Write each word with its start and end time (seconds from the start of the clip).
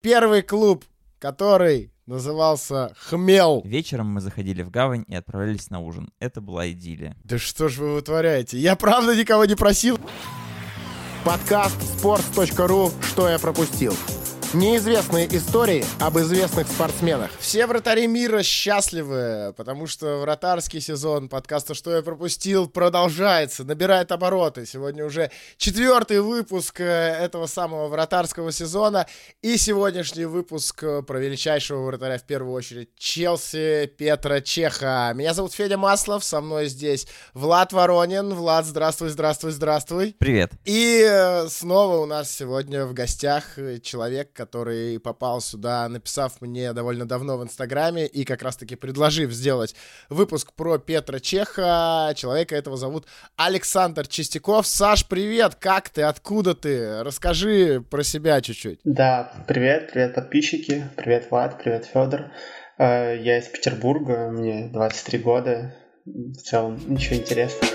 первый 0.00 0.42
клуб, 0.42 0.84
который 1.18 1.92
назывался 2.06 2.94
«Хмел». 2.98 3.62
Вечером 3.64 4.08
мы 4.08 4.20
заходили 4.20 4.62
в 4.62 4.70
гавань 4.70 5.04
и 5.06 5.14
отправлялись 5.14 5.70
на 5.70 5.80
ужин. 5.80 6.10
Это 6.18 6.40
была 6.40 6.70
идиллия. 6.70 7.16
Да 7.22 7.38
что 7.38 7.68
ж 7.68 7.78
вы 7.78 7.94
вытворяете? 7.94 8.58
Я 8.58 8.76
правда 8.76 9.14
никого 9.14 9.44
не 9.44 9.54
просил. 9.54 9.98
Подкаст 11.24 11.76
sports.ru 11.80 12.92
«Что 13.02 13.28
я 13.28 13.38
пропустил». 13.38 13.94
Неизвестные 14.52 15.28
истории 15.36 15.84
об 16.00 16.18
известных 16.18 16.66
спортсменах. 16.66 17.30
Все 17.38 17.68
вратари 17.68 18.08
мира 18.08 18.42
счастливы, 18.42 19.54
потому 19.56 19.86
что 19.86 20.16
вратарский 20.16 20.80
сезон 20.80 21.28
подкаста 21.28 21.72
«Что 21.72 21.94
я 21.94 22.02
пропустил» 22.02 22.68
продолжается, 22.68 23.62
набирает 23.62 24.10
обороты. 24.10 24.66
Сегодня 24.66 25.04
уже 25.04 25.30
четвертый 25.56 26.20
выпуск 26.20 26.80
э, 26.80 26.84
этого 26.84 27.46
самого 27.46 27.86
вратарского 27.86 28.50
сезона 28.50 29.06
и 29.40 29.56
сегодняшний 29.56 30.24
выпуск 30.24 30.82
э, 30.82 31.02
про 31.02 31.20
величайшего 31.20 31.84
вратаря 31.84 32.18
в 32.18 32.24
первую 32.24 32.52
очередь 32.52 32.88
Челси 32.96 33.86
Петра 33.96 34.40
Чеха. 34.40 35.12
Меня 35.14 35.32
зовут 35.32 35.52
Федя 35.52 35.78
Маслов, 35.78 36.24
со 36.24 36.40
мной 36.40 36.66
здесь 36.66 37.06
Влад 37.34 37.72
Воронин. 37.72 38.34
Влад, 38.34 38.66
здравствуй, 38.66 39.10
здравствуй, 39.10 39.52
здравствуй. 39.52 40.16
Привет. 40.18 40.50
И 40.64 41.06
э, 41.08 41.46
снова 41.48 41.98
у 41.98 42.06
нас 42.06 42.32
сегодня 42.32 42.84
в 42.84 42.94
гостях 42.94 43.56
человек, 43.84 44.39
который 44.40 44.98
попал 44.98 45.42
сюда, 45.42 45.86
написав 45.88 46.40
мне 46.40 46.72
довольно 46.72 47.04
давно 47.06 47.36
в 47.36 47.42
Инстаграме 47.42 48.06
и 48.06 48.24
как 48.24 48.42
раз-таки 48.42 48.74
предложив 48.74 49.32
сделать 49.32 49.74
выпуск 50.08 50.54
про 50.54 50.78
Петра 50.78 51.20
Чеха. 51.20 52.14
Человека 52.16 52.56
этого 52.56 52.78
зовут 52.78 53.04
Александр 53.36 54.06
Чистяков. 54.06 54.66
Саш, 54.66 55.06
привет! 55.06 55.56
Как 55.56 55.90
ты? 55.90 56.02
Откуда 56.02 56.54
ты? 56.54 57.02
Расскажи 57.02 57.84
про 57.90 58.02
себя 58.02 58.40
чуть-чуть. 58.40 58.80
Да, 58.84 59.30
привет, 59.46 59.90
привет, 59.92 60.14
подписчики. 60.14 60.88
Привет, 60.96 61.30
Влад, 61.30 61.62
привет, 61.62 61.84
Федор. 61.84 62.32
Э, 62.78 63.18
я 63.20 63.38
из 63.38 63.46
Петербурга, 63.46 64.30
мне 64.30 64.70
23 64.72 65.18
года. 65.18 65.74
В 66.06 66.38
целом, 66.38 66.80
ничего 66.88 67.16
интересного. 67.16 67.70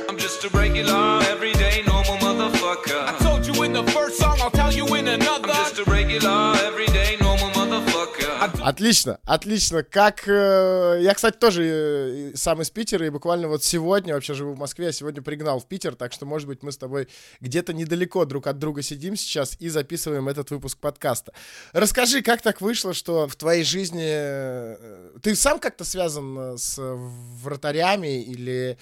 Отлично, 8.66 9.20
отлично. 9.26 9.84
Как 9.84 10.28
э, 10.28 10.98
я, 11.00 11.14
кстати, 11.14 11.38
тоже 11.38 11.64
э, 11.64 12.32
сам 12.34 12.64
из 12.64 12.72
Питера 12.72 13.06
и 13.06 13.12
буквально 13.12 13.48
вот 13.48 13.64
сегодня, 13.64 14.16
вообще 14.16 14.34
живу 14.34 14.54
в 14.54 14.58
Москве, 14.58 14.88
а 14.88 14.92
сегодня 14.92 15.22
пригнал 15.22 15.60
в 15.60 15.68
Питер, 15.68 15.94
так 15.94 16.12
что, 16.12 16.26
может 16.26 16.48
быть, 16.48 16.64
мы 16.64 16.72
с 16.72 16.78
тобой 16.78 17.08
где-то 17.42 17.74
недалеко 17.74 18.26
друг 18.26 18.48
от 18.48 18.58
друга 18.58 18.82
сидим 18.82 19.18
сейчас 19.18 19.56
и 19.60 19.70
записываем 19.70 20.28
этот 20.30 20.50
выпуск 20.50 20.80
подкаста. 20.80 21.32
Расскажи, 21.74 22.24
как 22.24 22.42
так 22.42 22.60
вышло, 22.60 22.96
что 22.96 23.28
в 23.28 23.36
твоей 23.36 23.64
жизни 23.64 24.04
э, 24.04 25.12
ты 25.22 25.36
сам 25.36 25.60
как-то 25.60 25.86
связан 25.86 26.58
с 26.58 26.80
вратарями 26.80 28.24
или 28.24 28.80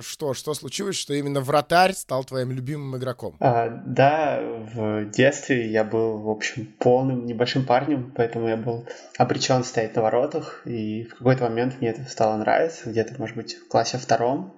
что, 0.00 0.34
что 0.34 0.54
случилось, 0.54 0.96
что 0.96 1.14
именно 1.14 1.40
вратарь 1.40 1.92
стал 1.92 2.24
твоим 2.24 2.52
любимым 2.52 2.96
игроком? 2.96 3.36
А, 3.40 3.68
да, 3.68 4.40
в 4.40 5.10
детстве 5.10 5.70
я 5.70 5.84
был, 5.84 6.18
в 6.18 6.30
общем, 6.30 6.66
полным 6.78 7.26
небольшим 7.26 7.64
парнем, 7.64 8.12
поэтому 8.14 8.48
я 8.48 8.56
был 8.56 8.86
обречен 9.16 9.64
стоять 9.64 9.96
на 9.96 10.02
воротах, 10.02 10.62
и 10.64 11.04
в 11.04 11.16
какой-то 11.16 11.44
момент 11.44 11.80
мне 11.80 11.90
это 11.90 12.04
стало 12.08 12.36
нравиться, 12.36 12.90
где-то, 12.90 13.14
может 13.18 13.36
быть, 13.36 13.54
в 13.54 13.68
классе 13.68 13.98
втором. 13.98 14.54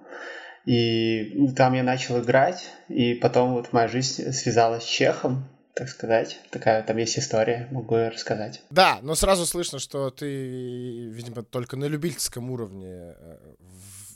И 0.65 1.31
ну, 1.35 1.53
там 1.55 1.73
я 1.73 1.81
начал 1.81 2.21
играть, 2.21 2.69
и 2.87 3.15
потом 3.15 3.53
вот 3.53 3.73
моя 3.73 3.87
жизнь 3.87 4.31
связалась 4.31 4.83
с 4.83 4.87
Чехом, 4.87 5.49
так 5.73 5.89
сказать. 5.89 6.39
Такая 6.51 6.83
там 6.83 6.97
есть 6.97 7.17
история, 7.17 7.67
могу 7.71 7.95
ее 7.95 8.09
рассказать. 8.09 8.61
Да, 8.69 8.99
но 9.01 9.15
сразу 9.15 9.45
слышно, 9.45 9.79
что 9.79 10.11
ты, 10.11 11.07
видимо, 11.07 11.43
только 11.43 11.77
на 11.77 11.85
любительском 11.85 12.51
уровне 12.51 13.15
э, 13.17 13.37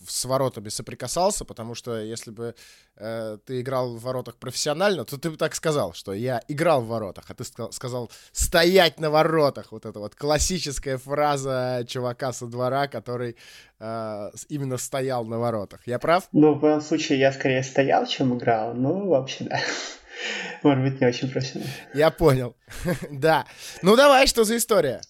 с 0.08 0.26
воротами 0.26 0.70
соприкасался, 0.70 1.46
потому 1.46 1.76
что 1.76 2.00
если 2.00 2.32
бы 2.32 2.56
э, 2.98 3.38
ты 3.46 3.62
играл 3.62 3.96
в 3.96 4.02
воротах 4.02 4.36
профессионально, 4.36 5.06
то 5.06 5.18
ты 5.18 5.30
бы 5.30 5.38
так 5.38 5.56
сказал, 5.56 5.94
что 5.94 6.14
я 6.14 6.42
играл 6.48 6.82
в 6.82 6.88
воротах, 6.88 7.26
а 7.30 7.34
ты 7.34 7.44
сказал 7.72 8.12
стоять 8.32 9.00
на 9.00 9.10
воротах. 9.10 9.72
Вот 9.72 9.86
это 9.86 10.00
вот 10.00 10.16
классическая 10.16 10.98
фраза 10.98 11.86
чувака 11.88 12.34
со 12.34 12.48
двора, 12.48 12.88
который 12.88 13.36
э, 13.80 14.32
именно 14.50 14.78
стоял 14.78 15.26
на 15.26 15.40
воротах. 15.40 15.88
Я 15.88 16.00
прав? 16.00 16.28
Ну, 16.32 16.54
в 16.54 16.62
моем 16.62 16.82
случае 16.82 17.20
я 17.20 17.32
скорее 17.32 17.64
стоял, 17.64 18.06
чем 18.06 18.38
играл. 18.38 18.74
Ну, 18.74 19.08
вообще, 19.08 19.46
да. 19.46 19.60
Может 20.64 20.84
быть, 20.84 21.02
не 21.02 21.08
очень 21.08 21.30
профессионально. 21.30 21.74
Я 21.94 22.12
понял. 22.12 22.56
да. 23.12 23.46
Ну, 23.82 23.96
давай, 23.96 24.28
что 24.28 24.44
за 24.44 24.58
история? 24.58 25.02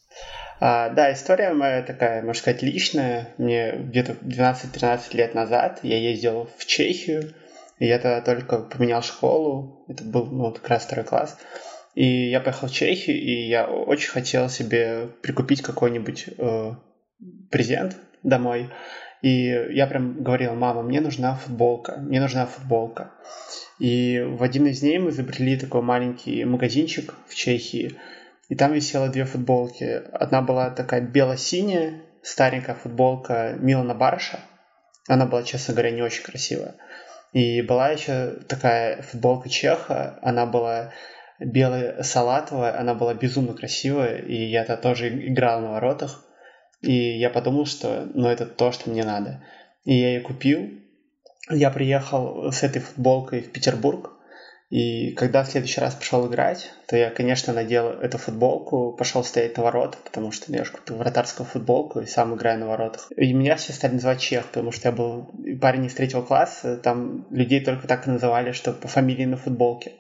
А, 0.60 0.90
да, 0.90 1.12
история 1.12 1.54
моя 1.54 1.82
такая, 1.82 2.22
можно 2.22 2.40
сказать, 2.40 2.62
личная. 2.62 3.30
Мне 3.38 3.74
где-то 3.74 4.14
12-13 4.14 5.16
лет 5.16 5.36
назад 5.36 5.80
я 5.84 5.98
ездил 5.98 6.50
в 6.58 6.66
Чехию, 6.66 7.34
и 7.80 7.88
я 7.88 8.00
тогда 8.00 8.22
только 8.22 8.60
поменял 8.60 9.02
школу, 9.02 9.86
это 9.90 10.04
был 10.04 10.26
ну, 10.28 10.52
как 10.52 10.68
раз 10.70 10.86
второй 10.86 11.06
класс. 11.06 11.38
И 11.94 12.30
я 12.30 12.40
поехал 12.40 12.68
в 12.68 12.72
Чехию, 12.72 13.18
и 13.18 13.48
я 13.48 13.68
очень 13.68 14.10
хотел 14.10 14.50
себе 14.50 15.08
прикупить 15.22 15.62
какой-нибудь 15.62 16.26
э, 16.38 16.72
презент 17.50 17.96
домой. 18.24 18.70
И 19.22 19.46
я 19.72 19.88
прям 19.88 20.22
говорил, 20.22 20.54
мама, 20.56 20.84
мне 20.84 21.02
нужна 21.02 21.36
футболка, 21.36 21.98
мне 21.98 22.22
нужна 22.22 22.46
футболка. 22.46 23.12
И 23.80 24.22
в 24.22 24.44
один 24.44 24.68
из 24.68 24.82
дней 24.82 25.00
мы 25.00 25.10
изобрели 25.10 25.58
такой 25.58 25.82
маленький 25.82 26.46
магазинчик 26.46 27.14
в 27.28 27.36
Чехии, 27.36 27.98
и 28.50 28.56
там 28.56 28.74
висело 28.74 29.10
две 29.10 29.26
футболки. 29.26 30.04
Одна 30.12 30.42
была 30.42 30.70
такая 30.70 31.02
бело-синяя, 31.02 32.02
старенькая 32.22 32.76
футболка 32.76 33.56
Милана 33.60 33.96
Барша. 33.96 34.40
Она 35.08 35.26
была, 35.26 35.44
честно 35.44 35.74
говоря, 35.74 35.92
не 35.92 36.02
очень 36.02 36.24
красивая. 36.24 36.76
И 37.34 37.62
была 37.62 37.90
еще 37.90 38.38
такая 38.48 39.02
футболка 39.02 39.50
Чеха. 39.50 40.20
Она 40.22 40.46
была 40.46 40.94
белая 41.40 42.02
салатовая, 42.02 42.80
она 42.80 42.94
была 42.94 43.14
безумно 43.14 43.54
красивая, 43.54 44.18
и 44.20 44.36
я 44.36 44.64
то 44.64 44.78
тоже 44.78 45.10
играл 45.28 45.62
на 45.62 45.72
воротах. 45.72 46.24
И 46.82 46.94
я 46.94 47.30
подумал, 47.30 47.66
что 47.66 48.08
ну, 48.14 48.28
это 48.28 48.46
то, 48.46 48.72
что 48.72 48.90
мне 48.90 49.04
надо. 49.04 49.44
И 49.84 49.94
я 49.94 50.10
ее 50.14 50.22
купил. 50.22 50.70
Я 51.50 51.70
приехал 51.72 52.52
с 52.52 52.64
этой 52.64 52.82
футболкой 52.82 53.42
в 53.42 53.52
Петербург. 53.52 54.15
И 54.76 55.12
когда 55.12 55.46
в 55.46 55.48
следующий 55.48 55.80
раз 55.80 55.96
пошел 55.96 56.28
играть, 56.28 56.70
то 56.88 56.98
я, 56.98 57.10
конечно, 57.10 57.54
надел 57.54 57.92
эту 57.92 58.18
футболку, 58.18 58.92
пошел 58.92 59.24
стоять 59.24 59.56
на 59.56 59.64
воротах, 59.64 60.02
потому 60.02 60.34
что 60.34 60.52
я 60.52 60.66
же 60.66 60.72
купил 60.74 60.98
вратарскую 60.98 61.48
футболку 61.48 62.02
и 62.02 62.06
сам 62.06 62.36
играю 62.36 62.60
на 62.60 62.68
воротах. 62.68 63.10
И 63.16 63.32
меня 63.32 63.56
все 63.56 63.72
стали 63.72 63.94
называть 63.94 64.20
Чех, 64.20 64.48
потому 64.48 64.74
что 64.74 64.90
я 64.90 64.92
был 64.92 65.32
парень 65.62 65.86
из 65.86 65.94
третьего 65.94 66.24
класса, 66.24 66.76
там 66.76 67.26
людей 67.30 67.64
только 67.64 67.88
так 67.88 68.06
и 68.06 68.10
называли, 68.10 68.52
что 68.52 68.74
по 68.74 68.90
фамилии 68.90 69.24
на 69.24 69.38
футболке. 69.38 69.94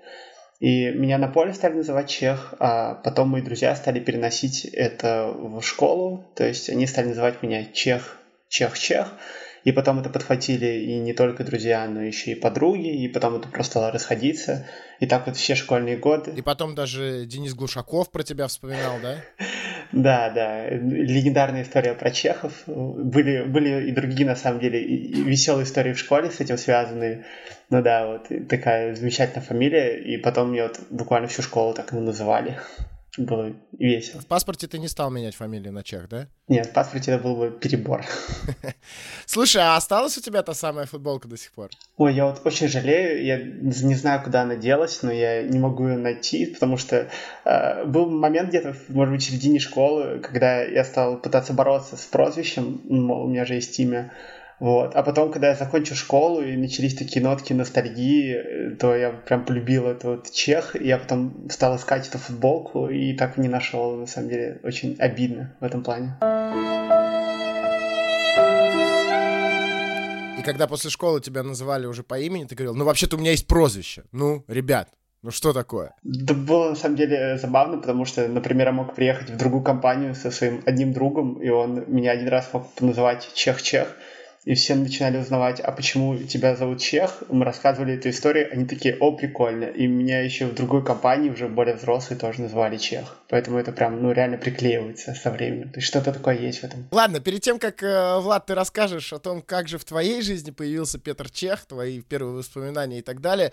И 0.60 0.90
меня 0.90 1.20
на 1.20 1.30
поле 1.30 1.54
стали 1.54 1.76
называть 1.76 2.10
Чех, 2.10 2.54
а 2.60 2.96
потом 2.96 3.30
мои 3.30 3.42
друзья 3.42 3.74
стали 3.78 4.02
переносить 4.02 4.66
это 4.66 5.32
в 5.34 5.62
школу, 5.62 6.26
то 6.36 6.46
есть 6.46 6.70
они 6.70 6.86
стали 6.86 7.08
называть 7.08 7.42
меня 7.42 7.64
Чех, 7.64 8.18
Чех, 8.50 8.78
Чех. 8.78 9.14
И 9.66 9.72
потом 9.72 10.00
это 10.00 10.12
подхватили 10.12 10.84
и 10.84 11.00
не 11.00 11.14
только 11.14 11.44
друзья, 11.44 11.88
но 11.88 12.04
еще 12.04 12.32
и 12.32 12.36
подруги, 12.36 13.04
и 13.04 13.08
потом 13.08 13.38
это 13.38 13.48
просто 13.50 13.72
стало 13.72 13.92
расходиться. 13.92 14.68
И 15.00 15.08
так 15.08 15.26
вот 15.26 15.38
все 15.38 15.56
школьные 15.56 15.98
годы. 15.98 16.32
И 16.38 16.42
потом 16.44 16.76
даже 16.76 17.26
Денис 17.26 17.56
Глушаков 17.56 18.12
про 18.12 18.22
тебя 18.22 18.48
вспоминал, 18.48 18.98
да? 19.02 19.18
Да, 19.92 20.30
да. 20.32 20.68
Легендарная 20.70 21.62
история 21.62 21.94
про 21.94 22.12
чехов. 22.12 22.64
Были, 22.66 23.44
были 23.44 23.88
и 23.88 23.92
другие, 23.92 24.28
на 24.28 24.36
самом 24.36 24.60
деле, 24.60 24.84
веселые 24.84 25.64
истории 25.64 25.94
в 25.94 26.00
школе 26.00 26.32
с 26.32 26.40
этим 26.40 26.58
связанные. 26.58 27.24
Ну 27.70 27.82
да, 27.82 28.08
вот 28.08 28.28
такая 28.50 28.96
замечательная 28.96 29.46
фамилия. 29.46 29.98
И 30.00 30.18
потом 30.18 30.50
мне 30.50 30.64
вот 30.64 30.80
буквально 30.90 31.28
всю 31.28 31.44
школу 31.44 31.74
так 31.74 31.94
и 31.94 31.96
называли 31.96 32.58
было 33.18 33.54
весело. 33.78 34.22
В 34.22 34.26
паспорте 34.26 34.68
ты 34.68 34.80
не 34.80 34.88
стал 34.88 35.10
менять 35.10 35.36
фамилию 35.36 35.72
на 35.72 35.84
чех, 35.84 36.10
да? 36.10 36.28
Нет, 36.48 36.68
в 36.68 36.74
паспорте 36.74 37.12
это 37.12 37.24
был 37.24 37.36
бы 37.36 37.52
перебор. 37.52 38.04
Слушай, 39.26 39.64
а 39.64 39.76
осталась 39.76 40.18
у 40.18 40.22
тебя 40.22 40.44
та 40.44 40.54
самая 40.54 40.86
футболка 40.86 41.28
до 41.28 41.38
сих 41.38 41.52
пор? 41.52 41.70
Ой, 41.98 42.14
я 42.14 42.26
вот 42.26 42.42
очень 42.46 42.68
жалею, 42.68 43.24
я 43.24 43.38
не 43.38 43.96
знаю, 43.96 44.24
куда 44.24 44.42
она 44.44 44.56
делась, 44.56 45.02
но 45.02 45.12
я 45.12 45.44
не 45.44 45.60
могу 45.60 45.88
ее 45.88 45.98
найти, 45.98 46.46
потому 46.46 46.78
что 46.78 47.10
э, 47.46 47.86
был 47.86 48.10
момент 48.10 48.50
где-то, 48.50 48.76
может 48.90 49.14
быть, 49.14 49.24
в 49.24 49.26
середине 49.26 49.60
школы, 49.60 50.20
когда 50.20 50.64
я 50.64 50.84
стал 50.84 51.18
пытаться 51.18 51.54
бороться 51.54 51.98
с 51.98 52.06
прозвищем, 52.06 52.82
мол, 52.90 53.26
у 53.26 53.28
меня 53.28 53.46
же 53.46 53.56
есть 53.56 53.80
имя, 53.80 54.12
вот. 54.60 54.96
А 54.96 55.04
потом, 55.04 55.32
когда 55.32 55.50
я 55.50 55.56
закончил 55.56 55.96
школу 55.96 56.42
и 56.42 56.56
начались 56.56 56.96
такие 56.96 57.22
нотки 57.22 57.52
ностальгии, 57.52 58.76
то 58.80 58.96
я 58.96 59.12
прям 59.12 59.46
полюбил 59.46 59.88
этот 59.88 60.32
чех, 60.32 60.76
и 60.76 60.88
я 60.88 60.98
потом 60.98 61.50
стал 61.50 61.76
искать 61.76 62.08
эту 62.08 62.18
футболку 62.18 62.88
и 62.88 63.14
так 63.14 63.38
и 63.38 63.42
не 63.42 63.50
нашел. 63.50 63.96
На 63.98 64.08
самом 64.08 64.30
деле, 64.30 64.62
очень 64.64 64.96
обидно 65.00 65.56
в 65.60 65.64
этом 65.64 65.84
плане. 65.84 66.16
И 70.40 70.44
когда 70.44 70.68
после 70.68 70.90
школы 70.90 71.20
тебя 71.20 71.44
называли 71.44 71.86
уже 71.86 72.04
по 72.04 72.18
имени, 72.18 72.46
ты 72.46 72.56
говорил, 72.56 72.76
ну 72.76 72.86
вообще-то 72.86 73.18
у 73.18 73.20
меня 73.20 73.32
есть 73.32 73.48
прозвище. 73.48 74.04
Ну, 74.12 74.46
ребят, 74.48 74.90
Ну 75.26 75.32
что 75.32 75.54
такое? 75.54 75.96
Да 76.04 76.36
было 76.36 76.70
на 76.70 76.76
самом 76.76 76.98
деле 76.98 77.40
забавно, 77.40 77.80
потому 77.80 78.06
что, 78.06 78.28
например, 78.28 78.68
я 78.68 78.74
мог 78.74 78.94
приехать 78.94 79.32
в 79.32 79.38
другую 79.38 79.64
компанию 79.64 80.14
со 80.14 80.30
своим 80.30 80.62
одним 80.68 80.94
другом, 80.94 81.42
и 81.42 81.50
он 81.50 81.84
меня 81.88 82.12
один 82.12 82.28
раз 82.28 82.48
мог 82.54 82.68
называть 82.80 83.32
Чех-Чех, 83.34 83.88
и 84.46 84.54
все 84.54 84.76
начинали 84.76 85.18
узнавать, 85.18 85.60
а 85.60 85.72
почему 85.72 86.18
тебя 86.18 86.56
зовут 86.56 86.80
Чех, 86.80 87.24
мы 87.30 87.44
рассказывали 87.46 87.96
эту 87.96 88.10
историю, 88.10 88.50
они 88.52 88.66
такие, 88.66 88.96
о, 89.00 89.12
прикольно, 89.12 89.66
и 89.66 89.88
меня 89.88 90.22
еще 90.22 90.46
в 90.46 90.54
другой 90.54 90.86
компании, 90.86 91.32
уже 91.32 91.48
более 91.48 91.76
взрослые, 91.76 92.20
тоже 92.20 92.42
называли 92.42 92.78
Чех, 92.78 93.18
поэтому 93.28 93.58
это 93.58 93.72
прям, 93.72 94.02
ну, 94.02 94.12
реально 94.12 94.38
приклеивается 94.38 95.14
со 95.16 95.32
временем, 95.32 95.70
то 95.70 95.80
есть 95.80 95.88
что-то 95.88 96.14
такое 96.14 96.38
есть 96.38 96.60
в 96.60 96.64
этом. 96.64 96.88
Ладно, 96.92 97.20
перед 97.20 97.42
тем, 97.42 97.58
как, 97.58 97.82
э, 97.82 98.20
Влад, 98.20 98.46
ты 98.46 98.56
расскажешь 98.56 99.12
о 99.14 99.20
том, 99.20 99.42
как 99.42 99.68
же 99.68 99.80
в 99.80 99.86
твоей 99.86 100.22
жизни 100.22 100.52
появился 100.52 101.00
Петр 101.00 101.30
Чех, 101.30 101.66
твои 101.66 102.02
первые 102.02 102.36
воспоминания 102.36 103.00
и 103.00 103.02
так 103.02 103.22
далее, 103.22 103.52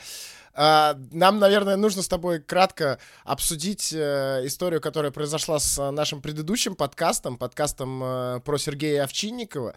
нам, 0.54 1.38
наверное, 1.38 1.76
нужно 1.76 2.02
с 2.02 2.08
тобой 2.08 2.40
кратко 2.40 2.98
обсудить 3.24 3.92
э, 3.92 4.42
историю, 4.44 4.80
которая 4.80 5.12
произошла 5.12 5.58
с 5.58 5.90
нашим 5.90 6.20
предыдущим 6.20 6.74
подкастом, 6.74 7.38
подкастом 7.38 8.02
э, 8.02 8.40
про 8.44 8.58
Сергея 8.58 9.04
Овчинникова, 9.04 9.74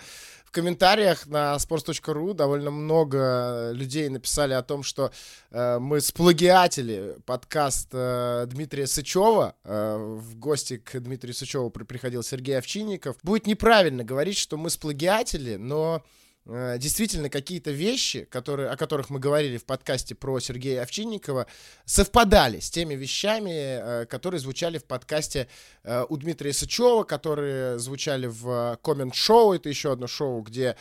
комментариях 0.55 1.27
на 1.27 1.57
sports.ru 1.57 2.33
довольно 2.33 2.71
много 2.71 3.71
людей 3.73 4.07
написали 4.07 4.53
о 4.53 4.63
том, 4.63 4.83
что 4.83 5.11
э, 5.51 5.79
мы 5.79 5.99
сплагиатели 5.99 7.17
подкаст 7.25 7.89
э, 7.91 8.45
Дмитрия 8.47 8.87
Сычева. 8.87 9.55
Э, 9.65 9.97
в 9.97 10.37
гости 10.39 10.77
к 10.77 10.97
Дмитрию 11.01 11.35
Сычеву 11.35 11.69
приходил 11.69 12.23
Сергей 12.23 12.57
Овчинников. 12.57 13.17
Будет 13.21 13.47
неправильно 13.47 14.05
говорить, 14.05 14.37
что 14.37 14.55
мы 14.55 14.69
сплагиатели, 14.69 15.57
но 15.57 16.01
Э, 16.01 16.24
действительно 16.45 17.29
какие-то 17.29 17.71
вещи, 17.71 18.25
которые, 18.25 18.69
о 18.69 18.77
которых 18.77 19.09
мы 19.09 19.19
говорили 19.19 19.57
в 19.57 19.65
подкасте 19.65 20.13
про 20.13 20.39
Сергея 20.39 20.83
Овчинникова, 20.83 21.47
совпадали 21.85 22.59
с 22.59 22.69
теми 22.69 22.93
вещами, 22.93 24.01
э, 24.01 24.05
которые 24.05 24.39
звучали 24.39 24.77
в 24.77 24.85
подкасте 24.85 25.47
э, 25.83 26.05
у 26.07 26.17
Дмитрия 26.17 26.53
Сычева, 26.53 27.03
которые 27.03 27.79
звучали 27.79 28.27
в 28.27 28.77
коммент-шоу. 28.83 29.53
Это 29.53 29.69
еще 29.69 29.91
одно 29.91 30.05
шоу, 30.07 30.41
где 30.41 30.75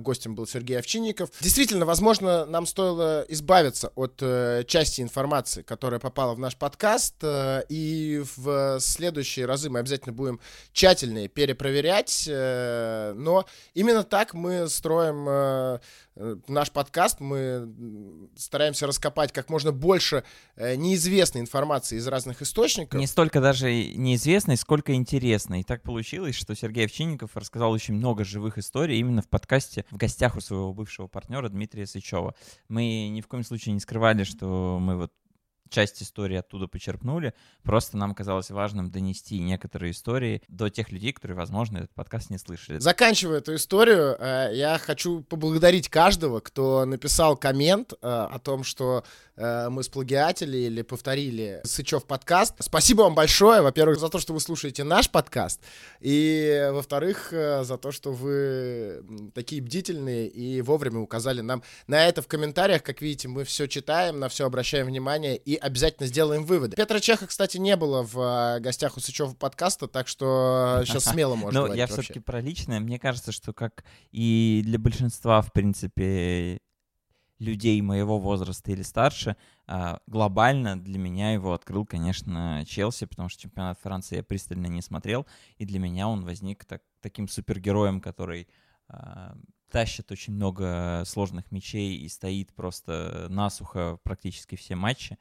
гостем 0.00 0.34
был 0.34 0.46
Сергей 0.46 0.78
Овчинников. 0.78 1.30
Действительно, 1.40 1.86
возможно, 1.86 2.44
нам 2.44 2.66
стоило 2.66 3.24
избавиться 3.30 3.90
от 3.94 4.18
части 4.66 5.00
информации, 5.00 5.62
которая 5.62 5.98
попала 5.98 6.34
в 6.34 6.38
наш 6.38 6.56
подкаст, 6.56 7.14
и 7.70 8.22
в 8.36 8.80
следующие 8.80 9.46
разы 9.46 9.70
мы 9.70 9.78
обязательно 9.78 10.12
будем 10.12 10.40
тщательнее 10.74 11.28
перепроверять, 11.28 12.24
но 12.28 13.46
именно 13.72 14.02
так 14.02 14.34
мы 14.34 14.68
строим 14.68 14.91
строим 14.92 15.26
э, 15.28 15.78
э, 16.16 16.36
наш 16.48 16.70
подкаст, 16.70 17.20
мы 17.20 17.68
стараемся 18.36 18.86
раскопать 18.86 19.32
как 19.32 19.48
можно 19.48 19.72
больше 19.72 20.24
э, 20.56 20.74
неизвестной 20.74 21.40
информации 21.40 21.96
из 21.96 22.06
разных 22.06 22.42
источников. 22.42 23.00
Не 23.00 23.06
столько 23.06 23.40
даже 23.40 23.72
неизвестной, 23.72 24.56
сколько 24.56 24.92
интересной. 24.94 25.60
И 25.60 25.64
так 25.64 25.82
получилось, 25.82 26.34
что 26.34 26.54
Сергей 26.54 26.84
Овчинников 26.84 27.36
рассказал 27.36 27.72
очень 27.72 27.94
много 27.94 28.24
живых 28.24 28.58
историй 28.58 28.98
именно 28.98 29.22
в 29.22 29.28
подкасте 29.28 29.86
в 29.90 29.96
гостях 29.96 30.36
у 30.36 30.40
своего 30.40 30.74
бывшего 30.74 31.06
партнера 31.06 31.48
Дмитрия 31.48 31.86
Сычева. 31.86 32.34
Мы 32.68 33.08
ни 33.08 33.22
в 33.22 33.28
коем 33.28 33.44
случае 33.44 33.72
не 33.72 33.80
скрывали, 33.80 34.24
что 34.24 34.78
мы 34.78 34.96
вот 34.96 35.12
часть 35.72 36.02
истории 36.02 36.36
оттуда 36.36 36.68
почерпнули. 36.68 37.34
Просто 37.62 37.96
нам 37.96 38.14
казалось 38.14 38.50
важным 38.50 38.90
донести 38.90 39.38
некоторые 39.38 39.92
истории 39.92 40.42
до 40.48 40.68
тех 40.68 40.92
людей, 40.92 41.12
которые, 41.12 41.36
возможно, 41.36 41.78
этот 41.78 41.90
подкаст 41.94 42.30
не 42.30 42.38
слышали. 42.38 42.78
Заканчивая 42.78 43.38
эту 43.38 43.56
историю, 43.56 44.16
э, 44.18 44.50
я 44.52 44.78
хочу 44.78 45.22
поблагодарить 45.22 45.88
каждого, 45.88 46.40
кто 46.40 46.84
написал 46.84 47.36
коммент 47.36 47.92
э, 47.94 47.96
о 48.02 48.38
том, 48.38 48.62
что 48.64 49.04
э, 49.36 49.68
мы 49.70 49.82
сплагиатели 49.82 50.58
или 50.58 50.82
повторили 50.82 51.60
Сычев 51.64 52.04
подкаст. 52.04 52.54
Спасибо 52.58 53.02
вам 53.02 53.14
большое, 53.14 53.62
во-первых, 53.62 53.98
за 53.98 54.08
то, 54.08 54.18
что 54.18 54.34
вы 54.34 54.40
слушаете 54.40 54.84
наш 54.84 55.10
подкаст, 55.10 55.60
и, 56.00 56.68
во-вторых, 56.72 57.28
за 57.30 57.78
то, 57.78 57.92
что 57.92 58.12
вы 58.12 59.02
такие 59.34 59.62
бдительные 59.62 60.28
и 60.28 60.60
вовремя 60.60 61.00
указали 61.00 61.40
нам 61.40 61.62
на 61.86 62.06
это 62.06 62.22
в 62.22 62.26
комментариях. 62.26 62.82
Как 62.82 63.00
видите, 63.00 63.28
мы 63.28 63.44
все 63.44 63.66
читаем, 63.66 64.18
на 64.18 64.28
все 64.28 64.46
обращаем 64.46 64.86
внимание 64.86 65.36
и 65.36 65.56
обязательно 65.62 66.06
сделаем 66.06 66.44
выводы. 66.44 66.76
Петра 66.76 67.00
Чеха, 67.00 67.26
кстати, 67.26 67.56
не 67.56 67.76
было 67.76 68.02
в 68.02 68.18
э, 68.18 68.60
гостях 68.60 68.96
у 68.96 69.00
Сычева 69.00 69.34
подкаста, 69.34 69.88
так 69.88 70.08
что 70.08 70.82
сейчас 70.86 71.04
смело 71.04 71.34
можно 71.34 71.68
Ну, 71.68 71.74
я 71.74 71.86
все-таки 71.86 72.20
про 72.20 72.40
личное. 72.40 72.80
Мне 72.80 72.98
кажется, 72.98 73.32
что 73.32 73.52
как 73.52 73.84
и 74.10 74.62
для 74.64 74.78
большинства, 74.78 75.40
в 75.40 75.52
принципе, 75.52 76.60
людей 77.38 77.80
моего 77.82 78.18
возраста 78.18 78.70
или 78.70 78.82
старше, 78.82 79.36
а, 79.66 80.00
глобально 80.06 80.80
для 80.80 80.98
меня 80.98 81.32
его 81.32 81.52
открыл, 81.52 81.84
конечно, 81.84 82.64
Челси, 82.66 83.06
потому 83.06 83.28
что 83.28 83.42
чемпионат 83.42 83.78
Франции 83.80 84.16
я 84.16 84.22
пристально 84.22 84.66
не 84.66 84.82
смотрел, 84.82 85.26
и 85.58 85.64
для 85.64 85.78
меня 85.78 86.08
он 86.08 86.24
возник 86.24 86.64
так, 86.64 86.82
таким 87.00 87.28
супергероем, 87.28 88.00
который 88.00 88.48
а, 88.88 89.36
тащит 89.70 90.12
очень 90.12 90.34
много 90.34 91.02
сложных 91.06 91.50
мячей 91.50 91.96
и 91.96 92.08
стоит 92.08 92.52
просто 92.54 93.26
насухо 93.30 93.98
практически 94.04 94.54
все 94.54 94.76
матчи 94.76 95.18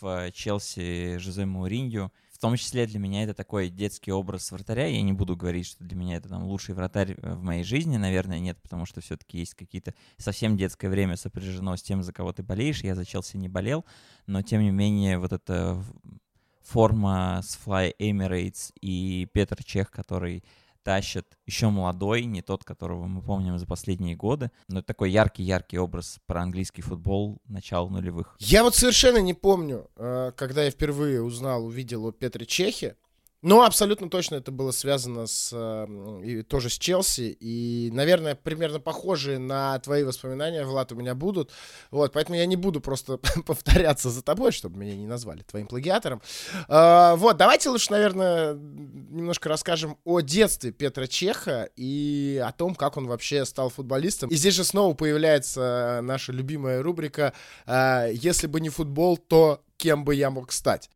в 0.00 0.30
Челси 0.32 1.18
Жозе 1.18 1.46
Мауринью. 1.46 2.12
В 2.32 2.38
том 2.38 2.56
числе 2.56 2.86
для 2.86 2.98
меня 2.98 3.22
это 3.22 3.32
такой 3.32 3.70
детский 3.70 4.12
образ 4.12 4.50
вратаря. 4.50 4.86
Я 4.86 5.02
не 5.02 5.12
буду 5.12 5.36
говорить, 5.36 5.66
что 5.66 5.84
для 5.84 5.96
меня 5.96 6.16
это 6.16 6.28
там 6.28 6.44
лучший 6.44 6.74
вратарь 6.74 7.16
э, 7.16 7.34
в 7.34 7.42
моей 7.42 7.64
жизни, 7.64 7.96
наверное, 7.96 8.38
нет, 8.38 8.60
потому 8.60 8.86
что 8.86 9.00
все-таки 9.00 9.38
есть 9.38 9.54
какие-то 9.54 9.94
совсем 10.18 10.56
детское 10.56 10.88
время 10.88 11.16
сопряжено 11.16 11.76
с 11.76 11.82
тем, 11.82 12.02
за 12.02 12.12
кого 12.12 12.32
ты 12.32 12.42
болеешь. 12.42 12.82
Я 12.82 12.94
за 12.94 13.04
Челси 13.04 13.36
не 13.36 13.48
болел, 13.48 13.84
но 14.26 14.42
тем 14.42 14.62
не 14.62 14.70
менее 14.70 15.18
вот 15.18 15.32
эта 15.32 15.82
форма 16.62 17.40
с 17.42 17.58
Fly 17.64 17.94
Emirates 17.98 18.72
и 18.80 19.28
Петр 19.32 19.62
Чех, 19.62 19.90
который 19.90 20.42
тащит 20.84 21.26
еще 21.46 21.70
молодой, 21.70 22.24
не 22.24 22.42
тот, 22.42 22.62
которого 22.62 23.06
мы 23.06 23.22
помним 23.22 23.58
за 23.58 23.66
последние 23.66 24.14
годы, 24.14 24.50
но 24.68 24.80
это 24.80 24.88
такой 24.88 25.10
яркий-яркий 25.10 25.78
образ 25.78 26.18
про 26.26 26.42
английский 26.42 26.82
футбол 26.82 27.40
начала 27.46 27.88
нулевых. 27.88 28.36
Я 28.38 28.62
вот 28.62 28.76
совершенно 28.76 29.18
не 29.18 29.34
помню, 29.34 29.90
э, 29.96 30.32
когда 30.36 30.62
я 30.62 30.70
впервые 30.70 31.22
узнал, 31.22 31.64
увидел 31.64 32.06
о 32.06 32.12
Петре 32.12 32.46
Чехе, 32.46 32.96
ну, 33.44 33.62
абсолютно 33.62 34.08
точно 34.08 34.36
это 34.36 34.50
было 34.50 34.70
связано 34.70 35.26
с, 35.26 35.54
и, 36.24 36.40
тоже 36.42 36.70
с 36.70 36.78
Челси. 36.78 37.36
И, 37.38 37.90
наверное, 37.92 38.34
примерно 38.34 38.80
похожие 38.80 39.38
на 39.38 39.78
твои 39.80 40.02
воспоминания, 40.02 40.64
Влад, 40.64 40.92
у 40.92 40.94
меня 40.94 41.14
будут. 41.14 41.50
Вот, 41.90 42.14
поэтому 42.14 42.38
я 42.38 42.46
не 42.46 42.56
буду 42.56 42.80
просто 42.80 43.18
повторяться 43.46 44.08
за 44.08 44.22
тобой, 44.22 44.50
чтобы 44.52 44.78
меня 44.78 44.96
не 44.96 45.06
назвали 45.06 45.42
твоим 45.42 45.66
плагиатором. 45.66 46.22
А, 46.68 47.16
вот, 47.16 47.36
давайте 47.36 47.68
лучше, 47.68 47.92
наверное, 47.92 48.54
немножко 48.54 49.50
расскажем 49.50 49.98
о 50.04 50.20
детстве 50.20 50.72
Петра 50.72 51.06
Чеха 51.06 51.68
и 51.76 52.42
о 52.42 52.50
том, 52.50 52.74
как 52.74 52.96
он 52.96 53.06
вообще 53.06 53.44
стал 53.44 53.68
футболистом. 53.68 54.30
И 54.30 54.36
здесь 54.36 54.54
же 54.54 54.64
снова 54.64 54.94
появляется 54.94 56.00
наша 56.02 56.32
любимая 56.32 56.82
рубрика 56.82 57.34
а, 57.66 58.06
«Если 58.06 58.46
бы 58.46 58.62
не 58.62 58.70
футбол, 58.70 59.18
то 59.18 59.62
кем 59.76 60.06
бы 60.06 60.14
я 60.14 60.30
мог 60.30 60.50
стать?» 60.50 60.88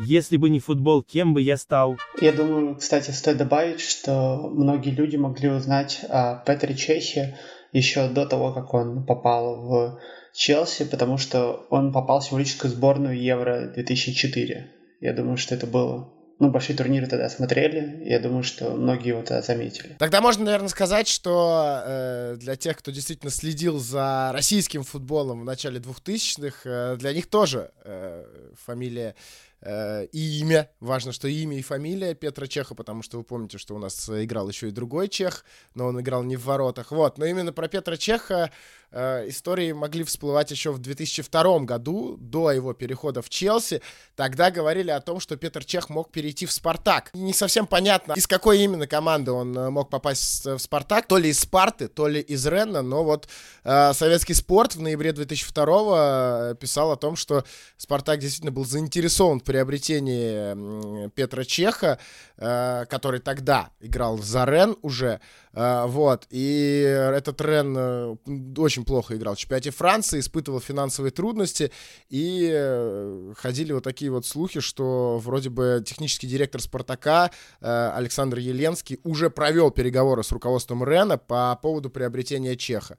Если 0.00 0.36
бы 0.36 0.48
не 0.48 0.60
футбол, 0.60 1.02
кем 1.02 1.34
бы 1.34 1.42
я 1.42 1.56
стал? 1.56 1.98
Я 2.20 2.32
думаю, 2.32 2.76
кстати, 2.76 3.10
стоит 3.10 3.36
добавить, 3.36 3.80
что 3.80 4.48
многие 4.48 4.90
люди 4.90 5.16
могли 5.16 5.48
узнать 5.50 6.04
о 6.08 6.36
Петре 6.46 6.76
Чехе 6.76 7.36
еще 7.72 8.08
до 8.08 8.24
того, 8.24 8.52
как 8.52 8.72
он 8.74 9.04
попал 9.04 9.56
в 9.56 9.98
Челси, 10.34 10.84
потому 10.84 11.18
что 11.18 11.66
он 11.70 11.92
попал 11.92 12.20
в 12.20 12.24
символическую 12.24 12.70
сборную 12.70 13.20
Евро 13.20 13.72
2004. 13.74 14.70
Я 15.00 15.12
думаю, 15.12 15.36
что 15.36 15.56
это 15.56 15.66
было 15.66 16.12
ну, 16.38 16.50
большие 16.50 16.76
турниры 16.76 17.06
тогда 17.06 17.28
смотрели, 17.28 18.04
я 18.04 18.20
думаю, 18.20 18.44
что 18.44 18.70
многие 18.70 19.08
его 19.08 19.22
тогда 19.22 19.42
заметили. 19.42 19.96
Тогда 19.98 20.20
можно, 20.20 20.44
наверное, 20.44 20.68
сказать, 20.68 21.08
что 21.08 21.82
э, 21.84 22.36
для 22.38 22.56
тех, 22.56 22.76
кто 22.76 22.90
действительно 22.90 23.30
следил 23.30 23.78
за 23.78 24.30
российским 24.32 24.84
футболом 24.84 25.40
в 25.40 25.44
начале 25.44 25.80
2000-х, 25.80 26.60
э, 26.64 26.96
для 26.96 27.12
них 27.12 27.26
тоже 27.26 27.72
э, 27.84 28.24
фамилия 28.54 29.14
Э, 29.60 30.06
и 30.12 30.40
имя. 30.40 30.70
Важно, 30.80 31.12
что 31.12 31.26
имя 31.26 31.58
и 31.58 31.62
фамилия 31.62 32.14
Петра 32.14 32.46
Чеха, 32.46 32.74
потому 32.74 33.02
что 33.02 33.18
вы 33.18 33.24
помните, 33.24 33.58
что 33.58 33.74
у 33.74 33.78
нас 33.78 34.08
играл 34.08 34.48
еще 34.48 34.68
и 34.68 34.72
другой 34.72 35.08
чех, 35.08 35.44
но 35.74 35.86
он 35.86 36.00
играл 36.00 36.22
не 36.22 36.36
в 36.36 36.44
воротах. 36.44 36.92
Вот, 36.92 37.18
но 37.18 37.24
именно 37.24 37.52
про 37.52 37.68
Петра 37.68 37.96
Чеха 37.96 38.52
э, 38.90 39.28
истории 39.28 39.72
могли 39.72 40.04
всплывать 40.04 40.50
еще 40.50 40.72
в 40.72 40.78
2002 40.78 41.60
году, 41.60 42.16
до 42.18 42.50
его 42.52 42.72
перехода 42.72 43.22
в 43.22 43.28
Челси. 43.28 43.82
Тогда 44.16 44.50
говорили 44.50 44.90
о 44.90 45.00
том, 45.00 45.20
что 45.20 45.36
Петр 45.36 45.64
Чех 45.64 45.88
мог 45.88 46.10
перейти 46.10 46.46
в 46.46 46.52
Спартак. 46.52 47.10
Не 47.14 47.32
совсем 47.32 47.66
понятно, 47.66 48.14
из 48.14 48.26
какой 48.26 48.60
именно 48.60 48.86
команды 48.86 49.32
он 49.32 49.56
э, 49.56 49.70
мог 49.70 49.90
попасть 49.90 50.44
в 50.44 50.58
Спартак. 50.58 51.06
То 51.06 51.18
ли 51.18 51.30
из 51.30 51.40
Спарты, 51.40 51.88
то 51.88 52.08
ли 52.08 52.20
из 52.20 52.46
Ренна. 52.46 52.82
Но 52.82 53.04
вот 53.04 53.28
э, 53.64 53.92
советский 53.92 54.34
спорт 54.34 54.74
в 54.74 54.80
ноябре 54.80 55.12
2002 55.12 56.54
писал 56.54 56.92
о 56.92 56.96
том, 56.96 57.16
что 57.16 57.44
Спартак 57.76 58.18
действительно 58.18 58.52
был 58.52 58.64
заинтересован 58.64 59.40
в 59.40 59.44
приобретении 59.44 61.08
Петра 61.10 61.44
Чеха, 61.44 61.98
э, 62.36 62.84
который 62.88 63.20
тогда 63.20 63.70
играл 63.80 64.18
за 64.18 64.44
Рен 64.44 64.76
уже. 64.82 65.20
А, 65.60 65.88
вот, 65.88 66.28
и 66.30 66.82
этот 66.82 67.40
Рен 67.40 67.74
э, 67.76 68.16
очень 68.58 68.84
плохо 68.84 69.16
играл 69.16 69.34
в 69.34 69.38
чемпионате 69.38 69.72
Франции, 69.72 70.20
испытывал 70.20 70.60
финансовые 70.60 71.10
трудности, 71.10 71.72
и 72.08 72.48
э, 72.54 73.32
ходили 73.36 73.72
вот 73.72 73.82
такие 73.82 74.12
вот 74.12 74.24
слухи, 74.24 74.60
что 74.60 75.18
вроде 75.18 75.50
бы 75.50 75.82
технический 75.84 76.28
директор 76.28 76.62
«Спартака» 76.62 77.32
э, 77.60 77.90
Александр 77.92 78.38
Еленский 78.38 79.00
уже 79.02 79.30
провел 79.30 79.72
переговоры 79.72 80.22
с 80.22 80.30
руководством 80.30 80.84
Рена 80.84 81.18
по 81.18 81.58
поводу 81.60 81.90
приобретения 81.90 82.54
Чеха. 82.54 82.96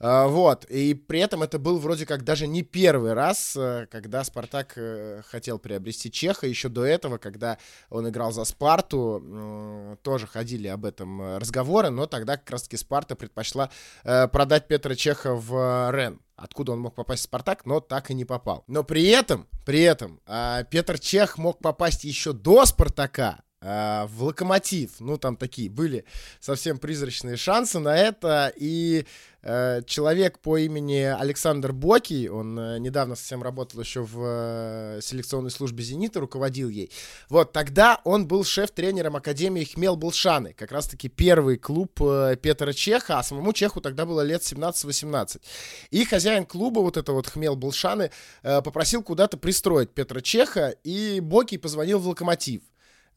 А, 0.00 0.28
вот, 0.28 0.64
и 0.66 0.94
при 0.94 1.20
этом 1.20 1.42
это 1.42 1.58
был 1.58 1.78
вроде 1.78 2.06
как 2.06 2.24
даже 2.24 2.46
не 2.46 2.62
первый 2.62 3.14
раз, 3.14 3.56
э, 3.56 3.86
когда 3.90 4.22
Спартак 4.24 4.74
э, 4.76 5.22
хотел 5.26 5.58
приобрести 5.58 6.10
Чеха. 6.10 6.46
Еще 6.46 6.68
до 6.68 6.84
этого, 6.84 7.18
когда 7.18 7.58
он 7.90 8.08
играл 8.08 8.32
за 8.32 8.44
Спарту, 8.44 9.98
тоже 10.02 10.26
ходили 10.26 10.68
об 10.68 10.84
этом 10.84 11.20
э, 11.20 11.38
разговоры, 11.38 11.90
но 11.90 12.06
тогда 12.06 12.36
как 12.36 12.50
раз-таки 12.50 12.76
Спарта 12.76 13.16
предпочла 13.16 13.70
продать 14.02 14.68
Петра 14.68 14.94
Чеха 14.94 15.34
в 15.34 15.90
Рен 15.92 16.20
откуда 16.38 16.72
он 16.72 16.80
мог 16.80 16.94
попасть 16.94 17.22
в 17.22 17.24
Спартак, 17.24 17.66
но 17.66 17.80
так 17.80 18.10
и 18.10 18.14
не 18.14 18.24
попал. 18.24 18.64
Но 18.68 18.84
при 18.84 19.06
этом, 19.08 19.48
при 19.66 19.80
этом, 19.80 20.20
а, 20.24 20.62
Петр 20.64 20.98
Чех 20.98 21.36
мог 21.36 21.58
попасть 21.58 22.04
еще 22.04 22.32
до 22.32 22.64
Спартака, 22.64 23.42
а, 23.70 24.06
в 24.06 24.22
Локомотив. 24.22 24.92
Ну, 24.98 25.18
там 25.18 25.36
такие 25.36 25.68
были 25.68 26.06
совсем 26.40 26.78
призрачные 26.78 27.36
шансы 27.36 27.78
на 27.78 27.94
это. 27.94 28.50
И 28.56 29.04
э, 29.42 29.82
человек 29.84 30.38
по 30.38 30.56
имени 30.56 31.02
Александр 31.02 31.74
Боки, 31.74 32.28
он 32.28 32.58
э, 32.58 32.78
недавно 32.78 33.14
совсем 33.14 33.42
работал 33.42 33.82
еще 33.82 34.00
в 34.00 34.22
э, 34.24 35.00
селекционной 35.02 35.50
службе 35.50 35.84
«Зенита», 35.84 36.18
руководил 36.18 36.70
ей. 36.70 36.90
Вот, 37.28 37.52
тогда 37.52 38.00
он 38.04 38.26
был 38.26 38.42
шеф-тренером 38.42 39.16
Академии 39.16 39.64
Хмел 39.64 39.96
Булшаны. 39.96 40.54
Как 40.54 40.72
раз-таки 40.72 41.10
первый 41.10 41.58
клуб 41.58 42.00
э, 42.00 42.36
Петра 42.40 42.72
Чеха, 42.72 43.18
а 43.18 43.22
самому 43.22 43.52
Чеху 43.52 43.82
тогда 43.82 44.06
было 44.06 44.22
лет 44.22 44.40
17-18. 44.40 45.42
И 45.90 46.06
хозяин 46.06 46.46
клуба, 46.46 46.80
вот 46.80 46.96
это 46.96 47.12
вот 47.12 47.26
Хмел 47.26 47.54
Булшаны, 47.54 48.12
э, 48.42 48.62
попросил 48.62 49.02
куда-то 49.02 49.36
пристроить 49.36 49.90
Петра 49.90 50.22
Чеха, 50.22 50.70
и 50.84 51.20
Боки 51.20 51.58
позвонил 51.58 51.98
в 51.98 52.08
«Локомотив». 52.08 52.62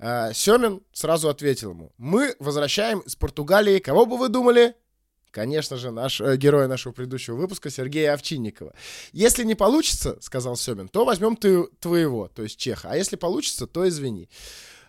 А, 0.03 0.33
Семин 0.33 0.81
сразу 0.91 1.29
ответил 1.29 1.71
ему, 1.71 1.93
мы 1.97 2.35
возвращаем 2.39 3.01
из 3.01 3.15
Португалии, 3.15 3.77
кого 3.77 4.07
бы 4.07 4.17
вы 4.17 4.29
думали? 4.29 4.73
Конечно 5.29 5.77
же, 5.77 5.91
наш 5.91 6.19
э, 6.19 6.37
герой 6.37 6.67
нашего 6.67 6.91
предыдущего 6.91 7.35
выпуска 7.35 7.69
Сергея 7.69 8.13
Овчинникова. 8.13 8.73
Если 9.13 9.43
не 9.43 9.53
получится, 9.53 10.17
сказал 10.19 10.57
Семин, 10.57 10.89
то 10.89 11.05
возьмем 11.05 11.37
ты 11.37 11.67
твоего, 11.79 12.27
то 12.27 12.41
есть 12.41 12.57
Чеха. 12.57 12.89
А 12.91 12.97
если 12.97 13.15
получится, 13.15 13.67
то 13.67 13.87
извини. 13.87 14.27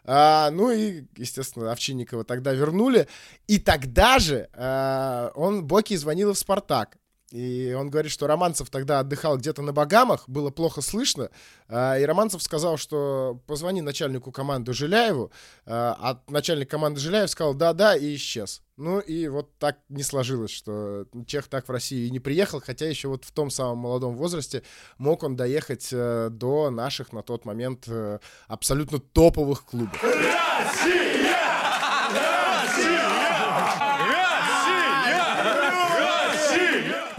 А, 0.05 0.51
ну 0.51 0.71
и, 0.71 1.05
естественно, 1.17 1.71
Овчинникова 1.71 2.25
тогда 2.25 2.55
вернули. 2.55 3.07
И 3.47 3.59
тогда 3.59 4.19
же 4.19 4.49
а, 4.55 5.31
он 5.35 5.65
Боки 5.65 5.95
звонил 5.95 6.33
в 6.33 6.39
«Спартак». 6.39 6.97
И 7.33 7.75
он 7.79 7.89
говорит, 7.89 8.13
что 8.13 8.27
Романцев 8.27 8.69
тогда 8.69 9.01
отдыхал 9.01 9.39
где-то 9.39 9.63
на 9.63 9.73
Багамах, 9.73 10.29
было 10.29 10.51
плохо 10.51 10.83
слышно. 10.83 11.31
А, 11.67 11.99
и 11.99 12.05
Романцев 12.05 12.43
сказал, 12.43 12.77
что 12.77 13.41
позвони 13.47 13.81
начальнику 13.81 14.31
команды 14.31 14.75
Жиляеву. 14.75 15.33
А, 15.65 15.97
а 15.99 16.31
начальник 16.31 16.71
команды 16.71 17.01
Жиляев 17.01 17.31
сказал 17.31 17.55
да-да 17.55 17.97
и 17.97 18.15
исчез. 18.17 18.63
Ну 18.77 19.01
и 19.01 19.29
вот 19.29 19.57
так 19.59 19.79
не 19.89 20.03
сложилось, 20.03 20.51
что 20.51 21.07
Чех 21.27 21.49
так 21.49 21.69
в 21.69 21.71
Россию 21.71 22.07
и 22.07 22.11
не 22.11 22.21
приехал, 22.21 22.61
хотя 22.61 22.87
еще 22.87 23.09
вот 23.09 23.25
в 23.25 23.33
том 23.33 23.51
самом 23.51 23.79
молодом 23.79 24.15
возрасте 24.15 24.63
мог 24.99 25.23
он 25.23 25.37
доехать 25.37 25.89
э, 25.93 26.29
до 26.31 26.71
наших 26.71 27.13
на 27.13 27.23
тот 27.23 27.45
момент 27.45 27.85
э, 27.87 28.19
абсолютно 28.49 28.99
топовых 28.99 29.65
клубов. 29.65 30.03
Россия! 30.03 31.12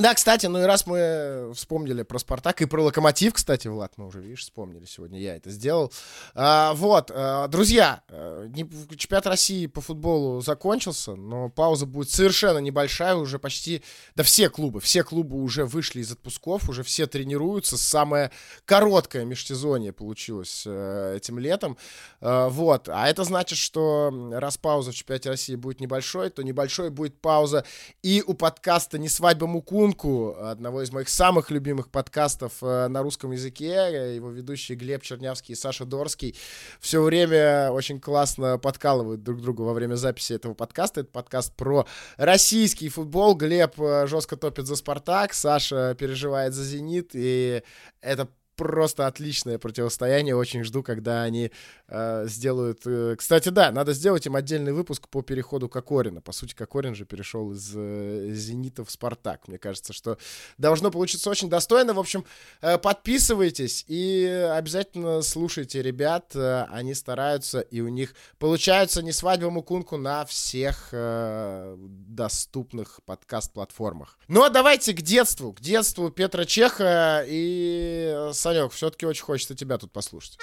Да, 0.04 0.14
кстати, 0.16 0.48
ну 0.48 0.60
и 0.60 0.64
раз 0.64 0.86
мы 0.86 1.54
вспомнили 1.56 2.04
про 2.04 2.20
Спартак 2.20 2.62
и 2.62 2.66
про 2.66 2.84
Локомотив, 2.84 3.36
кстати, 3.36 3.70
Влад, 3.70 3.94
мы 3.96 4.08
уже, 4.08 4.20
видишь, 4.20 4.42
вспомнили 4.42 4.84
сегодня, 4.84 5.18
я 5.18 5.38
это 5.38 5.50
сделал. 5.50 5.94
А, 6.36 6.74
вот, 6.74 7.10
а, 7.10 7.48
друзья, 7.48 8.02
э, 8.10 8.48
не, 8.54 8.70
чемпионат 8.98 9.28
России 9.28 9.66
по 9.66 9.80
футболу 9.80 10.42
закончился, 10.42 11.16
но 11.16 11.48
пауза 11.48 11.86
будет 11.86 12.10
совершенно 12.10 12.58
небольшая, 12.58 13.16
уже 13.16 13.40
почти, 13.40 13.82
да 14.14 14.24
все 14.24 14.50
клубы, 14.50 14.82
все 14.82 15.06
клубы 15.06 15.38
уже 15.38 15.64
вышли 15.64 16.02
из 16.02 16.12
отпусков, 16.12 16.68
уже 16.68 16.84
все 16.84 17.08
тренируются, 17.08 17.78
самое 17.78 18.30
короткое 18.66 19.24
межсезонье 19.24 19.94
получилось 19.94 20.64
э, 20.66 21.14
этим 21.16 21.40
летом, 21.40 21.78
а, 22.20 22.50
вот, 22.50 22.90
а 22.90 23.08
это 23.08 23.24
значит, 23.24 23.58
что 23.58 24.12
раз 24.34 24.58
пауза 24.58 24.92
в 24.92 24.96
чемпионате 24.96 25.30
России 25.30 25.56
будет 25.56 25.80
небольшой, 25.80 26.30
то 26.30 26.44
небольшой 26.44 26.90
будет 26.90 27.22
пауза 27.22 27.64
и 28.02 28.22
у 28.28 28.34
подкаста 28.34 28.98
«Не 28.98 29.08
свадьба 29.08 29.48
Мукун», 29.48 29.93
струнку 29.94 30.36
одного 30.40 30.82
из 30.82 30.92
моих 30.92 31.08
самых 31.08 31.52
любимых 31.52 31.90
подкастов 31.90 32.54
э, 32.62 32.88
на 32.88 33.04
русском 33.04 33.32
языке. 33.32 34.16
Его 34.16 34.32
ведущие 34.32 34.76
Глеб 34.76 35.04
Чернявский 35.04 35.54
и 35.54 35.56
Саша 35.56 35.86
Дорский 35.86 36.36
все 36.80 37.02
время 37.02 37.72
очень 37.72 38.00
классно 38.00 38.58
подкалывают 38.58 39.24
друг 39.24 39.42
друга 39.42 39.62
во 39.62 39.74
время 39.74 39.96
записи 39.96 40.34
этого 40.34 40.56
подкаста. 40.56 41.02
Это 41.02 41.12
подкаст 41.12 41.54
про 41.56 41.86
российский 42.18 42.90
футбол. 42.90 43.36
Глеб 43.36 43.80
э, 43.80 44.08
жестко 44.08 44.36
топит 44.36 44.66
за 44.66 44.76
«Спартак», 44.76 45.34
Саша 45.34 45.96
переживает 46.00 46.54
за 46.54 46.64
«Зенит», 46.64 47.12
и 47.14 47.62
это 48.02 48.28
просто 48.56 49.08
отличное 49.08 49.58
противостояние. 49.58 50.36
Очень 50.36 50.64
жду, 50.64 50.84
когда 50.84 51.24
они 51.24 51.52
э, 51.94 52.26
сделают... 52.28 52.82
Э... 52.86 53.16
Кстати, 53.18 53.50
да, 53.50 53.72
надо 53.72 53.94
сделать 53.94 54.26
им 54.26 54.36
отдельный 54.36 54.74
выпуск 54.74 55.08
по 55.08 55.22
переходу 55.22 55.70
Кокорина. 55.70 56.20
По 56.20 56.32
сути, 56.32 56.56
Кокорин 56.56 56.96
же 56.96 57.06
перешел 57.06 57.52
из 57.52 57.72
э, 57.76 58.32
«Зенита» 58.34 58.84
в 58.84 58.92
«Спартак». 58.92 59.48
Мне 59.48 59.58
кажется, 59.58 59.94
что 59.94 60.18
должно 60.58 60.92
получиться 60.92 61.30
очень 61.30 61.50
достойно. 61.50 61.94
В 61.94 62.00
общем, 62.00 62.26
подписывайтесь 62.60 63.86
и 63.88 64.26
обязательно 64.52 65.22
слушайте 65.22 65.82
ребят. 65.82 66.36
Они 66.36 66.96
стараются, 66.96 67.62
и 67.62 67.82
у 67.82 67.88
них 67.88 68.16
получается 68.40 69.04
не 69.04 69.12
свадьба 69.12 69.52
Мукунку 69.52 69.98
на 69.98 70.26
всех 70.26 70.90
доступных 70.92 73.02
подкаст-платформах. 73.06 74.18
Ну, 74.28 74.44
а 74.44 74.50
давайте 74.50 74.94
к 74.94 75.02
детству. 75.02 75.54
К 75.54 75.62
детству 75.62 76.10
Петра 76.10 76.46
Чеха 76.46 77.24
и 77.28 78.30
Санек, 78.34 78.72
все-таки 78.72 79.06
очень 79.06 79.24
хочется 79.24 79.56
тебя 79.56 79.78
тут 79.78 79.92
послушать. 79.92 80.40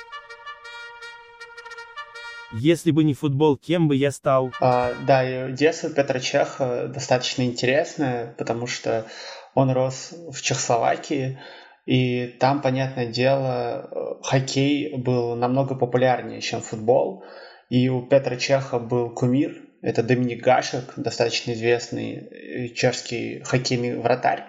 Если 2.53 2.91
бы 2.91 3.05
не 3.05 3.15
футбол, 3.15 3.57
кем 3.57 3.89
бы 3.89 3.97
я 3.97 4.11
стал? 4.11 4.51
А, 4.61 4.93
да, 5.07 5.51
детство 5.51 5.91
Петра 5.91 6.19
Чеха 6.21 6.89
достаточно 6.89 7.43
интересное, 7.43 8.35
потому 8.39 8.67
что 8.67 9.07
он 9.55 9.71
рос 9.71 10.13
в 10.31 10.41
Чехословакии, 10.43 11.39
и 11.87 12.27
там, 12.39 12.61
понятное 12.63 13.07
дело, 13.07 14.19
хоккей 14.23 14.97
был 14.97 15.35
намного 15.35 15.75
популярнее, 15.75 16.41
чем 16.41 16.61
футбол. 16.61 17.25
И 17.69 17.89
у 17.89 18.03
Петра 18.03 18.37
Чеха 18.37 18.79
был 18.79 19.11
кумир, 19.11 19.57
это 19.83 20.03
Доминик 20.03 20.43
Гашек, 20.43 20.93
достаточно 20.97 21.53
известный 21.53 22.73
чешский 22.75 23.43
хоккейный 23.45 23.99
вратарь. 23.99 24.45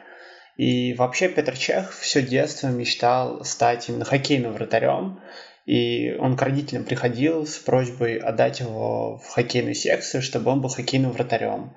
И 0.57 0.93
вообще 0.93 1.29
Петр 1.29 1.55
Чех 1.57 1.93
все 1.93 2.21
детство 2.21 2.67
мечтал 2.67 3.43
стать 3.45 3.89
именно 3.89 4.05
хоккейным 4.05 4.53
вратарем. 4.53 5.21
И 5.65 6.15
он 6.19 6.35
к 6.35 6.41
родителям 6.41 6.85
приходил 6.85 7.45
с 7.45 7.57
просьбой 7.57 8.17
отдать 8.17 8.59
его 8.59 9.17
в 9.17 9.27
хоккейную 9.29 9.75
секцию, 9.75 10.21
чтобы 10.21 10.51
он 10.51 10.61
был 10.61 10.69
хоккейным 10.69 11.11
вратарем. 11.11 11.73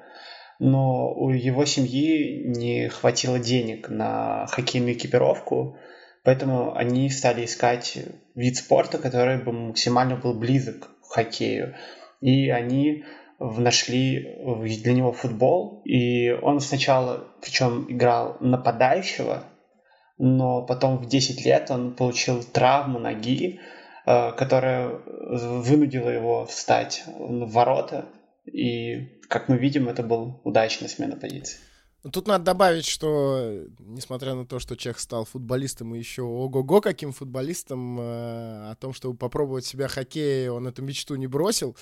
Но 0.58 1.12
у 1.12 1.30
его 1.30 1.64
семьи 1.64 2.44
не 2.46 2.88
хватило 2.88 3.38
денег 3.38 3.88
на 3.88 4.46
хоккейную 4.46 4.94
экипировку, 4.94 5.76
поэтому 6.22 6.74
они 6.74 7.10
стали 7.10 7.44
искать 7.44 7.98
вид 8.34 8.56
спорта, 8.56 8.98
который 8.98 9.38
бы 9.38 9.52
максимально 9.52 10.16
был 10.16 10.32
близок 10.34 10.88
к 11.02 11.06
хоккею. 11.12 11.74
И 12.20 12.48
они 12.48 13.04
нашли 13.38 14.38
для 14.82 14.92
него 14.92 15.12
футбол, 15.12 15.82
и 15.84 16.30
он 16.30 16.60
сначала, 16.60 17.26
причем 17.42 17.86
играл 17.88 18.36
нападающего, 18.40 19.44
но 20.18 20.62
потом 20.62 20.98
в 20.98 21.06
10 21.08 21.44
лет 21.44 21.70
он 21.70 21.94
получил 21.94 22.42
травму 22.42 22.98
ноги, 22.98 23.60
э, 24.06 24.32
которая 24.32 24.88
вынудила 24.88 26.08
его 26.08 26.46
встать 26.46 27.04
в 27.06 27.50
ворота, 27.50 28.06
и, 28.44 29.20
как 29.28 29.48
мы 29.48 29.56
видим, 29.56 29.88
это 29.88 30.02
был 30.02 30.40
удачная 30.44 30.88
смена 30.88 31.16
позиции. 31.16 31.58
Тут 32.12 32.28
надо 32.28 32.44
добавить, 32.44 32.84
что, 32.84 33.64
несмотря 33.78 34.34
на 34.34 34.44
то, 34.44 34.58
что 34.58 34.76
Чех 34.76 35.00
стал 35.00 35.24
футболистом 35.24 35.94
и 35.94 35.98
еще 35.98 36.22
ого-го 36.22 36.82
каким 36.82 37.12
футболистом, 37.12 37.98
э, 37.98 38.70
о 38.70 38.76
том, 38.78 38.92
чтобы 38.92 39.16
попробовать 39.16 39.64
себя 39.64 39.88
в 39.88 39.92
хоккее, 39.92 40.52
он 40.52 40.66
эту 40.66 40.82
мечту 40.82 41.14
не 41.14 41.26
бросил. 41.26 41.76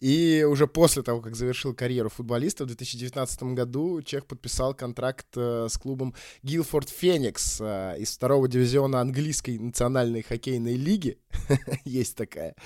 И 0.00 0.44
уже 0.48 0.66
после 0.66 1.02
того, 1.02 1.20
как 1.20 1.36
завершил 1.36 1.74
карьеру 1.74 2.08
футболиста, 2.08 2.64
в 2.64 2.66
2019 2.66 3.54
году 3.54 4.02
Чех 4.02 4.26
подписал 4.26 4.74
контракт 4.74 5.28
э, 5.36 5.68
с 5.70 5.78
клубом 5.78 6.12
Гилфорд 6.42 6.88
Феникс 6.88 7.58
э, 7.60 7.98
из 8.00 8.16
второго 8.16 8.48
дивизиона 8.48 9.00
английской 9.00 9.60
национальной 9.60 10.22
хоккейной 10.22 10.74
лиги. 10.74 11.18
Есть 11.84 12.16
такая. 12.16 12.56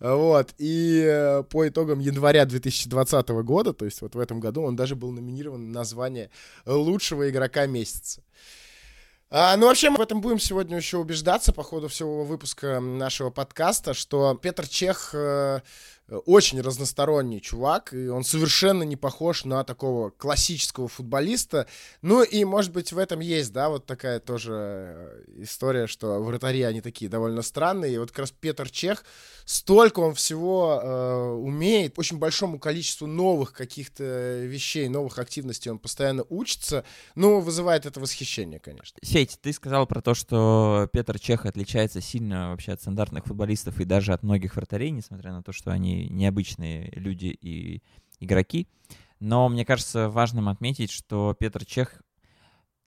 Вот. 0.00 0.52
И 0.58 1.42
по 1.48 1.68
итогам 1.68 2.00
января 2.00 2.44
2020 2.44 3.28
года, 3.28 3.72
то 3.72 3.84
есть 3.84 4.02
вот 4.02 4.16
в 4.16 4.18
этом 4.18 4.40
году, 4.40 4.62
он 4.62 4.74
даже 4.74 4.96
был 4.96 5.12
номинирован 5.12 5.70
на 5.70 5.84
звание 5.84 6.30
лучшего 6.64 7.28
игрока 7.28 7.66
месяца. 7.66 8.22
А, 9.28 9.56
ну, 9.56 9.66
вообще, 9.66 9.90
мы 9.90 9.96
в 9.96 10.00
этом 10.00 10.20
будем 10.20 10.38
сегодня 10.38 10.76
еще 10.76 10.98
убеждаться 10.98 11.52
по 11.52 11.64
ходу 11.64 11.88
всего 11.88 12.24
выпуска 12.24 12.78
нашего 12.78 13.30
подкаста, 13.30 13.92
что 13.92 14.38
Петр 14.40 14.68
Чех 14.68 15.10
э, 15.14 15.62
очень 16.08 16.60
разносторонний 16.60 17.40
чувак, 17.40 17.92
и 17.92 18.08
он 18.08 18.22
совершенно 18.22 18.84
не 18.84 18.96
похож 18.96 19.44
на 19.44 19.64
такого 19.64 20.10
классического 20.10 20.88
футболиста. 20.88 21.66
Ну 22.02 22.22
и, 22.22 22.44
может 22.44 22.72
быть, 22.72 22.92
в 22.92 22.98
этом 22.98 23.20
есть, 23.20 23.52
да, 23.52 23.68
вот 23.68 23.86
такая 23.86 24.20
тоже 24.20 24.52
э, 24.54 25.24
история, 25.38 25.86
что 25.88 26.22
вратари, 26.22 26.62
они 26.62 26.80
такие 26.80 27.10
довольно 27.10 27.42
странные. 27.42 27.94
И 27.94 27.98
вот 27.98 28.10
как 28.10 28.20
раз 28.20 28.30
Петр 28.30 28.70
Чех, 28.70 29.04
столько 29.44 30.00
он 30.00 30.14
всего 30.14 30.80
э, 30.80 31.22
умеет, 31.32 31.98
очень 31.98 32.18
большому 32.18 32.60
количеству 32.60 33.08
новых 33.08 33.52
каких-то 33.52 34.44
вещей, 34.44 34.88
новых 34.88 35.18
активностей 35.18 35.70
он 35.72 35.78
постоянно 35.78 36.24
учится, 36.28 36.84
ну, 37.16 37.40
вызывает 37.40 37.84
это 37.84 37.98
восхищение, 37.98 38.60
конечно. 38.60 38.98
Сеть, 39.02 39.38
ты 39.42 39.52
сказал 39.52 39.86
про 39.86 40.00
то, 40.00 40.14
что 40.14 40.88
Петр 40.92 41.18
Чех 41.18 41.46
отличается 41.46 42.00
сильно 42.00 42.50
вообще 42.50 42.72
от 42.72 42.80
стандартных 42.80 43.24
футболистов 43.24 43.80
и 43.80 43.84
даже 43.84 44.12
от 44.12 44.22
многих 44.22 44.54
вратарей, 44.54 44.90
несмотря 44.90 45.32
на 45.32 45.42
то, 45.42 45.52
что 45.52 45.72
они 45.72 45.95
необычные 46.04 46.90
люди 46.94 47.26
и 47.26 47.82
игроки. 48.20 48.68
Но 49.20 49.48
мне 49.48 49.64
кажется 49.64 50.08
важным 50.10 50.48
отметить, 50.48 50.90
что 50.90 51.34
Петр 51.38 51.64
Чех 51.64 52.02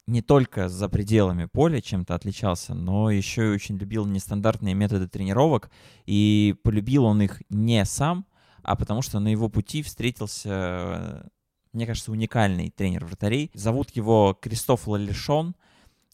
не 0.06 0.22
только 0.22 0.70
за 0.70 0.90
пределами 0.90 1.46
поля 1.46 1.82
чем-то 1.82 2.16
отличался, 2.16 2.74
но 2.74 3.12
еще 3.12 3.48
и 3.48 3.54
очень 3.54 3.78
любил 3.78 4.06
нестандартные 4.06 4.74
методы 4.74 5.08
тренировок. 5.08 5.70
И 6.06 6.56
полюбил 6.64 7.06
он 7.06 7.22
их 7.22 7.42
не 7.50 7.86
сам, 7.86 8.26
а 8.64 8.76
потому 8.76 9.02
что 9.02 9.20
на 9.20 9.28
его 9.28 9.50
пути 9.50 9.84
встретился, 9.84 11.32
мне 11.74 11.86
кажется, 11.86 12.12
уникальный 12.12 12.72
тренер 12.72 13.06
вратарей. 13.06 13.52
Зовут 13.54 13.96
его 13.96 14.38
Кристоф 14.40 14.88
Лалишон— 14.88 15.56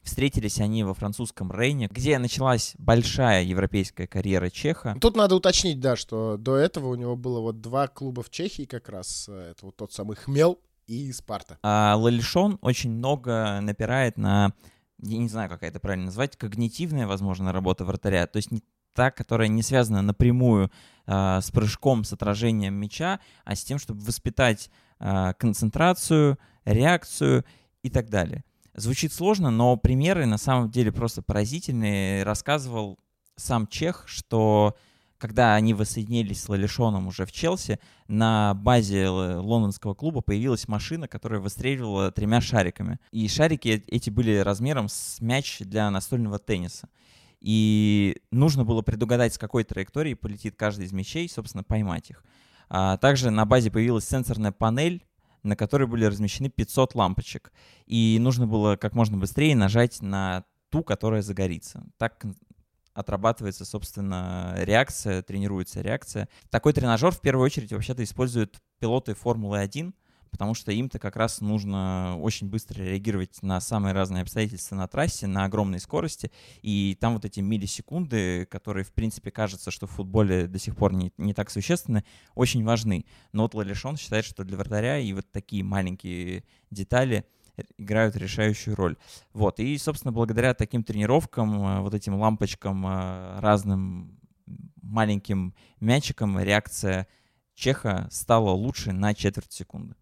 Встретились 0.06 0.62
они 0.62 0.84
во 0.84 0.94
французском 0.94 1.52
Рейне, 1.52 1.90
где 1.92 2.20
началась 2.20 2.76
большая 2.78 3.44
европейская 3.44 4.06
карьера 4.06 4.52
Чеха. 4.52 4.96
Тут 5.02 5.18
надо 5.18 5.36
уточнить, 5.36 5.80
да, 5.80 5.96
что 5.96 6.38
до 6.38 6.56
этого 6.56 6.90
у 6.90 6.96
него 6.96 7.16
было 7.16 7.40
вот 7.42 7.60
два 7.60 7.88
клуба 7.88 8.22
в 8.22 8.30
Чехии 8.30 8.66
как 8.66 8.88
раз. 8.88 9.28
Это 9.28 9.66
вот 9.66 9.76
тот 9.76 9.94
самый 9.94 10.16
Хмел 10.16 10.60
и 10.86 11.12
Спарта. 11.12 11.58
А 11.64 11.96
Лалишон 11.98 12.60
очень 12.62 12.92
много 12.92 13.60
напирает 13.62 14.16
на, 14.18 14.54
я 15.00 15.18
не 15.18 15.28
знаю, 15.28 15.50
как 15.50 15.64
это 15.64 15.80
правильно 15.80 16.06
назвать, 16.06 16.38
когнитивная, 16.38 17.08
возможно, 17.08 17.52
работа 17.52 17.84
вратаря. 17.84 18.28
То 18.28 18.38
есть 18.38 18.52
не 18.52 18.62
та, 18.94 19.10
которая 19.10 19.48
не 19.48 19.64
связана 19.64 20.04
напрямую 20.04 20.72
э, 21.08 21.40
с 21.42 21.50
прыжком, 21.50 22.04
с 22.04 22.14
отражением 22.14 22.76
мяча, 22.76 23.20
а 23.44 23.56
с 23.56 23.64
тем, 23.64 23.80
чтобы 23.80 24.02
воспитать 24.02 24.70
э, 25.00 25.34
концентрацию, 25.40 26.38
реакцию 26.64 27.44
и 27.82 27.90
так 27.90 28.10
далее. 28.10 28.44
Звучит 28.76 29.14
сложно, 29.14 29.52
но 29.52 29.78
примеры 29.78 30.26
на 30.26 30.38
самом 30.38 30.70
деле 30.70 30.92
просто 30.92 31.22
поразительные. 31.22 32.24
Рассказывал 32.24 33.00
сам 33.38 33.68
Чех, 33.68 34.04
что 34.06 34.76
когда 35.18 35.56
они 35.56 35.74
воссоединились 35.74 36.44
с 36.44 36.50
Лалишоном 36.50 37.08
уже 37.08 37.26
в 37.26 37.32
Челси, 37.32 37.80
на 38.10 38.54
базе 38.54 39.08
лондонского 39.08 39.94
клуба 39.94 40.20
появилась 40.20 40.68
машина, 40.68 41.08
которая 41.08 41.40
выстреливала 41.40 42.12
тремя 42.12 42.42
шариками. 42.42 43.00
И 43.12 43.30
шарики 43.30 43.82
эти 43.88 44.10
были 44.10 44.38
размером 44.40 44.90
с 44.90 45.22
мяч 45.22 45.60
для 45.60 45.90
настольного 45.90 46.38
тенниса. 46.38 46.90
И 47.40 48.18
нужно 48.32 48.66
было 48.66 48.82
предугадать, 48.82 49.34
с 49.34 49.38
какой 49.38 49.64
траектории 49.64 50.16
полетит 50.16 50.56
каждый 50.58 50.86
из 50.86 50.92
мячей, 50.92 51.30
собственно, 51.30 51.64
поймать 51.64 52.10
их. 52.10 52.26
А 52.68 52.98
также 52.98 53.30
на 53.30 53.46
базе 53.46 53.72
появилась 53.72 54.08
сенсорная 54.08 54.52
панель, 54.52 55.06
на 55.46 55.56
которой 55.56 55.88
были 55.88 56.06
размещены 56.06 56.50
500 56.50 56.96
лампочек. 56.96 57.52
И 57.86 58.18
нужно 58.20 58.48
было 58.48 58.76
как 58.76 58.94
можно 58.94 59.18
быстрее 59.18 59.56
нажать 59.56 60.02
на 60.02 60.46
ту, 60.70 60.84
которая 60.84 61.22
загорится. 61.22 61.86
Так 61.98 62.26
отрабатывается, 62.94 63.66
собственно, 63.66 64.56
реакция, 64.58 65.22
тренируется 65.22 65.82
реакция. 65.82 66.30
Такой 66.50 66.74
тренажер 66.74 67.12
в 67.12 67.22
первую 67.22 67.46
очередь 67.46 67.74
вообще-то 67.74 68.04
используют 68.04 68.62
пилоты 68.80 69.14
Формулы-1, 69.14 69.94
потому 70.36 70.54
что 70.54 70.74
им-то 70.74 71.00
как 71.00 71.16
раз 71.16 71.40
нужно 71.40 72.18
очень 72.20 72.50
быстро 72.50 72.84
реагировать 72.84 73.42
на 73.42 73.62
самые 73.62 73.94
разные 73.94 74.24
обстоятельства 74.24 74.76
на 74.76 74.86
трассе, 74.86 75.28
на 75.28 75.46
огромной 75.46 75.80
скорости, 75.80 76.30
и 76.62 76.98
там 77.00 77.14
вот 77.14 77.24
эти 77.24 77.40
миллисекунды, 77.40 78.46
которые, 78.46 78.84
в 78.84 78.92
принципе, 78.92 79.32
кажется, 79.32 79.72
что 79.72 79.88
в 79.88 79.92
футболе 79.92 80.48
до 80.48 80.60
сих 80.60 80.76
пор 80.76 80.92
не, 80.92 81.14
не 81.18 81.34
так 81.34 81.50
существенны, 81.50 82.04
очень 82.34 82.66
важны. 82.66 83.06
Но 83.32 83.44
вот 83.44 83.54
Лалишон 83.54 83.96
считает, 83.96 84.26
что 84.26 84.44
для 84.44 84.58
вратаря 84.58 85.00
и 85.00 85.14
вот 85.14 85.32
такие 85.32 85.64
маленькие 85.64 86.44
детали 86.70 87.26
играют 87.78 88.18
решающую 88.18 88.76
роль. 88.76 88.98
Вот, 89.32 89.62
и, 89.62 89.78
собственно, 89.78 90.12
благодаря 90.12 90.54
таким 90.54 90.84
тренировкам, 90.84 91.66
э, 91.66 91.80
вот 91.80 91.94
этим 91.94 92.16
лампочкам, 92.16 92.86
э, 92.86 93.40
разным 93.40 94.20
маленьким 94.82 95.56
мячикам, 95.80 96.38
реакция 96.38 97.08
Чеха 97.54 98.10
стала 98.12 98.50
лучше 98.50 98.92
на 98.92 99.14
четверть 99.14 99.54
секунды. 99.54 99.96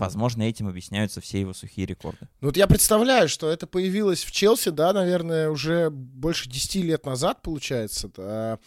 Возможно, 0.00 0.42
этим 0.42 0.66
объясняются 0.66 1.20
все 1.20 1.40
его 1.40 1.52
сухие 1.52 1.86
рекорды. 1.86 2.28
Ну 2.40 2.48
вот 2.48 2.56
я 2.56 2.66
представляю, 2.66 3.28
что 3.28 3.50
это 3.50 3.66
появилось 3.66 4.24
в 4.24 4.32
Челси, 4.32 4.70
да, 4.70 4.92
наверное, 4.92 5.50
уже 5.50 5.90
больше 5.90 6.48
10 6.48 6.76
лет 6.76 7.04
назад, 7.04 7.42
получается. 7.42 8.10
Да. 8.16 8.58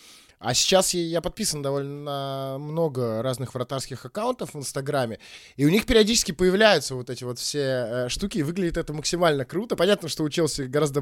А 0.43 0.53
сейчас 0.53 0.93
я, 0.93 1.01
я 1.01 1.21
подписан 1.21 1.61
довольно 1.61 2.57
много 2.59 3.21
разных 3.21 3.53
вратарских 3.53 4.05
аккаунтов 4.05 4.53
в 4.53 4.57
Инстаграме, 4.57 5.19
и 5.55 5.65
у 5.65 5.69
них 5.69 5.85
периодически 5.85 6.33
появляются 6.33 6.95
вот 6.95 7.09
эти 7.09 7.23
вот 7.23 7.39
все 7.39 7.59
э, 7.59 8.09
штуки, 8.09 8.39
и 8.39 8.43
выглядит 8.43 8.75
это 8.75 8.91
максимально 8.91 9.45
круто. 9.45 9.77
Понятно, 9.77 10.09
что 10.09 10.23
у 10.23 10.29
Челси 10.29 10.63
гораздо 10.63 11.01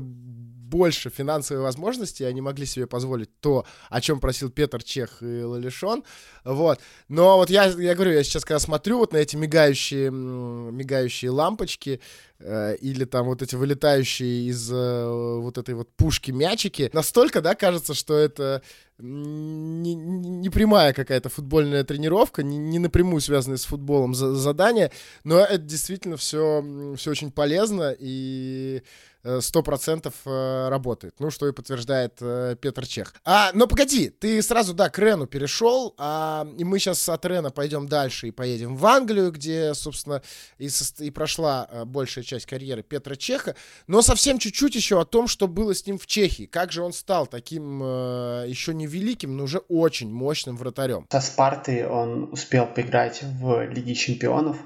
больше 0.72 1.10
финансовой 1.10 1.62
возможности, 1.62 2.24
они 2.24 2.40
могли 2.42 2.66
себе 2.66 2.88
позволить 2.88 3.30
то, 3.42 3.66
о 3.90 4.00
чем 4.00 4.20
просил 4.20 4.50
Петр 4.50 4.82
Чех 4.82 5.22
и 5.22 5.44
Лалишон, 5.44 6.04
вот. 6.46 6.80
Но 7.10 7.38
вот 7.38 7.50
я, 7.50 7.66
я 7.66 7.94
говорю, 7.94 8.14
я 8.14 8.24
сейчас 8.24 8.46
когда 8.46 8.60
смотрю 8.60 9.00
вот 9.00 9.12
на 9.14 9.18
эти 9.18 9.36
мигающие, 9.36 10.10
мигающие 10.10 11.30
лампочки, 11.30 12.00
э, 12.40 12.76
или 12.78 13.04
там 13.04 13.26
вот 13.26 13.42
эти 13.42 13.56
вылетающие 13.56 14.48
из 14.50 14.72
э, 14.72 15.38
вот 15.40 15.58
этой 15.58 15.76
вот 15.76 15.90
пушки 15.96 16.32
мячики, 16.32 16.90
настолько, 16.94 17.42
да, 17.42 17.54
кажется, 17.54 17.94
что 17.94 18.18
это 18.18 18.64
не, 18.98 19.94
не 19.96 20.50
прямая 20.50 20.94
какая-то 20.94 21.30
футбольная 21.30 21.84
тренировка, 21.84 22.44
не, 22.44 22.58
не 22.58 22.80
напрямую 22.80 23.20
связанная 23.20 23.58
с 23.58 23.66
футболом 23.66 24.14
за, 24.16 24.36
задание, 24.36 24.92
но 25.24 25.40
это 25.40 25.60
действительно 25.60 26.18
все, 26.18 26.96
все 26.98 27.12
очень 27.12 27.32
полезно 27.32 27.96
и 27.98 28.84
Э, 29.24 29.40
сто 29.42 29.62
процентов 29.62 30.16
э, 30.26 30.70
работает. 30.70 31.14
Ну, 31.20 31.30
что 31.30 31.48
и 31.48 31.52
подтверждает 31.52 32.18
э, 32.22 32.56
Петр 32.60 32.88
Чех. 32.88 33.14
А, 33.24 33.52
но 33.54 33.68
погоди, 33.68 34.10
ты 34.10 34.42
сразу, 34.42 34.74
да, 34.74 34.90
к 34.90 34.98
Рену 34.98 35.28
перешел, 35.28 35.94
а, 35.98 36.48
и 36.58 36.64
мы 36.64 36.80
сейчас 36.80 37.08
от 37.08 37.24
Рена 37.26 37.52
пойдем 37.52 37.88
дальше 37.88 38.28
и 38.28 38.32
поедем 38.32 38.76
в 38.76 38.86
Англию, 38.86 39.32
где, 39.32 39.76
собственно, 39.76 40.24
и, 40.58 40.70
и 41.00 41.12
прошла 41.12 41.70
большая 41.86 42.24
часть 42.24 42.48
карьеры 42.48 42.82
Петра 42.82 43.16
Чеха, 43.16 43.56
но 43.86 44.02
совсем 44.02 44.40
чуть-чуть 44.40 44.76
еще 44.76 45.00
о 45.00 45.06
том, 45.06 45.28
что 45.28 45.48
было 45.48 45.76
с 45.76 45.86
ним 45.86 46.00
в 46.00 46.08
Чехии. 46.08 46.46
Как 46.46 46.72
же 46.72 46.82
он 46.82 46.94
стал 46.94 47.28
таким 47.28 47.82
еще 47.82 48.74
не 48.74 48.88
великим, 48.88 49.38
но 49.38 49.44
уже 49.44 49.60
очень 49.70 50.12
мощным 50.12 50.58
вратарем. 50.58 51.06
Со 51.12 51.22
Спарты 51.22 51.88
он 51.88 52.30
успел 52.32 52.66
поиграть 52.66 53.22
в 53.22 53.66
Лиге 53.70 53.94
Чемпионов, 53.94 54.58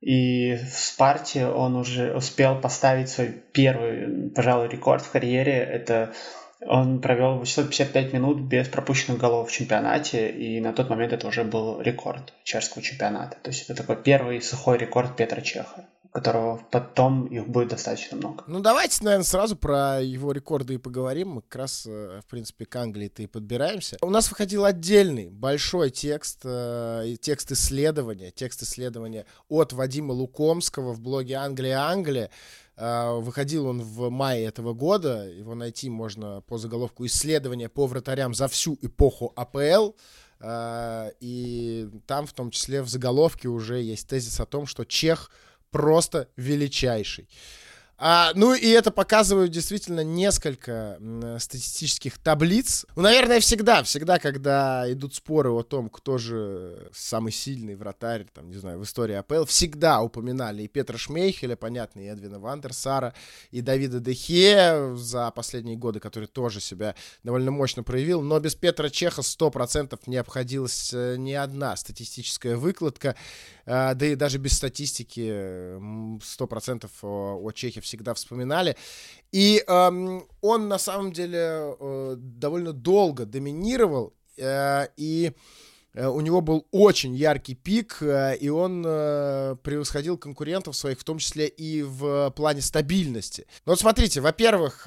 и 0.00 0.54
в 0.54 0.78
Спарте 0.78 1.46
он 1.46 1.74
уже 1.76 2.14
успел 2.14 2.60
поставить 2.60 3.08
свой 3.08 3.34
первый, 3.52 4.30
пожалуй, 4.30 4.68
рекорд 4.68 5.02
в 5.02 5.10
карьере. 5.10 5.54
Это 5.54 6.12
он 6.60 7.00
провел 7.00 7.38
855 7.38 8.12
минут 8.12 8.40
без 8.40 8.68
пропущенных 8.68 9.18
голов 9.18 9.48
в 9.48 9.52
чемпионате, 9.52 10.28
и 10.30 10.60
на 10.60 10.72
тот 10.72 10.90
момент 10.90 11.12
это 11.12 11.26
уже 11.28 11.44
был 11.44 11.80
рекорд 11.80 12.32
чешского 12.42 12.82
чемпионата. 12.82 13.36
То 13.42 13.50
есть 13.50 13.62
это 13.62 13.74
такой 13.74 14.02
первый 14.02 14.40
сухой 14.40 14.78
рекорд 14.78 15.16
Петра 15.16 15.40
Чеха. 15.40 15.86
Которого 16.12 16.60
потом 16.70 17.26
их 17.26 17.48
будет 17.48 17.68
достаточно 17.68 18.16
много. 18.16 18.44
Ну, 18.46 18.60
давайте, 18.60 19.04
наверное, 19.04 19.24
сразу 19.24 19.56
про 19.56 20.00
его 20.00 20.32
рекорды 20.32 20.74
и 20.74 20.78
поговорим. 20.78 21.28
Мы 21.28 21.42
как 21.42 21.56
раз, 21.56 21.84
э, 21.86 22.20
в 22.24 22.26
принципе, 22.26 22.64
к 22.64 22.74
Англии-то 22.76 23.22
и 23.22 23.26
подбираемся. 23.26 23.98
У 24.00 24.10
нас 24.10 24.30
выходил 24.30 24.64
отдельный 24.64 25.28
большой 25.28 25.90
текст, 25.90 26.40
э, 26.44 27.14
текст 27.20 27.52
исследования, 27.52 28.30
текст 28.30 28.62
исследования 28.62 29.26
от 29.48 29.72
Вадима 29.72 30.12
Лукомского 30.12 30.92
в 30.92 31.00
блоге 31.00 31.34
«Англия-Англия». 31.34 32.30
Э, 32.76 33.18
выходил 33.18 33.66
он 33.66 33.82
в 33.82 34.08
мае 34.08 34.46
этого 34.46 34.72
года. 34.72 35.28
Его 35.28 35.54
найти 35.54 35.90
можно 35.90 36.40
по 36.42 36.56
заголовку 36.56 37.04
«Исследование 37.04 37.68
по 37.68 37.86
вратарям 37.86 38.34
за 38.34 38.48
всю 38.48 38.78
эпоху 38.80 39.32
АПЛ». 39.36 39.92
И 41.20 41.88
там, 42.06 42.24
в 42.28 42.32
том 42.32 42.52
числе, 42.52 42.82
в 42.82 42.88
заголовке 42.88 43.48
уже 43.48 43.82
есть 43.82 44.06
тезис 44.06 44.38
о 44.38 44.46
том, 44.46 44.66
что 44.66 44.84
Чех— 44.84 45.32
просто 45.70 46.28
величайший. 46.36 47.28
А, 48.00 48.30
ну 48.36 48.54
и 48.54 48.68
это 48.68 48.92
показывают 48.92 49.50
действительно 49.50 50.04
несколько 50.04 50.98
статистических 51.40 52.18
таблиц. 52.18 52.86
Ну, 52.94 53.02
наверное, 53.02 53.40
всегда, 53.40 53.82
всегда, 53.82 54.20
когда 54.20 54.84
идут 54.92 55.16
споры 55.16 55.50
о 55.50 55.64
том, 55.64 55.88
кто 55.88 56.16
же 56.16 56.90
самый 56.94 57.32
сильный 57.32 57.74
вратарь, 57.74 58.26
там, 58.32 58.50
не 58.50 58.56
знаю, 58.56 58.78
в 58.78 58.84
истории 58.84 59.16
АПЛ, 59.16 59.46
всегда 59.46 60.00
упоминали 60.00 60.62
и 60.62 60.68
Петра 60.68 60.96
Шмейхеля, 60.96 61.56
понятно, 61.56 61.98
и 61.98 62.06
Эдвина 62.06 62.38
Вандерсара, 62.38 63.14
и 63.50 63.62
Давида 63.62 63.98
Дехе 63.98 64.94
за 64.94 65.32
последние 65.32 65.76
годы, 65.76 65.98
который 65.98 66.28
тоже 66.28 66.60
себя 66.60 66.94
довольно 67.24 67.50
мощно 67.50 67.82
проявил. 67.82 68.22
Но 68.22 68.38
без 68.38 68.54
Петра 68.54 68.90
Чеха 68.90 69.22
100% 69.22 69.98
не 70.06 70.18
обходилась 70.18 70.92
э, 70.94 71.16
ни 71.18 71.32
одна 71.32 71.74
статистическая 71.74 72.56
выкладка. 72.56 73.16
А, 73.70 73.94
да 73.94 74.06
и 74.06 74.14
даже 74.14 74.38
без 74.38 74.56
статистики 74.56 75.20
100% 75.78 76.88
о, 77.02 77.38
о 77.42 77.52
Чехе 77.52 77.80
всегда 77.80 78.14
вспоминали. 78.14 78.76
И 79.30 79.62
эм, 79.66 80.26
он 80.40 80.68
на 80.68 80.78
самом 80.78 81.12
деле 81.12 81.76
э, 81.78 82.14
довольно 82.16 82.72
долго 82.72 83.26
доминировал, 83.26 84.14
э, 84.38 84.86
и 84.96 85.32
Э, 85.32 85.32
у 85.94 86.20
него 86.20 86.40
был 86.40 86.66
очень 86.70 87.14
яркий 87.14 87.54
пик, 87.54 87.98
э, 88.00 88.36
и 88.36 88.48
он 88.48 88.84
э, 88.86 89.56
превосходил 89.62 90.16
конкурентов 90.16 90.76
своих, 90.76 91.00
в 91.00 91.04
том 91.04 91.18
числе 91.18 91.48
и 91.48 91.82
в 91.82 92.30
плане 92.36 92.60
стабильности. 92.60 93.46
Но 93.66 93.72
вот 93.72 93.80
смотрите, 93.80 94.20
во-первых, 94.20 94.86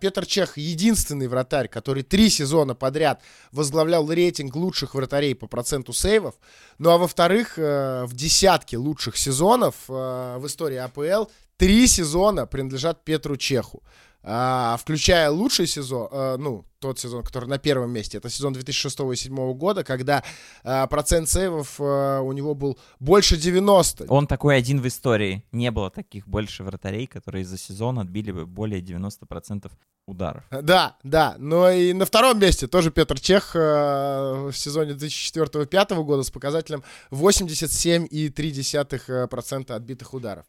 Петр 0.00 0.26
Чех 0.26 0.56
единственный 0.56 1.28
вратарь, 1.28 1.68
который 1.68 2.02
три 2.02 2.30
сезона 2.30 2.74
подряд 2.74 3.22
возглавлял 3.52 4.10
рейтинг 4.10 4.56
лучших 4.56 4.94
вратарей 4.94 5.34
по 5.34 5.46
проценту 5.46 5.92
сейвов. 5.92 6.34
Ну 6.78 6.90
а 6.90 6.98
во-вторых, 6.98 7.56
в 7.56 8.10
десятке 8.12 8.78
лучших 8.78 9.16
сезонов 9.16 9.74
в 9.86 10.42
истории 10.44 10.76
АПЛ 10.76 11.30
три 11.56 11.86
сезона 11.86 12.46
принадлежат 12.46 13.04
Петру 13.04 13.36
Чеху 13.36 13.82
а, 14.30 14.76
включая 14.76 15.30
лучший 15.30 15.66
сезон, 15.66 16.06
а, 16.12 16.36
ну, 16.36 16.66
тот 16.80 16.98
сезон, 16.98 17.22
который 17.22 17.48
на 17.48 17.56
первом 17.58 17.90
месте, 17.90 18.18
это 18.18 18.28
сезон 18.28 18.52
2006-2007 18.54 19.54
года, 19.54 19.84
когда 19.84 20.22
а, 20.64 20.86
процент 20.86 21.30
сейвов 21.30 21.76
а, 21.80 22.20
у 22.20 22.32
него 22.32 22.54
был 22.54 22.78
больше 23.00 23.38
90. 23.38 24.04
Он 24.08 24.26
такой 24.26 24.58
один 24.58 24.82
в 24.82 24.86
истории. 24.86 25.44
Не 25.50 25.70
было 25.70 25.90
таких 25.90 26.28
больше 26.28 26.62
вратарей, 26.62 27.06
которые 27.06 27.46
за 27.46 27.56
сезон 27.56 27.98
отбили 27.98 28.32
бы 28.32 28.44
более 28.44 28.82
90% 28.82 29.70
ударов. 30.06 30.44
Да, 30.50 30.98
да. 31.02 31.36
Но 31.38 31.70
и 31.70 31.94
на 31.94 32.04
втором 32.04 32.38
месте 32.38 32.66
тоже 32.66 32.90
Петр 32.90 33.18
Чех 33.18 33.52
а, 33.54 34.50
в 34.50 34.56
сезоне 34.56 34.92
2004-2005 34.92 36.04
года 36.04 36.22
с 36.22 36.30
показателем 36.30 36.82
87,3% 37.10 39.72
отбитых 39.72 40.12
ударов. 40.12 40.44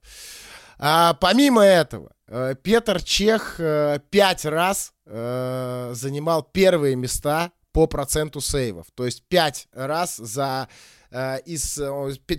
А, 0.81 1.13
помимо 1.15 1.61
этого, 1.61 2.13
э, 2.27 2.55
Петр 2.63 3.03
Чех 3.03 3.59
э, 3.59 3.99
пять 4.09 4.45
раз 4.45 4.93
э, 5.05 5.91
занимал 5.93 6.41
первые 6.41 6.95
места 6.95 7.51
по 7.73 7.85
проценту 7.85 8.39
сейвов. 8.39 8.87
То 8.95 9.05
есть 9.05 9.23
пять 9.27 9.67
раз 9.73 10.15
за 10.15 10.69
из 11.47 11.81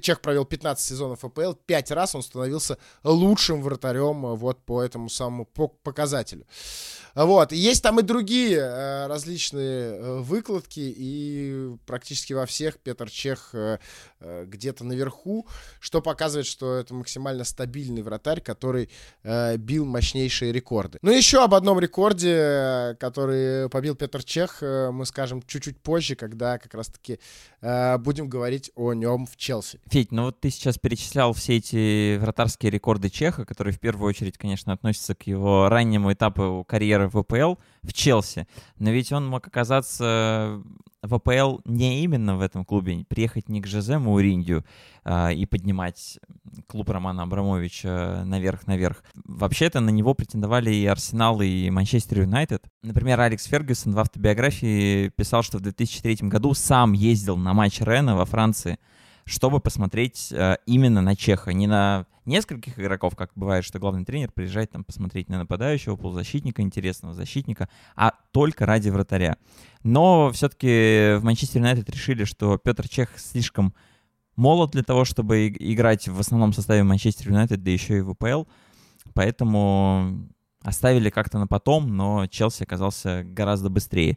Чех 0.00 0.20
провел 0.20 0.44
15 0.44 0.87
сезонов 0.87 1.24
АПЛ, 1.24 1.55
пять 1.66 1.90
раз 1.90 2.14
он 2.14 2.22
становился 2.22 2.79
лучшим 3.03 3.62
вратарем 3.62 4.37
вот 4.37 4.64
по 4.64 4.81
этому 4.81 5.09
самому 5.09 5.44
показателю. 5.44 6.46
Вот. 7.14 7.53
Есть 7.53 7.83
там 7.83 8.01
и 8.01 8.03
другие 8.03 8.59
э, 8.59 9.07
различные 9.07 9.92
э, 9.92 10.18
выкладки, 10.20 10.81
и 10.81 11.70
практически 11.87 12.33
во 12.33 12.46
всех 12.46 12.79
Петр 12.79 13.11
Чех 13.11 13.51
э, 13.53 13.79
где-то 14.20 14.85
наверху, 14.85 15.46
что 15.81 16.01
показывает, 16.03 16.46
что 16.46 16.75
это 16.77 16.94
максимально 16.94 17.44
стабильный 17.44 18.03
вратарь, 18.03 18.42
который 18.42 18.90
бил 19.57 19.87
мощнейшие 19.87 20.53
рекорды. 20.53 20.99
Ну, 21.01 21.11
еще 21.11 21.42
об 21.42 21.55
одном 21.55 21.81
рекорде, 21.81 22.96
который 23.01 23.70
побил 23.70 23.94
Петр 23.94 24.23
Чех, 24.23 24.61
мы 24.61 25.07
скажем 25.07 25.42
чуть-чуть 25.42 25.81
позже, 25.81 26.16
когда 26.16 26.59
как 26.59 26.75
раз-таки 26.75 27.18
будем 27.61 28.29
говорить 28.29 28.70
о 28.75 28.92
нем 28.92 29.27
в 29.27 29.37
Челси. 29.37 29.81
Федь, 29.87 30.12
ну 30.12 30.25
вот 30.25 30.38
ты 30.38 30.51
сейчас 30.51 30.77
перечислял 30.77 31.33
все 31.33 31.57
эти 31.57 32.18
вратарские 32.18 32.70
рекорды 32.70 33.09
Чеха, 33.09 33.46
которые 33.46 33.73
в 33.73 33.81
первую 33.81 34.09
очередь, 34.09 34.37
конечно, 34.37 34.75
относятся 34.75 35.14
к 35.14 35.27
его 35.27 35.70
раннему 35.70 36.12
этапу 36.12 36.64
карьеры 36.68 36.99
карьеры 37.00 37.08
в 37.08 37.16
АПЛ 37.16 37.60
в 37.82 37.92
Челси. 37.92 38.46
Но 38.78 38.90
ведь 38.90 39.12
он 39.12 39.26
мог 39.28 39.46
оказаться 39.46 40.62
в 41.02 41.14
АПЛ 41.14 41.60
не 41.64 42.02
именно 42.02 42.36
в 42.36 42.42
этом 42.42 42.64
клубе, 42.64 43.04
приехать 43.08 43.48
не 43.48 43.62
к 43.62 43.66
Жозе 43.66 43.98
Мауринью 43.98 44.64
а, 45.02 45.30
и 45.30 45.46
поднимать 45.46 46.18
клуб 46.66 46.90
Романа 46.90 47.22
Абрамовича 47.22 48.22
наверх-наверх. 48.26 49.02
Вообще-то 49.14 49.80
на 49.80 49.90
него 49.90 50.12
претендовали 50.12 50.70
и 50.70 50.84
Арсенал, 50.84 51.40
и 51.40 51.70
Манчестер 51.70 52.20
Юнайтед. 52.20 52.64
Например, 52.82 53.20
Алекс 53.20 53.44
Фергюсон 53.46 53.94
в 53.94 53.98
автобиографии 53.98 55.08
писал, 55.08 55.42
что 55.42 55.58
в 55.58 55.62
2003 55.62 56.28
году 56.28 56.52
сам 56.52 56.92
ездил 56.92 57.38
на 57.38 57.54
матч 57.54 57.80
Рена 57.80 58.14
во 58.14 58.26
Франции, 58.26 58.78
чтобы 59.24 59.60
посмотреть 59.60 60.28
э, 60.32 60.56
именно 60.66 61.00
на 61.00 61.16
Чеха, 61.16 61.54
не 61.54 61.66
на 61.66 62.04
нескольких 62.24 62.78
игроков, 62.78 63.16
как 63.16 63.30
бывает, 63.35 63.64
что 63.64 63.78
главный 63.78 64.04
тренер 64.04 64.30
приезжает 64.33 64.70
там 64.70 64.85
посмотреть 64.85 65.28
на 65.28 65.38
нападающего, 65.38 65.96
полузащитника, 65.96 66.62
интересного 66.62 67.14
защитника, 67.14 67.68
а 67.96 68.12
только 68.33 68.66
ради 68.66 68.88
вратаря. 68.90 69.37
Но 69.83 70.30
все-таки 70.33 71.16
в 71.18 71.24
Манчестер 71.24 71.61
Юнайтед 71.61 71.88
решили, 71.90 72.24
что 72.24 72.59
Петр 72.59 72.88
Чех 72.88 73.18
слишком 73.18 73.74
молод 74.37 74.70
для 74.72 74.83
того, 74.83 75.04
чтобы 75.04 75.48
играть 75.48 76.09
в 76.09 76.18
основном 76.18 76.52
составе 76.52 76.83
Манчестер 76.83 77.28
Юнайтед, 77.28 77.62
да 77.62 77.70
еще 77.70 77.98
и 77.98 78.00
в 78.00 78.14
ВПЛ. 78.14 78.44
Поэтому 79.14 80.28
оставили 80.62 81.11
как-то 81.11 81.38
на 81.38 81.46
потом, 81.46 81.96
но 81.96 82.26
Челси 82.26 82.64
оказался 82.64 83.22
гораздо 83.24 83.70
быстрее. 83.70 84.16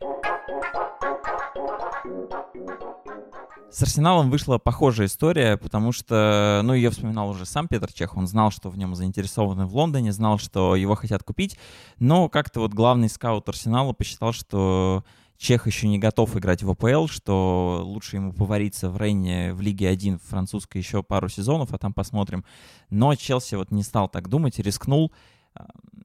С 3.72 3.82
Арсеналом 3.82 4.30
вышла 4.30 4.60
похожая 4.60 5.08
история, 5.08 5.58
потому 5.58 5.92
что, 5.92 6.62
ну, 6.64 6.74
ее 6.74 6.92
вспоминал 6.92 7.30
уже 7.30 7.46
сам 7.46 7.68
Петр 7.68 7.92
Чех, 7.92 8.16
он 8.16 8.28
знал, 8.28 8.52
что 8.52 8.70
в 8.70 8.78
нем 8.78 8.94
заинтересованы 8.94 9.66
в 9.66 9.76
Лондоне, 9.76 10.12
знал, 10.12 10.38
что 10.38 10.76
его 10.76 10.94
хотят 10.96 11.24
купить, 11.24 11.58
но 11.98 12.30
как-то 12.30 12.60
вот 12.60 12.74
главный 12.74 13.10
скаут 13.10 13.50
Арсенала 13.50 13.94
посчитал, 13.94 14.32
что 14.32 15.04
Чех 15.38 15.68
еще 15.68 15.88
не 15.88 16.00
готов 16.00 16.38
играть 16.38 16.64
в 16.64 16.70
АПЛ, 16.70 17.08
что 17.08 17.82
лучше 17.84 18.16
ему 18.16 18.32
повариться 18.32 18.90
в 18.90 18.98
Рейне 18.98 19.54
в 19.54 19.62
Лиге 19.62 19.90
1 19.90 20.20
французской 20.20 20.78
еще 20.78 21.04
пару 21.04 21.28
сезонов, 21.28 21.74
а 21.74 21.78
там 21.78 21.94
посмотрим. 21.94 22.46
Но 22.90 23.14
Челси 23.16 23.56
вот 23.56 23.72
не 23.72 23.84
стал 23.84 24.08
так 24.08 24.30
думать, 24.30 24.60
рискнул, 24.60 25.12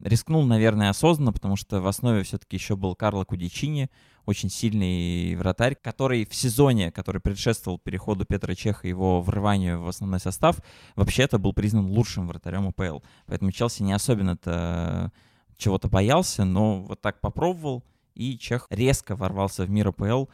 рискнул, 0.02 0.44
наверное, 0.44 0.90
осознанно, 0.90 1.32
потому 1.32 1.56
что 1.56 1.80
в 1.80 1.86
основе 1.86 2.22
все-таки 2.22 2.56
еще 2.56 2.74
был 2.74 2.94
Карло 2.94 3.24
Кудичини, 3.24 3.90
очень 4.28 4.50
сильный 4.50 5.34
вратарь, 5.36 5.74
который 5.74 6.26
в 6.26 6.34
сезоне, 6.34 6.92
который 6.92 7.18
предшествовал 7.18 7.78
переходу 7.78 8.26
Петра 8.26 8.54
Чеха 8.54 8.86
и 8.86 8.90
его 8.90 9.22
врыванию 9.22 9.80
в 9.80 9.88
основной 9.88 10.20
состав, 10.20 10.58
вообще-то 10.96 11.38
был 11.38 11.54
признан 11.54 11.86
лучшим 11.86 12.28
вратарем 12.28 12.68
АПЛ. 12.68 12.98
Поэтому 13.24 13.52
Челси 13.52 13.84
не 13.84 13.94
особенно-то 13.94 15.12
чего-то 15.56 15.88
боялся, 15.88 16.44
но 16.44 16.82
вот 16.82 17.00
так 17.00 17.20
попробовал, 17.20 17.82
и 18.14 18.36
Чех 18.36 18.66
резко 18.68 19.16
ворвался 19.16 19.64
в 19.64 19.70
мир 19.70 19.88
АПЛ 19.88 20.26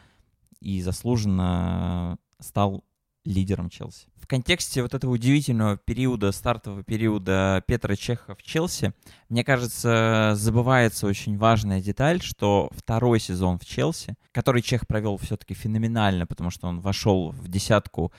и 0.60 0.82
заслуженно 0.82 2.18
стал 2.40 2.82
лидером 3.24 3.70
Челси. 3.70 4.08
В 4.24 4.26
контексте 4.26 4.80
вот 4.80 4.94
этого 4.94 5.10
удивительного 5.10 5.76
периода, 5.76 6.32
стартового 6.32 6.82
периода 6.82 7.62
Петра 7.66 7.94
Чеха 7.94 8.34
в 8.34 8.42
Челси, 8.42 8.94
мне 9.28 9.44
кажется, 9.44 10.32
забывается 10.34 11.06
очень 11.06 11.36
важная 11.36 11.82
деталь, 11.82 12.22
что 12.22 12.70
второй 12.74 13.20
сезон 13.20 13.58
в 13.58 13.66
Челси, 13.66 14.14
который 14.32 14.62
Чех 14.62 14.86
провел 14.86 15.18
все-таки 15.18 15.52
феноменально, 15.52 16.26
потому 16.26 16.48
что 16.48 16.68
он 16.68 16.80
вошел 16.80 17.32
в 17.32 17.48
десятку 17.48 18.14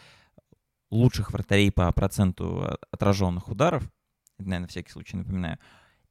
лучших 0.92 1.32
вратарей 1.32 1.72
по 1.72 1.92
проценту 1.92 2.78
отраженных 2.92 3.48
ударов, 3.48 3.82
наверное, 4.38 4.60
на 4.60 4.68
всякий 4.68 4.92
случай 4.92 5.18
напоминаю, 5.18 5.58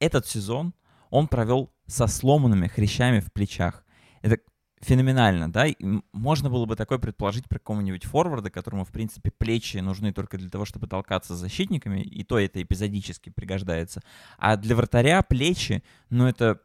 этот 0.01 0.27
сезон 0.27 0.75
он 1.11 1.29
провел 1.29 1.71
со 1.87 2.09
сломанными 2.09 2.67
хрящами 2.67 3.21
в 3.21 3.33
плечах. 3.33 3.85
Это 4.23 4.39
феноменально, 4.85 5.51
да, 5.51 5.66
и 5.66 5.75
можно 6.12 6.51
было 6.51 6.66
бы 6.66 6.77
такое 6.77 6.99
предположить 6.99 7.49
про 7.49 7.59
какого-нибудь 7.59 8.05
форварда, 8.05 8.51
которому, 8.51 8.85
в 8.85 8.92
принципе, 8.92 9.31
плечи 9.31 9.79
нужны 9.79 10.12
только 10.12 10.38
для 10.38 10.51
того, 10.51 10.64
чтобы 10.64 10.87
толкаться 10.87 11.35
с 11.35 11.40
защитниками, 11.40 12.01
и 12.01 12.23
то 12.23 12.38
это 12.38 12.62
эпизодически 12.62 13.31
пригождается. 13.31 14.03
А 14.38 14.57
для 14.57 14.77
вратаря 14.77 15.23
плечи, 15.23 15.83
ну, 16.11 16.27
это 16.27 16.61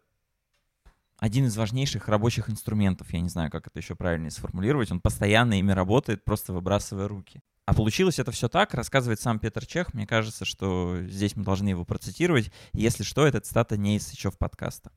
один 1.18 1.46
из 1.46 1.58
важнейших 1.58 2.08
рабочих 2.08 2.50
инструментов, 2.50 3.12
я 3.14 3.22
не 3.22 3.30
знаю, 3.30 3.52
как 3.52 3.68
это 3.68 3.80
еще 3.80 3.96
правильно 3.96 4.30
сформулировать, 4.30 4.92
он 4.92 5.02
постоянно 5.02 5.60
ими 5.60 5.72
работает, 5.72 6.24
просто 6.24 6.54
выбрасывая 6.54 7.08
руки. 7.08 7.42
А 7.66 7.74
получилось 7.74 8.18
это 8.18 8.32
все 8.32 8.50
так, 8.50 8.74
рассказывает 8.74 9.22
сам 9.22 9.38
Петр 9.38 9.64
Чех. 9.64 9.94
Мне 9.94 10.08
кажется, 10.08 10.44
что 10.44 10.98
здесь 11.04 11.36
мы 11.36 11.44
должны 11.44 11.70
его 11.70 11.86
процитировать. 11.86 12.52
Если 12.74 13.04
что, 13.04 13.28
этот 13.28 13.46
цитата 13.46 13.78
не 13.78 13.98
из 13.98 14.08
Сычев 14.08 14.40
подкаста. 14.40 14.92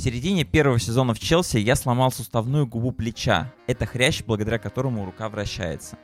В 0.00 0.02
середине 0.02 0.44
первого 0.44 0.78
сезона 0.78 1.12
в 1.12 1.18
Челси 1.18 1.58
я 1.58 1.76
сломал 1.76 2.10
суставную 2.10 2.66
губу 2.66 2.90
плеча. 2.90 3.52
Это 3.66 3.84
хрящ, 3.84 4.24
благодаря 4.24 4.58
которому 4.58 5.04
рука 5.04 5.28
вращается. 5.28 5.98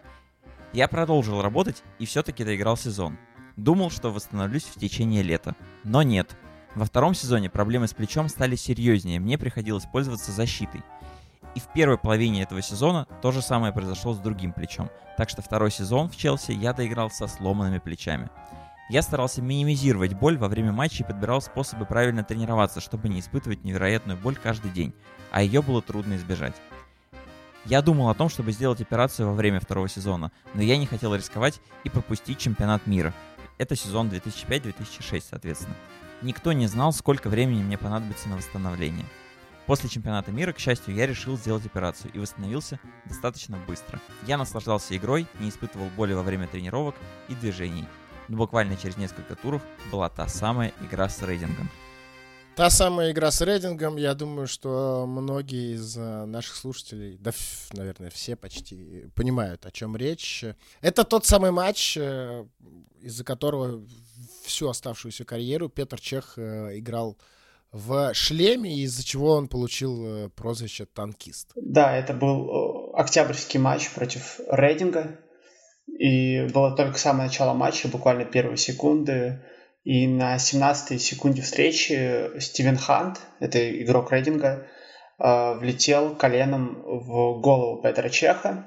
Я 0.75 0.87
продолжил 0.87 1.41
работать 1.41 1.83
и 1.99 2.05
все-таки 2.05 2.45
доиграл 2.45 2.77
сезон. 2.77 3.17
Думал, 3.57 3.89
что 3.89 4.13
восстановлюсь 4.13 4.65
в 4.65 4.79
течение 4.79 5.23
лета. 5.23 5.57
Но 5.83 6.03
нет. 6.03 6.37
Во 6.75 6.85
втором 6.85 7.15
сезоне 7.15 7.49
проблемы 7.49 7.89
с 7.89 7.95
плечом 7.95 8.29
стали 8.29 8.55
серьезнее, 8.55 9.19
мне 9.19 9.39
приходилось 9.39 9.87
пользоваться 9.87 10.31
защитой. 10.31 10.83
И 11.55 11.61
в 11.61 11.73
первой 11.73 11.97
половине 11.97 12.43
этого 12.43 12.61
сезона 12.61 13.07
то 13.23 13.33
же 13.33 13.41
самое 13.41 13.73
произошло 13.73 14.13
с 14.13 14.19
другим 14.19 14.53
плечом. 14.53 14.91
Так 15.17 15.31
что 15.31 15.41
второй 15.41 15.71
сезон 15.71 16.11
в 16.11 16.17
Челси 16.19 16.53
я 16.53 16.75
доиграл 16.75 17.11
со 17.11 17.27
сломанными 17.29 17.79
плечами. 17.79 18.29
Я 18.89 19.03
старался 19.03 19.43
минимизировать 19.43 20.15
боль 20.15 20.39
во 20.39 20.47
время 20.47 20.71
матча 20.71 21.03
и 21.03 21.07
подбирал 21.07 21.41
способы 21.41 21.87
правильно 21.87 22.23
тренироваться, 22.23 22.81
чтобы 22.81 23.09
не 23.09 23.19
испытывать 23.19 23.65
невероятную 23.65 24.17
боль 24.17 24.37
каждый 24.37 24.71
день, 24.71 24.95
а 25.33 25.43
ее 25.43 25.61
было 25.61 25.83
трудно 25.83 26.15
избежать. 26.15 26.55
Я 27.65 27.83
думал 27.83 28.11
о 28.11 28.15
том, 28.15 28.29
чтобы 28.29 28.53
сделать 28.53 28.81
операцию 28.81 29.27
во 29.29 29.35
время 29.35 29.59
второго 29.59 29.89
сезона, 29.89 30.31
но 30.55 30.63
я 30.63 30.77
не 30.77 30.87
хотел 30.87 31.17
рисковать 31.17 31.61
и 31.83 31.91
пропустить 31.91 32.39
чемпионат 32.39 32.87
мира. 32.87 33.13
Это 33.59 33.75
сезон 33.75 34.09
2005-2006, 34.09 35.25
соответственно. 35.31 35.75
Никто 36.23 36.53
не 36.53 36.69
знал, 36.69 36.93
сколько 36.93 37.29
времени 37.29 37.65
мне 37.65 37.77
понадобится 37.77 38.29
на 38.29 38.37
восстановление. 38.37 39.05
После 39.67 39.89
чемпионата 39.89 40.31
мира, 40.31 40.53
к 40.53 40.61
счастью, 40.61 40.95
я 40.95 41.09
решил 41.09 41.37
сделать 41.37 41.67
операцию 41.67 42.13
и 42.13 42.21
восстановился 42.21 42.79
достаточно 43.05 43.59
быстро. 43.67 43.99
Я 44.29 44.39
наслаждался 44.39 44.97
игрой, 44.97 45.27
не 45.41 45.49
испытывал 45.49 45.89
боли 45.97 46.13
во 46.13 46.23
время 46.23 46.47
тренировок 46.47 46.95
и 47.29 47.35
движений, 47.35 47.85
но 48.29 48.37
буквально 48.37 48.77
через 48.77 48.97
несколько 48.97 49.35
туров 49.35 49.63
была 49.91 50.09
та 50.09 50.29
самая 50.29 50.73
игра 50.83 51.09
с 51.09 51.23
рейдингом. 51.23 51.69
Та 52.57 52.71
самая 52.71 53.13
игра 53.13 53.31
с 53.31 53.43
рейдингом, 53.43 53.99
я 53.99 54.15
думаю, 54.15 54.47
что 54.47 55.05
многие 55.07 55.75
из 55.75 55.95
э, 55.99 56.25
наших 56.25 56.57
слушателей, 56.57 57.19
да, 57.19 57.33
наверное, 57.75 58.09
все 58.09 58.35
почти 58.35 59.11
понимают, 59.15 59.67
о 59.67 59.71
чем 59.71 59.95
речь. 59.95 60.43
Это 60.81 61.05
тот 61.05 61.27
самый 61.27 61.51
матч, 61.51 61.99
э, 61.99 62.47
из-за 63.03 63.25
которого 63.25 63.85
всю 64.43 64.71
оставшуюся 64.71 65.27
карьеру 65.27 65.69
Петр 65.69 66.01
Чех 66.01 66.39
э, 66.39 66.79
играл 66.79 67.19
в 67.73 68.15
шлеме, 68.15 68.75
из-за 68.79 69.05
чего 69.05 69.33
он 69.33 69.49
получил 69.49 70.31
прозвище 70.31 70.87
«танкист». 70.87 71.53
Да, 71.57 71.95
это 71.95 72.15
был 72.15 72.95
октябрьский 72.95 73.61
матч 73.61 73.91
против 73.91 74.41
Рейдинга, 74.51 75.21
и 75.87 76.49
было 76.53 76.75
только 76.75 76.99
самое 76.99 77.29
начало 77.29 77.55
матча, 77.55 77.89
буквально 77.89 78.25
первые 78.25 78.57
секунды. 78.57 79.43
И 79.85 80.07
на 80.09 80.37
17-й 80.37 80.99
секунде 80.99 81.43
встречи 81.43 82.39
Стивен 82.41 82.77
Хант, 82.77 83.21
это 83.39 83.83
игрок 83.83 84.11
рейдинга, 84.13 84.67
э, 85.19 85.55
влетел 85.55 86.17
коленом 86.17 86.83
в 86.85 87.41
голову 87.41 87.81
Петра 87.83 88.09
Чеха. 88.09 88.67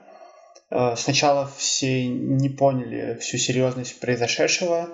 Э, 0.72 0.96
сначала 0.96 1.52
все 1.58 2.08
не 2.08 2.50
поняли 2.50 3.18
всю 3.20 3.38
серьезность 3.38 4.00
произошедшего. 4.00 4.90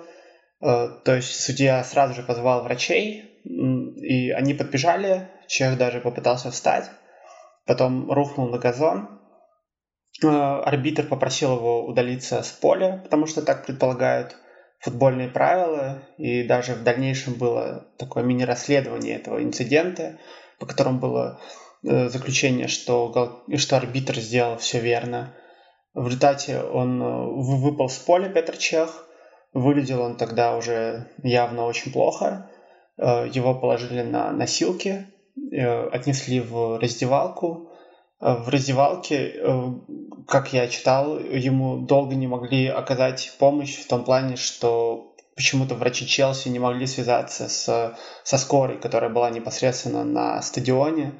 Э, 0.60 0.88
то 1.04 1.14
есть 1.14 1.40
судья 1.40 1.84
сразу 1.84 2.14
же 2.14 2.22
позвал 2.22 2.64
врачей, 2.64 3.40
и 3.44 4.30
они 4.30 4.54
подбежали. 4.54 5.28
Чех 5.46 5.78
даже 5.78 6.00
попытался 6.00 6.50
встать. 6.50 6.90
Потом 7.66 8.10
рухнул 8.10 8.48
на 8.48 8.58
газон. 8.58 9.15
Арбитр 10.22 11.06
попросил 11.06 11.56
его 11.56 11.84
удалиться 11.84 12.42
с 12.42 12.50
поля, 12.50 13.00
потому 13.04 13.26
что 13.26 13.42
так 13.42 13.66
предполагают 13.66 14.36
футбольные 14.80 15.28
правила, 15.28 16.02
и 16.16 16.42
даже 16.42 16.74
в 16.74 16.82
дальнейшем 16.82 17.34
было 17.34 17.86
такое 17.98 18.22
мини-расследование 18.22 19.16
этого 19.16 19.42
инцидента, 19.42 20.18
по 20.58 20.66
которому 20.66 20.98
было 20.98 21.40
э, 21.82 22.08
заключение, 22.08 22.68
что, 22.68 23.44
что 23.56 23.76
арбитр 23.76 24.16
сделал 24.16 24.58
все 24.58 24.80
верно. 24.80 25.34
В 25.94 26.06
результате 26.06 26.60
он 26.60 27.02
э, 27.02 27.24
выпал 27.56 27.88
с 27.88 27.96
поля, 27.96 28.28
Петр 28.28 28.56
Чех. 28.56 29.06
Выглядел 29.52 30.02
он 30.02 30.16
тогда 30.16 30.56
уже 30.56 31.08
явно 31.22 31.64
очень 31.64 31.92
плохо. 31.92 32.50
Э, 32.98 33.28
его 33.30 33.54
положили 33.54 34.02
на 34.02 34.30
носилки, 34.32 35.06
отнесли 35.52 36.40
в 36.40 36.78
раздевалку. 36.78 37.70
В 38.20 38.48
раздевалке 38.48 39.40
как 40.26 40.52
я 40.52 40.66
читал, 40.68 41.18
ему 41.18 41.78
долго 41.78 42.14
не 42.14 42.26
могли 42.26 42.66
оказать 42.66 43.32
помощь 43.38 43.76
в 43.76 43.86
том 43.86 44.04
плане, 44.04 44.36
что 44.36 45.14
почему-то 45.36 45.74
врачи 45.74 46.06
Челси 46.06 46.48
не 46.48 46.58
могли 46.58 46.86
связаться 46.86 47.48
с, 47.48 47.96
со 48.24 48.38
скорой, 48.38 48.78
которая 48.78 49.10
была 49.10 49.30
непосредственно 49.30 50.04
на 50.04 50.42
стадионе. 50.42 51.14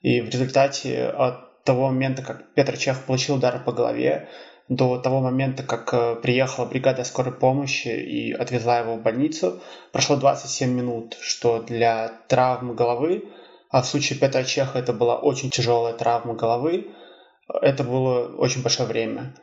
И 0.00 0.20
в 0.20 0.28
результате 0.28 1.06
от 1.06 1.64
того 1.64 1.88
момента, 1.88 2.22
как 2.22 2.54
Петр 2.54 2.76
Чех 2.76 3.04
получил 3.04 3.36
удар 3.36 3.62
по 3.64 3.72
голове, 3.72 4.28
до 4.68 4.98
того 4.98 5.20
момента, 5.20 5.64
как 5.64 5.92
э, 5.92 6.16
приехала 6.16 6.66
бригада 6.66 7.04
скорой 7.04 7.32
помощи 7.32 7.88
и 7.88 8.32
отвезла 8.32 8.78
его 8.78 8.96
в 8.96 9.02
больницу, 9.02 9.60
прошло 9.90 10.16
27 10.16 10.70
минут, 10.70 11.16
что 11.20 11.60
для 11.60 12.08
травмы 12.28 12.74
головы, 12.74 13.24
а 13.72 13.80
в 13.80 13.86
случае 13.86 14.18
Петра 14.18 14.44
Чеха 14.44 14.78
это 14.78 14.92
была 14.92 15.18
очень 15.18 15.50
тяжелая 15.50 15.94
травма 15.94 16.34
головы, 16.34 16.88
это 17.48 17.82
было 17.82 18.36
очень 18.36 18.62
большое 18.62 18.86
время. 18.86 19.34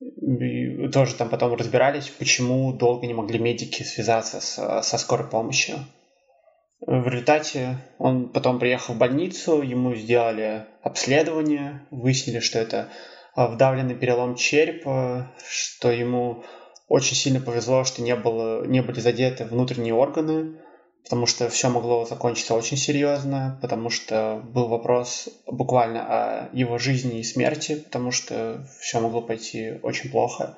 И 0.00 0.88
тоже 0.88 1.16
там 1.16 1.28
потом 1.28 1.54
разбирались, 1.54 2.08
почему 2.08 2.72
долго 2.72 3.06
не 3.06 3.14
могли 3.14 3.38
медики 3.38 3.82
связаться 3.82 4.40
с, 4.40 4.82
со 4.82 4.98
скорой 4.98 5.26
помощью. 5.26 5.76
В 6.86 7.08
результате 7.08 7.78
он 7.98 8.28
потом 8.28 8.60
приехал 8.60 8.94
в 8.94 8.98
больницу, 8.98 9.60
ему 9.60 9.94
сделали 9.96 10.66
обследование, 10.82 11.84
выяснили, 11.90 12.38
что 12.38 12.60
это 12.60 12.90
а, 13.34 13.48
вдавленный 13.48 13.96
перелом 13.96 14.36
черепа, 14.36 15.32
что 15.48 15.90
ему 15.90 16.44
очень 16.86 17.16
сильно 17.16 17.40
повезло, 17.40 17.82
что 17.84 18.02
не, 18.02 18.14
было, 18.14 18.64
не 18.66 18.82
были 18.82 19.00
задеты 19.00 19.44
внутренние 19.44 19.94
органы, 19.94 20.60
потому 21.04 21.26
что 21.26 21.48
все 21.50 21.68
могло 21.68 22.06
закончиться 22.06 22.54
очень 22.54 22.78
серьезно, 22.78 23.58
потому 23.60 23.90
что 23.90 24.42
был 24.42 24.68
вопрос 24.68 25.28
буквально 25.46 26.00
о 26.02 26.48
его 26.52 26.78
жизни 26.78 27.20
и 27.20 27.24
смерти, 27.24 27.76
потому 27.76 28.10
что 28.10 28.66
все 28.80 29.00
могло 29.00 29.20
пойти 29.20 29.78
очень 29.82 30.10
плохо. 30.10 30.56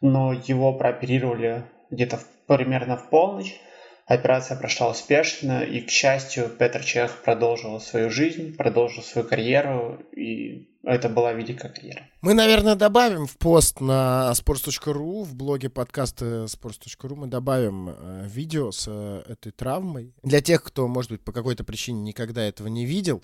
Но 0.00 0.32
его 0.32 0.72
прооперировали 0.72 1.64
где-то 1.90 2.20
примерно 2.46 2.96
в 2.96 3.10
полночь, 3.10 3.60
Операция 4.06 4.56
прошла 4.56 4.90
успешно, 4.90 5.62
и, 5.62 5.80
к 5.80 5.90
счастью, 5.90 6.48
Петр 6.48 6.82
Чех 6.82 7.22
продолжил 7.22 7.80
свою 7.80 8.10
жизнь, 8.10 8.56
продолжил 8.56 9.02
свою 9.02 9.26
карьеру, 9.26 10.02
и 10.12 10.68
это 10.82 11.08
была 11.08 11.32
великая 11.32 11.68
карьера. 11.68 12.08
Мы, 12.20 12.34
наверное, 12.34 12.74
добавим 12.74 13.26
в 13.26 13.36
пост 13.38 13.80
на 13.80 14.32
sports.ru, 14.34 15.22
в 15.22 15.34
блоге 15.34 15.70
подкаста 15.70 16.44
sports.ru, 16.44 17.14
мы 17.14 17.28
добавим 17.28 17.90
э, 17.90 18.26
видео 18.26 18.72
с 18.72 18.86
э, 18.88 19.22
этой 19.28 19.52
травмой. 19.52 20.14
Для 20.24 20.40
тех, 20.40 20.64
кто, 20.64 20.88
может 20.88 21.12
быть, 21.12 21.22
по 21.22 21.32
какой-то 21.32 21.62
причине 21.62 22.02
никогда 22.02 22.42
этого 22.42 22.66
не 22.66 22.84
видел, 22.84 23.22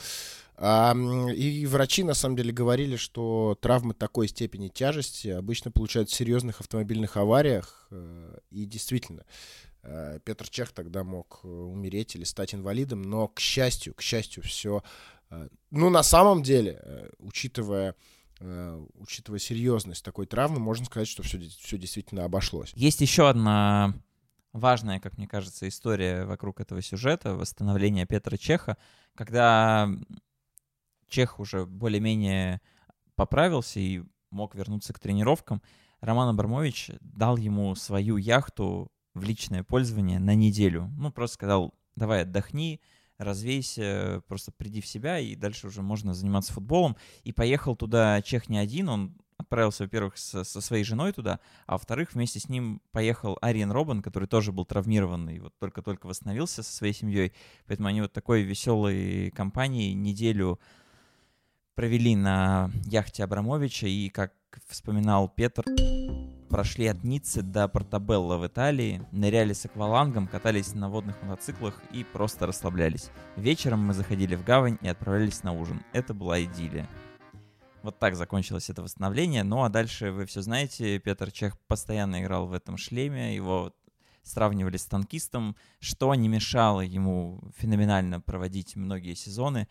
и 0.61 1.67
врачи, 1.71 2.03
на 2.03 2.15
самом 2.15 2.35
деле, 2.35 2.53
говорили, 2.53 2.97
что 2.97 3.57
травмы 3.61 3.95
такой 3.95 4.27
степени 4.27 4.67
тяжести 4.67 5.29
обычно 5.29 5.71
получают 5.71 6.11
в 6.11 6.15
серьезных 6.15 6.61
автомобильных 6.61 7.17
авариях. 7.17 7.87
Э, 7.93 8.39
и 8.51 8.65
действительно, 8.65 9.25
Петр 9.83 10.49
Чех 10.49 10.73
тогда 10.73 11.05
мог 11.05 11.41
э, 11.45 11.49
умереть 11.49 12.15
или 12.17 12.25
стать 12.25 12.55
инвалидом, 12.55 13.03
но, 13.03 13.29
к 13.29 13.41
счастью, 13.41 13.95
к 13.95 14.03
счастью, 14.03 14.43
все... 14.43 14.83
Э, 15.31 15.49
ну, 15.71 15.91
на 15.91 16.03
самом 16.03 16.43
деле, 16.43 17.11
учитывая 17.19 17.95
учитывая 18.95 19.41
серьезность 19.41 20.05
такой 20.05 20.25
травмы, 20.25 20.61
можно 20.61 20.87
сказать, 20.87 21.09
что 21.09 21.25
все, 21.25 21.41
все 21.41 21.77
действительно 21.77 22.25
обошлось. 22.25 22.73
Есть 22.77 23.01
еще 23.01 23.29
одна 23.29 23.95
важная, 24.53 25.01
как 25.01 25.19
мне 25.19 25.27
кажется, 25.27 25.67
история 25.67 26.25
вокруг 26.25 26.61
этого 26.61 26.81
сюжета, 26.81 27.35
восстановления 27.35 28.07
Петра 28.07 28.37
Чеха, 28.37 28.77
когда 29.17 29.91
Чех 31.09 31.41
уже 31.41 31.67
более-менее 31.67 32.61
поправился 33.17 33.81
и 33.81 34.03
мог 34.31 34.55
вернуться 34.55 34.93
к 34.93 35.01
тренировкам, 35.01 35.61
Роман 36.01 36.29
Абрамович 36.29 36.93
дал 37.01 37.37
ему 37.37 37.75
свою 37.75 38.19
яхту 38.19 38.93
в 39.19 39.25
личное 39.25 39.63
пользование 39.63 40.19
на 40.19 40.35
неделю. 40.35 40.91
Ну, 40.97 41.11
просто 41.13 41.35
сказал, 41.35 41.75
давай 41.97 42.23
отдохни, 42.23 42.81
развейся, 43.19 44.23
просто 44.29 44.53
приди 44.53 44.81
в 44.81 44.87
себя, 44.87 45.19
и 45.19 45.35
дальше 45.35 45.67
уже 45.67 45.83
можно 45.83 46.15
заниматься 46.15 46.53
футболом. 46.53 46.97
И 47.25 47.33
поехал 47.33 47.77
туда 47.77 48.23
Чех 48.23 48.49
не 48.49 48.59
один, 48.59 48.89
он 48.89 49.17
отправился, 49.39 49.85
во-первых, 49.85 50.19
со, 50.19 50.45
со 50.45 50.61
своей 50.61 50.85
женой 50.85 51.13
туда, 51.13 51.41
а 51.67 51.73
во-вторых, 51.73 52.13
вместе 52.13 52.41
с 52.41 52.49
ним 52.49 52.83
поехал 52.91 53.39
Ариен 53.41 53.71
Робан, 53.71 54.03
который 54.03 54.27
тоже 54.27 54.53
был 54.53 54.65
травмирован 54.65 55.29
и 55.31 55.39
вот 55.39 55.55
только-только 55.59 56.07
восстановился 56.07 56.63
со 56.63 56.73
своей 56.73 56.93
семьей. 56.93 57.33
Поэтому 57.67 57.89
они 57.89 58.01
вот 58.01 58.13
такой 58.13 58.43
веселой 58.43 59.31
компанией 59.31 59.95
неделю 59.95 60.59
провели 61.79 62.17
на 62.17 62.73
яхте 62.87 63.23
Абрамовича, 63.23 63.87
и, 63.87 64.09
как 64.09 64.33
вспоминал 64.67 65.29
Петр, 65.29 65.65
прошли 66.51 66.89
от 66.89 67.05
Ниццы 67.05 67.41
до 67.41 67.69
Портабелла 67.69 68.37
в 68.37 68.45
Италии, 68.45 69.07
ныряли 69.13 69.53
с 69.53 69.65
аквалангом, 69.65 70.27
катались 70.27 70.75
на 70.75 70.89
водных 70.91 71.23
мотоциклах 71.23 71.81
и 71.93 72.03
просто 72.03 72.47
расслаблялись. 72.47 73.11
Вечером 73.37 73.87
мы 73.87 73.95
заходили 73.95 74.35
в 74.35 74.45
гавань 74.45 74.79
и 74.83 74.89
отправлялись 74.89 75.45
на 75.45 75.53
ужин. 75.53 75.81
Это 75.93 76.15
была 76.15 76.43
идиллия. 76.43 76.89
Вот 77.85 78.01
так 78.01 78.17
закончилось 78.17 78.69
это 78.71 78.83
восстановление. 78.83 79.45
Ну 79.45 79.63
а 79.63 79.69
дальше 79.69 80.11
вы 80.11 80.27
все 80.27 80.43
знаете, 80.43 80.99
Петр 80.99 81.31
Чех 81.31 81.57
постоянно 81.69 82.21
играл 82.21 82.49
в 82.49 82.55
этом 82.55 82.77
шлеме, 82.77 83.37
его 83.37 83.73
сравнивали 84.25 84.77
с 84.77 84.85
танкистом, 84.85 85.55
что 85.79 86.13
не 86.17 86.27
мешало 86.27 86.81
ему 86.81 87.41
феноменально 87.57 88.21
проводить 88.21 88.75
многие 88.75 89.15
сезоны 89.15 89.69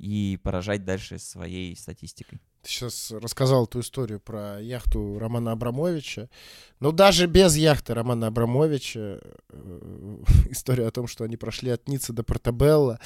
и 0.00 0.38
поражать 0.42 0.84
дальше 0.84 1.18
своей 1.18 1.76
статистикой. 1.76 2.40
Ты 2.62 2.70
сейчас 2.70 3.10
рассказал 3.10 3.64
эту 3.64 3.80
историю 3.80 4.18
про 4.18 4.58
яхту 4.60 5.18
Романа 5.18 5.52
Абрамовича. 5.52 6.30
Но 6.78 6.90
даже 6.90 7.26
без 7.26 7.54
яхты 7.56 7.92
Романа 7.92 8.28
Абрамовича 8.28 9.20
э, 9.50 10.22
история 10.50 10.86
о 10.86 10.90
том, 10.90 11.06
что 11.06 11.24
они 11.24 11.36
прошли 11.36 11.70
от 11.70 11.86
Ниццы 11.86 12.14
до 12.14 12.22
Портабелла, 12.22 12.98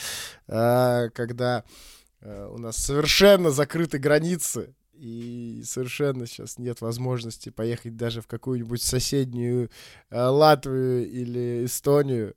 э, 0.47 1.11
когда 1.15 1.65
э, 2.21 2.49
у 2.53 2.59
нас 2.59 2.77
совершенно 2.77 3.51
закрыты 3.51 3.99
границы, 3.99 4.75
и 4.93 5.63
совершенно 5.65 6.27
сейчас 6.27 6.59
нет 6.59 6.81
возможности 6.81 7.49
поехать 7.49 7.97
даже 7.97 8.23
в 8.23 8.29
какую-нибудь 8.29 8.81
соседнюю 8.81 9.69
Латвию 10.09 11.11
или 11.11 11.65
Эстонию. 11.65 12.37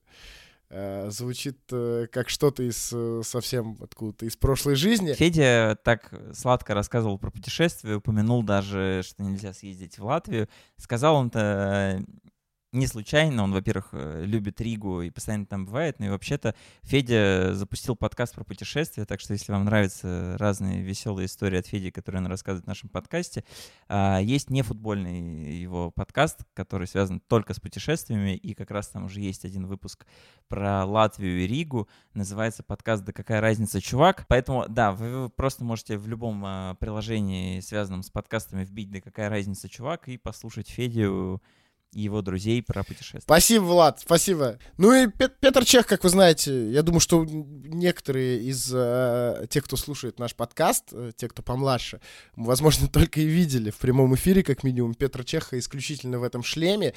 Э, 0.70 1.10
звучит 1.10 1.58
э, 1.72 2.08
как 2.12 2.28
что-то 2.28 2.62
из 2.62 2.92
э, 2.92 3.22
совсем 3.24 3.78
откуда-то 3.80 4.26
из 4.26 4.36
прошлой 4.36 4.76
жизни. 4.76 5.14
Федя 5.14 5.78
так 5.82 6.14
сладко 6.34 6.74
рассказывал 6.74 7.18
про 7.18 7.32
путешествие, 7.32 7.98
упомянул 7.98 8.44
даже, 8.44 9.02
что 9.06 9.24
нельзя 9.24 9.54
съездить 9.54 9.98
в 9.98 10.04
Латвию. 10.04 10.50
Сказал 10.76 11.16
он-то 11.16 12.04
не 12.74 12.86
случайно. 12.86 13.44
Он, 13.44 13.54
во-первых, 13.54 13.90
э, 13.94 14.24
любит 14.26 14.60
Ригу 14.60 15.02
и 15.02 15.10
постоянно 15.10 15.46
там 15.46 15.66
бывает. 15.66 16.00
Ну 16.00 16.08
и 16.08 16.10
вообще-то 16.10 16.54
Федя 16.82 17.54
запустил 17.54 17.96
подкаст 17.96 18.36
про 18.36 18.44
путешествия, 18.44 19.06
так 19.06 19.22
что 19.22 19.34
если 19.34 19.54
вам 19.54 19.66
нравятся 19.66 20.36
разные 20.38 20.82
веселые 20.82 21.28
истории 21.28 21.60
от 21.60 21.68
Феди, 21.68 21.92
которые 21.92 22.22
он 22.22 22.28
рассказывает 22.28 22.66
в 22.66 22.68
нашем 22.68 22.90
подкасте, 22.90 23.46
а, 23.88 24.20
есть 24.20 24.50
нефутбольный 24.50 25.58
его 25.58 25.92
подкаст, 25.92 26.42
который 26.54 26.88
связан 26.88 27.22
только 27.22 27.54
с 27.54 27.60
путешествиями, 27.60 28.36
и 28.36 28.54
как 28.54 28.72
раз 28.72 28.90
там 28.90 29.06
уже 29.06 29.22
есть 29.22 29.46
один 29.46 29.66
выпуск 29.66 30.06
про 30.50 30.86
Латвию 30.86 31.44
и 31.44 31.48
Ригу. 31.48 31.88
Называется 32.14 32.64
подкаст 32.64 33.06
«Да 33.06 33.14
какая 33.14 33.40
разница, 33.40 33.80
чувак?». 33.80 34.26
Поэтому, 34.28 34.66
да, 34.68 34.92
вы 34.92 35.30
просто 35.30 35.64
можете 35.64 35.98
в 35.98 36.08
любом 36.08 36.44
а, 36.46 36.76
приложении, 36.76 37.62
связанном 37.62 38.04
с 38.04 38.10
подкастами, 38.10 38.66
вбить 38.66 38.92
«Да 38.92 39.00
какая 39.00 39.30
разница, 39.30 39.70
чувак?» 39.70 40.10
и 40.10 40.18
послушать 40.18 40.70
Федю 40.70 41.42
и 41.94 42.02
его 42.02 42.22
друзей 42.22 42.62
про 42.62 42.84
путешествия. 42.84 43.22
Спасибо, 43.22 43.64
Влад, 43.64 44.00
спасибо. 44.02 44.60
Ну 44.78 44.94
и 44.94 45.08
Петр 45.08 45.66
Чех, 45.66 45.88
как 45.88 46.04
вы 46.04 46.10
знаете, 46.10 46.70
я 46.72 46.84
думаю, 46.84 47.00
что 47.00 47.26
некоторые 47.26 48.42
из 48.42 48.72
э, 48.74 49.46
тех, 49.50 49.64
кто 49.64 49.78
слушает 49.78 50.20
наш 50.20 50.36
подкаст, 50.36 50.86
э, 50.92 51.12
те, 51.16 51.28
кто 51.28 51.42
помладше, 51.42 52.02
возможно, 52.36 52.88
только 52.92 53.22
и 53.22 53.26
видели 53.26 53.72
в 53.72 53.78
прямом 53.78 54.16
эфире, 54.16 54.44
как 54.44 54.64
минимум, 54.64 54.94
Петра 54.94 55.24
Чеха 55.24 55.58
исключительно 55.58 56.20
в 56.20 56.24
этом 56.24 56.44
шлеме. 56.44 56.94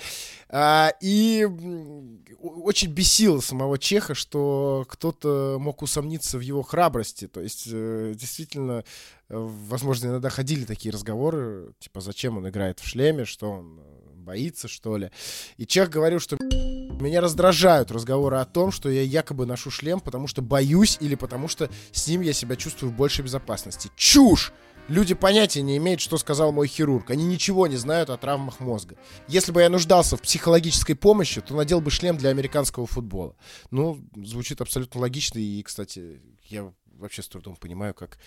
Э, 0.48 0.88
и 1.00 1.46
очень 2.38 2.92
бесило 2.92 3.40
самого 3.40 3.78
Чеха, 3.78 4.14
что 4.14 4.84
кто-то 4.88 5.56
мог 5.60 5.82
усомниться 5.82 6.36
в 6.38 6.40
его 6.40 6.62
храбрости. 6.62 7.28
То 7.28 7.40
есть, 7.40 7.68
э, 7.70 8.14
действительно, 8.16 8.84
возможно, 9.28 10.08
иногда 10.08 10.30
ходили 10.30 10.64
такие 10.64 10.92
разговоры, 10.92 11.72
типа, 11.78 12.00
зачем 12.00 12.38
он 12.38 12.48
играет 12.48 12.80
в 12.80 12.86
шлеме, 12.86 13.24
что 13.24 13.50
он 13.50 13.80
боится, 14.30 14.68
что 14.68 14.96
ли. 14.96 15.10
И 15.56 15.66
Чех 15.66 15.90
говорил, 15.90 16.20
что 16.20 16.36
меня 16.40 17.20
раздражают 17.20 17.90
разговоры 17.90 18.36
о 18.36 18.44
том, 18.44 18.70
что 18.70 18.88
я 18.88 19.02
якобы 19.02 19.44
ношу 19.44 19.70
шлем, 19.70 19.98
потому 19.98 20.28
что 20.28 20.40
боюсь 20.40 20.98
или 21.00 21.16
потому 21.16 21.48
что 21.48 21.68
с 21.90 22.06
ним 22.06 22.20
я 22.20 22.32
себя 22.32 22.54
чувствую 22.54 22.92
в 22.92 22.96
большей 22.96 23.24
безопасности. 23.24 23.90
Чушь! 23.96 24.52
Люди 24.86 25.14
понятия 25.14 25.62
не 25.62 25.76
имеют, 25.76 26.00
что 26.00 26.16
сказал 26.16 26.52
мой 26.52 26.68
хирург. 26.68 27.10
Они 27.10 27.24
ничего 27.24 27.66
не 27.66 27.76
знают 27.76 28.10
о 28.10 28.16
травмах 28.16 28.60
мозга. 28.60 28.96
Если 29.28 29.52
бы 29.52 29.62
я 29.62 29.68
нуждался 29.68 30.16
в 30.16 30.22
психологической 30.22 30.94
помощи, 30.94 31.40
то 31.40 31.54
надел 31.54 31.80
бы 31.80 31.90
шлем 31.90 32.16
для 32.16 32.30
американского 32.30 32.86
футбола. 32.86 33.34
Ну, 33.70 33.98
звучит 34.16 34.60
абсолютно 34.60 35.00
логично. 35.00 35.38
И, 35.38 35.62
кстати, 35.62 36.20
я 36.44 36.72
вообще 36.98 37.22
с 37.22 37.28
трудом 37.28 37.56
понимаю, 37.56 37.94
как 37.94 38.18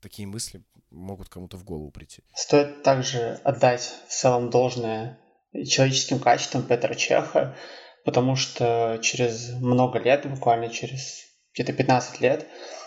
такие 0.00 0.26
мысли 0.26 0.62
могут 0.92 1.28
кому-то 1.28 1.56
в 1.56 1.64
голову 1.64 1.90
прийти. 1.90 2.22
Стоит 2.34 2.82
также 2.82 3.40
отдать 3.44 3.92
в 4.08 4.12
целом 4.12 4.50
должное 4.50 5.18
человеческим 5.66 6.18
качествам 6.18 6.62
Петра 6.62 6.94
Чеха, 6.94 7.56
потому 8.04 8.36
что 8.36 8.98
через 9.02 9.50
много 9.50 9.98
лет, 9.98 10.28
буквально 10.28 10.68
через 10.68 11.24
где-то 11.54 11.72
15 11.72 12.20
лет, 12.20 12.46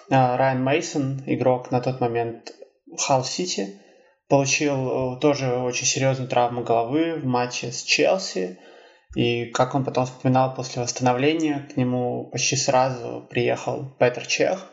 а, 0.10 0.38
Райан 0.38 0.64
Мейсон, 0.64 1.24
игрок 1.26 1.72
на 1.72 1.82
тот 1.82 2.00
момент 2.02 2.54
Халл 2.98 3.24
Сити, 3.24 3.80
получил 4.28 5.16
э, 5.16 5.20
тоже 5.20 5.56
очень 5.56 5.86
серьезную 5.86 6.28
травму 6.28 6.64
головы 6.64 7.16
в 7.16 7.26
матче 7.26 7.72
с 7.72 7.84
Челси. 7.84 8.60
И 9.16 9.46
как 9.46 9.76
он 9.76 9.86
потом 9.86 10.06
вспоминал 10.06 10.54
после 10.54 10.82
восстановления, 10.82 11.68
к 11.72 11.78
нему 11.78 12.30
почти 12.32 12.56
сразу 12.56 13.26
приехал 13.30 13.96
Петр 14.00 14.26
Чех. 14.26 14.72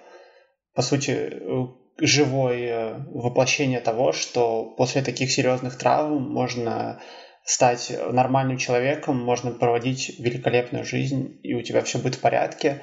По 0.75 0.83
сути, 0.83 1.11
э, 1.11 1.67
живое 1.99 3.05
воплощение 3.11 3.81
того, 3.81 4.13
что 4.13 4.75
после 4.77 5.03
таких 5.03 5.31
серьезных 5.31 5.77
травм 5.79 6.23
можно 6.33 7.01
стать 7.45 7.93
нормальным 8.11 8.59
человеком, 8.59 9.17
можно 9.17 9.51
проводить 9.51 10.19
великолепную 10.19 10.85
жизнь, 10.85 11.41
и 11.43 11.55
у 11.55 11.63
тебя 11.63 11.83
все 11.83 11.99
будет 11.99 12.17
в 12.17 12.21
порядке. 12.21 12.83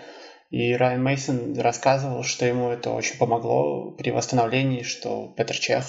И 0.49 0.73
Райан 0.73 1.03
Мейсон 1.03 1.57
рассказывал, 1.59 2.23
что 2.23 2.45
ему 2.45 2.69
это 2.69 2.89
очень 2.89 3.17
помогло 3.17 3.91
при 3.91 4.09
восстановлении, 4.09 4.81
что 4.81 5.33
Петр 5.37 5.55
Чех 5.55 5.85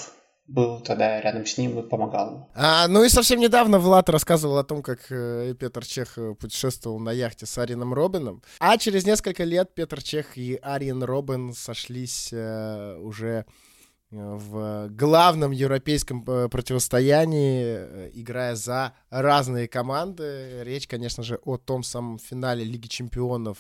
был 0.51 0.81
тогда 0.81 1.21
рядом 1.21 1.47
с 1.47 1.57
ним 1.57 1.79
и 1.79 1.89
помогал. 1.89 2.49
А, 2.55 2.89
ну 2.89 3.05
и 3.05 3.09
совсем 3.09 3.39
недавно 3.39 3.79
Влад 3.79 4.09
рассказывал 4.09 4.59
о 4.59 4.65
том, 4.65 4.83
как 4.83 4.99
э, 5.11 5.55
Петр 5.59 5.85
Чех 5.87 6.19
э, 6.19 6.35
путешествовал 6.35 6.99
на 6.99 7.13
яхте 7.13 7.47
с 7.47 7.57
Арином 7.57 7.95
Робином. 7.95 8.43
А 8.59 8.77
через 8.77 9.07
несколько 9.07 9.45
лет 9.45 9.73
Петр 9.75 10.03
Чех 10.03 10.37
и 10.37 10.59
Ариен 10.61 11.05
Робин 11.05 11.55
сошлись 11.55 12.31
э, 12.33 12.97
уже 12.99 13.47
в 14.11 14.89
главном 14.89 15.53
европейском 15.53 16.25
э, 16.27 16.49
противостоянии, 16.49 17.63
э, 17.65 18.11
играя 18.15 18.57
за 18.57 18.93
разные 19.09 19.69
команды. 19.69 20.63
Речь, 20.65 20.89
конечно 20.89 21.23
же, 21.23 21.39
о 21.45 21.59
том 21.59 21.83
самом 21.85 22.19
финале 22.19 22.65
Лиги 22.65 22.89
Чемпионов 22.89 23.59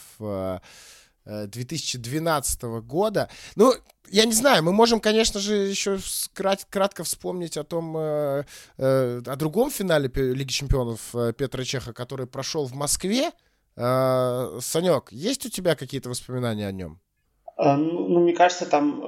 2012 1.24 2.62
э, 2.62 2.80
года. 2.80 3.30
Ну, 3.54 3.74
я 4.08 4.24
не 4.24 4.32
знаю, 4.32 4.64
мы 4.64 4.72
можем, 4.72 4.98
конечно 5.00 5.38
же, 5.38 5.54
еще 5.54 5.98
крат 6.34 6.66
кратко 6.68 7.04
вспомнить 7.04 7.56
о 7.56 7.62
том, 7.64 7.96
э, 7.96 8.44
э, 8.76 9.22
о 9.24 9.36
другом 9.36 9.70
финале 9.70 10.10
Лиги 10.14 10.50
Чемпионов 10.50 11.12
Петра 11.36 11.64
Чеха, 11.64 11.92
который 11.92 12.26
прошел 12.26 12.66
в 12.66 12.74
Москве. 12.74 13.30
Э, 13.76 14.58
Санек, 14.60 15.12
есть 15.12 15.46
у 15.46 15.48
тебя 15.48 15.76
какие-то 15.76 16.08
воспоминания 16.08 16.66
о 16.66 16.72
нем? 16.72 17.00
Э, 17.60 17.76
ну, 17.76 18.08
ну, 18.08 18.20
мне 18.20 18.32
кажется, 18.32 18.64
там, 18.66 19.04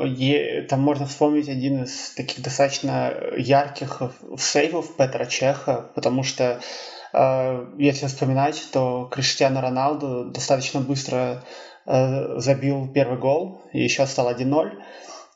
там 0.68 0.80
можно 0.80 1.06
вспомнить 1.06 1.48
один 1.48 1.84
из 1.84 2.10
таких 2.10 2.42
достаточно 2.42 3.14
ярких 3.36 4.02
сейвов 4.38 4.94
Петра 4.96 5.24
Чеха, 5.26 5.90
потому 5.94 6.22
что 6.22 6.60
э, 7.14 7.66
если 7.78 8.06
вспоминать, 8.06 8.62
то 8.72 9.08
Криштиану 9.10 9.60
Роналду 9.60 10.26
достаточно 10.26 10.80
быстро 10.80 11.42
э, 11.86 12.38
забил 12.38 12.88
первый 12.92 13.18
гол, 13.18 13.62
и 13.72 13.82
еще 13.82 14.06
стал 14.06 14.30
1-0. 14.30 14.72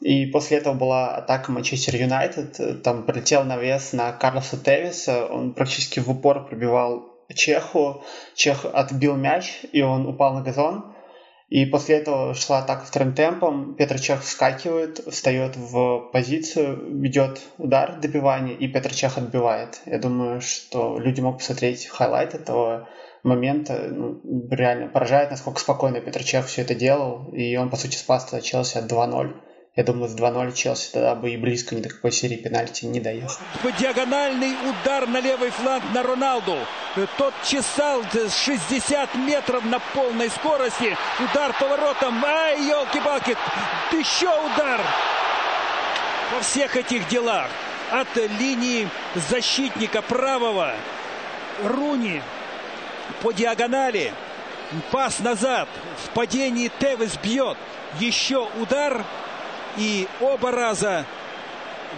И 0.00 0.26
после 0.26 0.59
этого 0.59 0.74
была 0.74 1.16
атака 1.16 1.50
Манчестер 1.52 1.96
Юнайтед. 1.96 2.83
Там 2.83 3.05
прилетел 3.05 3.44
навес 3.44 3.94
на 3.94 4.12
Карлоса 4.12 4.62
Тевиса. 4.62 5.24
Он 5.24 5.55
практически 5.55 6.00
в 6.00 6.11
упор 6.11 6.46
пробивал 6.46 7.14
Чеху. 7.35 8.05
Чех 8.35 8.66
отбил 8.70 9.16
мяч, 9.16 9.62
и 9.72 9.81
он 9.81 10.07
упал 10.07 10.35
на 10.35 10.42
газон. 10.42 10.95
И 11.48 11.64
после 11.64 11.98
этого 11.98 12.35
шла 12.35 12.59
атака 12.59 12.85
вторым 12.85 13.14
темпом. 13.14 13.76
Петр 13.76 14.00
Чех 14.00 14.22
вскакивает, 14.22 14.98
встает 14.98 15.56
в 15.56 16.11
позицию, 16.12 17.00
ведет 17.00 17.40
удар, 17.56 18.00
добивание, 18.00 18.56
и 18.56 18.66
Петр 18.66 18.92
Чех 18.92 19.16
отбивает. 19.16 19.80
Я 19.87 19.98
думаю, 19.98 20.40
что 20.40 20.98
люди 20.98 21.20
могут 21.20 21.38
посмотреть 21.38 21.87
хайлайт 21.87 22.35
этого 22.35 22.88
момента 23.22 23.88
ну, 23.92 24.20
реально 24.50 24.88
поражает, 24.88 25.30
насколько 25.30 25.61
спокойно 25.61 26.00
Петр 26.00 26.24
Чех 26.24 26.46
все 26.46 26.62
это 26.62 26.74
делал. 26.74 27.28
И 27.32 27.56
он, 27.56 27.70
по 27.70 27.76
сути, 27.76 27.96
спас 27.96 28.28
Челси 28.42 28.78
от 28.78 28.90
2-0. 28.90 29.35
Я 29.76 29.84
думаю, 29.84 30.08
с 30.08 30.14
2-0 30.14 30.54
Челси 30.54 30.90
тогда 30.90 31.14
бы 31.14 31.30
и 31.30 31.36
близко 31.36 31.74
ни 31.74 31.82
до 31.82 31.90
какой 31.90 32.10
серии 32.10 32.36
пенальти 32.36 32.86
не 32.86 32.98
доехал. 32.98 33.36
Диагональный 33.78 34.54
удар 34.70 35.06
на 35.06 35.20
левый 35.20 35.50
фланг 35.50 35.84
на 35.92 36.02
Роналду. 36.02 36.56
Тот 37.18 37.34
чесал 37.44 38.02
60 38.02 39.14
метров 39.16 39.62
на 39.66 39.79
полной 39.79 40.31
скорости. 40.31 40.96
Удар 41.20 41.54
поворотом. 41.60 42.24
Ай, 42.24 42.58
елки-палки. 42.66 43.37
Еще 43.92 44.29
удар. 44.29 44.81
Во 46.35 46.40
всех 46.40 46.74
этих 46.74 47.06
делах. 47.08 47.50
От 47.92 48.08
линии 48.16 48.88
защитника 49.29 50.00
правого. 50.00 50.72
Руни 51.62 52.22
по 53.20 53.31
диагонали. 53.31 54.14
Пас 54.90 55.18
назад. 55.18 55.68
В 56.02 56.08
падении 56.14 56.70
Тевес 56.81 57.18
бьет. 57.18 57.58
Еще 58.00 58.48
удар. 58.58 59.04
И 59.77 60.08
оба 60.20 60.50
раза 60.50 61.06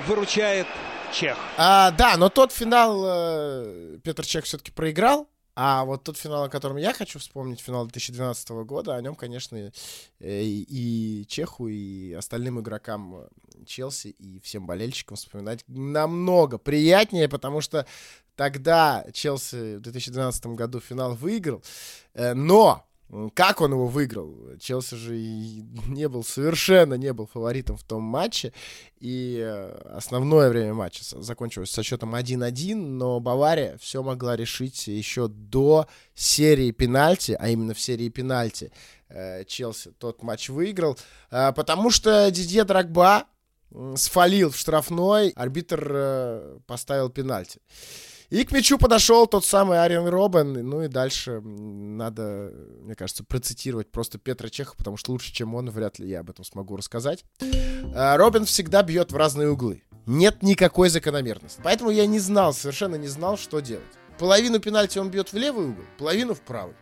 выручает 0.07 0.66
Чех. 1.12 1.39
А, 1.57 1.91
да, 1.93 2.16
но 2.16 2.29
тот 2.29 2.53
финал 2.53 3.03
э, 3.07 3.99
Петр 4.05 4.26
Чех 4.26 4.45
все-таки 4.45 4.70
проиграл. 4.70 5.29
А 5.61 5.85
вот 5.85 6.05
тот 6.05 6.16
финал, 6.16 6.45
о 6.45 6.49
котором 6.49 6.76
я 6.76 6.93
хочу 6.93 7.18
вспомнить, 7.18 7.61
финал 7.61 7.85
2012 7.87 8.49
года, 8.64 8.95
о 8.95 9.03
нем, 9.03 9.16
конечно, 9.16 9.57
и, 9.57 9.72
и 10.20 11.26
Чеху, 11.26 11.66
и 11.66 12.12
остальным 12.12 12.61
игрокам 12.61 13.26
Челси, 13.66 14.09
и 14.09 14.39
всем 14.39 14.66
болельщикам 14.66 15.16
вспоминать 15.16 15.64
намного 15.66 16.59
приятнее, 16.59 17.29
потому 17.29 17.61
что 17.61 17.87
тогда 18.37 19.05
Челси 19.12 19.79
в 19.79 19.81
2012 19.81 20.47
году 20.47 20.79
финал 20.79 21.14
выиграл, 21.14 21.64
э, 22.14 22.35
но 22.35 22.88
как 23.35 23.63
он 23.63 23.73
его 23.73 23.87
выиграл? 23.87 24.37
Челси 24.61 24.95
же 24.97 25.19
и 25.19 25.63
не 25.87 26.09
был, 26.09 26.23
совершенно 26.23 26.95
не 26.95 27.13
был 27.13 27.27
фаворитом 27.27 27.77
в 27.77 27.83
том 27.83 28.03
матче. 28.03 28.53
И 29.01 29.39
э, 29.43 29.95
основное 29.97 30.51
время 30.51 30.75
матча 30.75 31.03
закончилось 31.03 31.71
со 31.71 31.83
счетом 31.83 32.15
1-1, 32.15 32.75
но 32.75 33.19
Бавария 33.19 33.79
все 33.79 34.03
могла 34.03 34.37
решить 34.37 34.89
еще 34.89 35.29
до 35.29 35.87
серии 36.15 36.71
пенальти, 36.71 37.37
а 37.39 37.49
именно 37.49 37.73
в 37.73 37.81
серии 37.81 38.11
пенальти 38.11 38.73
э, 39.09 39.45
Челси 39.45 39.93
тот 39.99 40.23
матч 40.23 40.51
выиграл, 40.51 40.99
э, 41.31 41.53
потому 41.53 41.91
что 41.91 42.31
Дидье 42.31 42.65
Драгба 42.65 43.25
сфалил 43.97 44.51
в 44.51 44.57
штрафной, 44.57 45.31
арбитр 45.31 46.61
поставил 46.67 47.11
пенальти. 47.11 47.61
И 48.31 48.45
к 48.45 48.53
мячу 48.53 48.76
подошел 48.76 49.26
тот 49.26 49.45
самый 49.45 49.83
Ариан 49.83 50.07
Робен. 50.07 50.53
Ну 50.53 50.83
и 50.83 50.89
дальше 50.89 51.41
надо, 51.41 52.53
мне 52.83 52.95
кажется, 52.95 53.24
процитировать 53.24 53.91
просто 53.91 54.18
Петра 54.18 54.51
Чеха, 54.51 54.74
потому 54.76 54.99
что 54.99 55.12
лучше, 55.12 55.33
чем 55.33 55.55
он, 55.55 55.70
вряд 55.70 55.99
ли 55.99 56.09
я 56.09 56.20
об 56.20 56.29
этом 56.29 56.45
смогу 56.45 56.76
рассказать. 56.76 57.24
А, 57.95 58.16
Робин 58.18 58.45
всегда 58.45 58.83
бьет 58.83 59.12
в 59.12 59.16
разные 59.16 59.49
углы. 59.51 59.83
Нет 60.05 60.43
никакой 60.43 60.91
закономерности. 60.91 61.61
Поэтому 61.64 61.91
я 61.91 62.07
не 62.07 62.18
знал, 62.18 62.53
совершенно 62.53 62.97
не 62.97 63.09
знал, 63.09 63.39
что 63.39 63.61
делать. 63.61 63.85
Половину 64.18 64.59
пенальти 64.59 64.99
он 64.99 65.11
бьет 65.11 65.33
в 65.33 65.37
левый 65.37 65.66
угол, 65.66 65.85
половину 65.97 66.35
в 66.35 66.41
правый. 66.41 66.74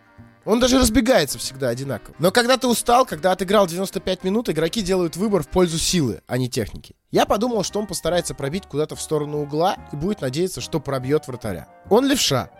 Он 0.47 0.61
даже 0.61 0.78
разбегается 0.78 1.38
всегда 1.38 1.68
одинаково. 1.68 2.14
Но 2.20 2.30
когда 2.30 2.57
ты 2.57 2.68
устал, 2.68 3.05
когда 3.05 3.32
отыграл 3.32 3.66
95 3.66 4.22
минут, 4.22 4.49
игроки 4.49 4.80
делают 4.80 5.16
выбор 5.16 5.42
в 5.42 5.49
пользу 5.49 5.76
силы, 5.76 6.22
а 6.28 6.38
не 6.38 6.49
техники. 6.49 6.94
Я 7.11 7.26
подумал, 7.26 7.64
что 7.64 7.80
он 7.80 7.88
постарается 7.88 8.32
пробить 8.32 8.66
куда-то 8.66 8.94
в 8.94 9.01
сторону 9.03 9.42
угла 9.42 9.76
и 9.92 9.97
будет 9.97 10.20
надеяться, 10.20 10.61
что 10.61 10.78
пробьет 10.78 11.26
вратаря. 11.26 11.66
Он 11.90 12.07
левша. 12.07 12.51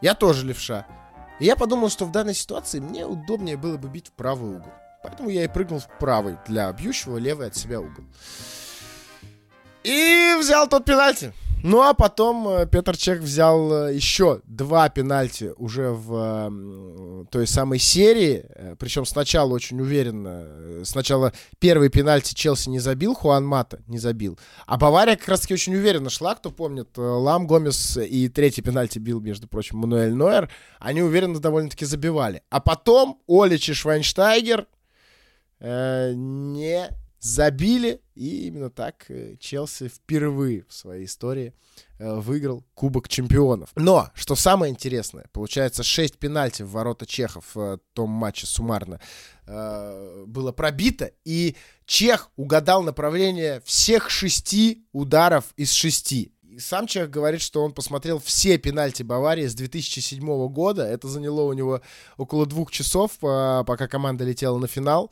Я 0.00 0.14
тоже 0.14 0.46
левша. 0.46 0.86
И 1.40 1.44
я 1.44 1.56
подумал, 1.56 1.90
что 1.90 2.04
в 2.04 2.12
данной 2.12 2.34
ситуации 2.34 2.78
мне 2.78 3.04
удобнее 3.04 3.56
было 3.56 3.76
бы 3.76 3.88
бить 3.88 4.08
в 4.08 4.12
правый 4.12 4.56
угол. 4.58 4.72
Поэтому 5.02 5.28
я 5.28 5.42
и 5.42 5.48
прыгнул 5.48 5.80
в 5.80 5.88
правый 5.98 6.36
для 6.46 6.72
бьющего 6.72 7.18
левый 7.18 7.48
от 7.48 7.56
себя 7.56 7.80
угол. 7.80 8.04
И 9.82 10.36
взял 10.38 10.68
тот 10.68 10.84
пенальти. 10.84 11.32
Ну 11.62 11.80
а 11.80 11.94
потом 11.94 12.48
э, 12.48 12.66
Петр 12.66 12.96
Чех 12.96 13.20
взял 13.20 13.86
э, 13.86 13.94
еще 13.94 14.40
два 14.44 14.88
пенальти 14.88 15.52
уже 15.56 15.90
в 15.90 17.26
той 17.30 17.46
самой 17.46 17.78
серии. 17.78 18.44
Э, 18.48 18.76
Причем 18.78 19.04
сначала 19.04 19.52
очень 19.52 19.80
уверенно. 19.80 20.84
Сначала 20.84 21.32
первый 21.60 21.88
пенальти 21.88 22.34
Челси 22.34 22.68
не 22.68 22.80
забил, 22.80 23.14
Хуан 23.14 23.46
Мата 23.46 23.80
не 23.86 23.98
забил. 23.98 24.38
А 24.66 24.76
Бавария 24.76 25.16
как 25.16 25.28
раз 25.28 25.40
таки 25.40 25.54
очень 25.54 25.74
уверенно 25.76 26.10
шла, 26.10 26.34
кто 26.34 26.50
помнит. 26.50 26.88
Лам 26.96 27.46
Гомес 27.46 27.96
и 27.96 28.28
третий 28.28 28.62
пенальти 28.62 28.98
бил, 28.98 29.20
между 29.20 29.46
прочим, 29.46 29.78
Мануэль 29.78 30.14
Нойер. 30.14 30.50
Они 30.80 31.00
уверенно 31.02 31.38
довольно-таки 31.38 31.84
забивали. 31.84 32.42
А 32.50 32.60
потом 32.60 33.20
Олич 33.28 33.68
и 33.68 33.72
Швайнштайгер 33.72 34.66
э, 35.60 36.12
не 36.14 36.90
забили, 37.22 38.00
и 38.16 38.48
именно 38.48 38.68
так 38.68 39.06
э, 39.08 39.36
Челси 39.38 39.88
впервые 39.88 40.64
в 40.68 40.74
своей 40.74 41.06
истории 41.06 41.54
э, 41.98 42.14
выиграл 42.16 42.64
Кубок 42.74 43.08
Чемпионов. 43.08 43.70
Но, 43.76 44.10
что 44.14 44.34
самое 44.34 44.72
интересное, 44.72 45.26
получается 45.32 45.84
6 45.84 46.18
пенальти 46.18 46.62
в 46.62 46.70
ворота 46.70 47.06
чехов 47.06 47.44
в 47.54 47.78
том 47.94 48.10
матче 48.10 48.46
суммарно 48.46 49.00
э, 49.46 50.24
было 50.26 50.50
пробито, 50.50 51.12
и 51.24 51.56
Чех 51.86 52.30
угадал 52.36 52.82
направление 52.82 53.62
всех 53.64 54.10
шести 54.10 54.84
ударов 54.92 55.44
из 55.56 55.70
шести. 55.70 56.32
И 56.42 56.58
сам 56.58 56.86
Чех 56.86 57.08
говорит, 57.08 57.40
что 57.40 57.62
он 57.62 57.72
посмотрел 57.72 58.18
все 58.18 58.58
пенальти 58.58 59.02
Баварии 59.02 59.46
с 59.46 59.54
2007 59.54 60.48
года. 60.48 60.84
Это 60.84 61.08
заняло 61.08 61.42
у 61.42 61.52
него 61.54 61.80
около 62.18 62.44
двух 62.46 62.70
часов, 62.70 63.12
пока 63.20 63.88
команда 63.88 64.24
летела 64.24 64.58
на 64.58 64.66
финал. 64.66 65.10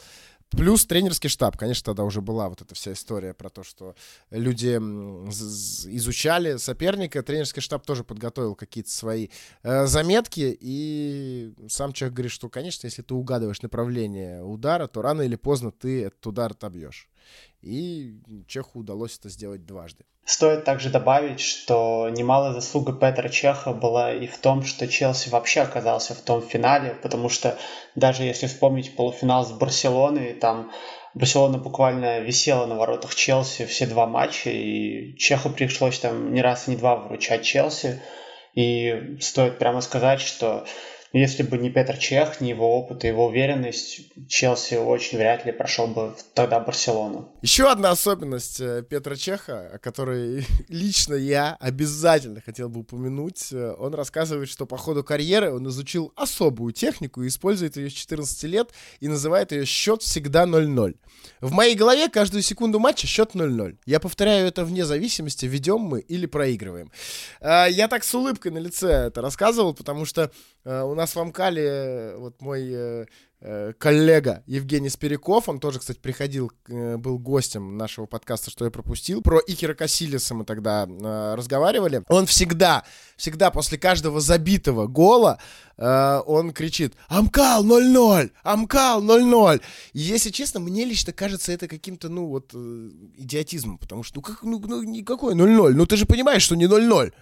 Плюс 0.51 0.85
тренерский 0.85 1.29
штаб. 1.29 1.57
Конечно, 1.57 1.85
тогда 1.85 2.05
уже 2.05 2.21
была 2.21 2.49
вот 2.49 2.61
эта 2.61 2.75
вся 2.75 2.93
история 2.93 3.35
про 3.35 3.51
то, 3.51 3.63
что 3.63 3.95
люди 4.31 4.77
изучали 4.77 6.57
соперника. 6.57 7.23
Тренерский 7.23 7.63
штаб 7.63 7.87
тоже 7.87 8.03
подготовил 8.03 8.55
какие-то 8.55 8.91
свои 8.91 9.29
э, 9.63 9.87
заметки. 9.87 10.57
И 10.61 11.53
сам 11.69 11.93
человек 11.93 12.15
говорит, 12.15 12.33
что, 12.33 12.49
конечно, 12.49 12.87
если 12.87 13.03
ты 13.03 13.15
угадываешь 13.15 13.63
направление 13.63 14.43
удара, 14.43 14.87
то 14.89 15.03
рано 15.03 15.23
или 15.23 15.37
поздно 15.37 15.71
ты 15.71 16.05
этот 16.05 16.27
удар 16.27 16.51
отобьешь. 16.53 17.10
И 17.63 18.15
Чеху 18.47 18.81
удалось 18.81 19.19
это 19.19 19.29
сделать 19.29 19.67
дважды. 19.67 20.05
Стоит 20.25 20.65
также 20.65 20.91
добавить, 20.91 21.41
что 21.41 22.09
немалая 22.11 22.53
заслуга 22.53 22.93
Петра 22.93 23.29
Чеха 23.29 23.73
была 23.73 24.13
и 24.13 24.27
в 24.27 24.39
том, 24.39 24.63
что 24.63 24.87
Челси 24.87 25.29
вообще 25.31 25.63
оказался 25.63 26.15
в 26.15 26.21
том 26.21 26.41
финале, 26.41 26.95
потому 27.03 27.29
что 27.29 27.59
даже 27.97 28.23
если 28.23 28.47
вспомнить 28.47 28.95
полуфинал 28.95 29.45
с 29.45 29.51
Барселоной, 29.51 30.35
там 30.35 30.71
Барселона 31.15 31.59
буквально 31.59 32.21
висела 32.21 32.67
на 32.67 32.77
воротах 32.77 33.15
Челси 33.15 33.67
все 33.67 33.87
два 33.87 34.07
матча, 34.07 34.51
и 34.51 35.17
Чеху 35.17 35.51
пришлось 35.51 35.99
там 35.99 36.33
не 36.33 36.43
раз, 36.43 36.69
не 36.69 36.77
два 36.77 36.97
выручать 36.97 37.43
Челси. 37.43 38.01
И 38.55 39.19
стоит 39.21 39.59
прямо 39.59 39.81
сказать, 39.81 40.21
что 40.21 40.65
если 41.13 41.43
бы 41.43 41.59
не 41.59 41.71
Петр 41.71 41.99
Чех, 41.99 42.41
не 42.41 42.51
его 42.51 42.79
опыт 42.79 43.05
и 43.05 43.09
его 43.09 43.27
уверенность, 43.27 44.01
Челси 44.29 44.75
очень 44.75 45.19
вряд 45.19 45.45
ли 45.45 45.51
прошел 45.51 45.89
бы 45.89 46.15
тогда 46.35 46.61
Барселону. 46.61 47.33
Еще 47.43 47.69
одна 47.69 47.91
особенность 47.91 48.61
э, 48.61 48.85
Петра 48.89 49.17
Чеха, 49.17 49.71
о 49.75 49.79
которой 49.79 50.47
лично 50.69 51.15
я 51.15 51.57
обязательно 51.59 52.41
хотел 52.41 52.69
бы 52.69 52.81
упомянуть. 52.81 53.53
Э, 53.53 53.75
он 53.77 53.95
рассказывает, 53.95 54.49
что 54.49 54.67
по 54.67 54.77
ходу 54.77 55.03
карьеры 55.03 55.53
он 55.53 55.67
изучил 55.69 56.13
особую 56.15 56.73
технику 56.73 57.23
и 57.23 57.29
использует 57.29 57.77
ее 57.77 57.91
с 57.91 57.93
14 57.93 58.45
лет 58.45 58.71
и 59.01 59.09
называет 59.09 59.51
ее 59.51 59.65
«счет 59.65 60.03
всегда 60.03 60.45
0-0». 60.45 60.95
В 61.41 61.53
моей 61.53 61.75
голове 61.75 62.09
каждую 62.09 62.43
секунду 62.43 62.79
матча 62.79 63.09
счет 63.09 63.35
0-0. 63.35 63.79
Я 63.85 63.99
повторяю 63.99 64.47
это 64.47 64.65
вне 64.65 64.85
зависимости, 64.85 65.47
ведем 65.47 65.81
мы 65.81 66.01
или 66.01 66.27
проигрываем. 66.27 66.93
Э, 67.41 67.67
я 67.69 67.89
так 67.89 68.05
с 68.05 68.15
улыбкой 68.15 68.53
на 68.53 68.59
лице 68.59 69.07
это 69.09 69.21
рассказывал, 69.23 69.75
потому 69.75 70.05
что 70.05 70.31
у 70.65 70.95
нас 70.95 71.15
в 71.15 71.21
Амкале 71.21 72.15
вот 72.19 72.41
мой 72.43 73.07
Э, 73.43 73.73
коллега 73.79 74.43
Евгений 74.47 74.91
Спиряков, 74.91 75.49
он 75.49 75.61
тоже, 75.61 75.79
кстати, 75.79 75.99
приходил, 75.99 76.53
э, 76.69 76.99
был 76.99 77.19
гостем 77.19 77.79
нашего 77.79 78.05
подкаста 78.05 78.51
«Что 78.51 78.67
я 78.67 78.71
пропустил». 78.71 79.23
Про 79.23 79.39
Икера 79.39 79.73
Касилиса 79.73 80.35
мы 80.35 80.45
тогда 80.45 80.87
э, 80.87 81.35
разговаривали. 81.37 82.03
Он 82.09 82.27
всегда, 82.27 82.85
всегда 83.17 83.51
после 83.51 83.79
каждого 83.79 84.21
забитого 84.21 84.89
гола 84.89 85.41
э, 85.79 86.21
он 86.27 86.53
кричит 86.53 86.93
«Амкал 87.09 87.65
0-0! 87.65 88.31
Амкал 88.43 89.03
0-0!» 89.03 89.63
И, 89.95 89.99
если 89.99 90.29
честно, 90.29 90.61
мне 90.61 90.85
лично 90.85 91.15
кажется 91.15 91.51
это 91.51 91.67
каким-то, 91.67 92.11
ну, 92.11 92.27
вот, 92.27 92.51
э, 92.53 92.91
идиотизмом, 93.17 93.79
потому 93.79 94.03
что, 94.03 94.17
ну, 94.17 94.23
как, 94.23 94.43
ну, 94.43 94.63
ну 94.63 94.83
никакой 94.83 95.35
0-0, 95.35 95.71
ну, 95.73 95.87
ты 95.87 95.97
же 95.97 96.05
понимаешь, 96.05 96.43
что 96.43 96.57
не 96.57 96.67
0-0. 96.67 97.15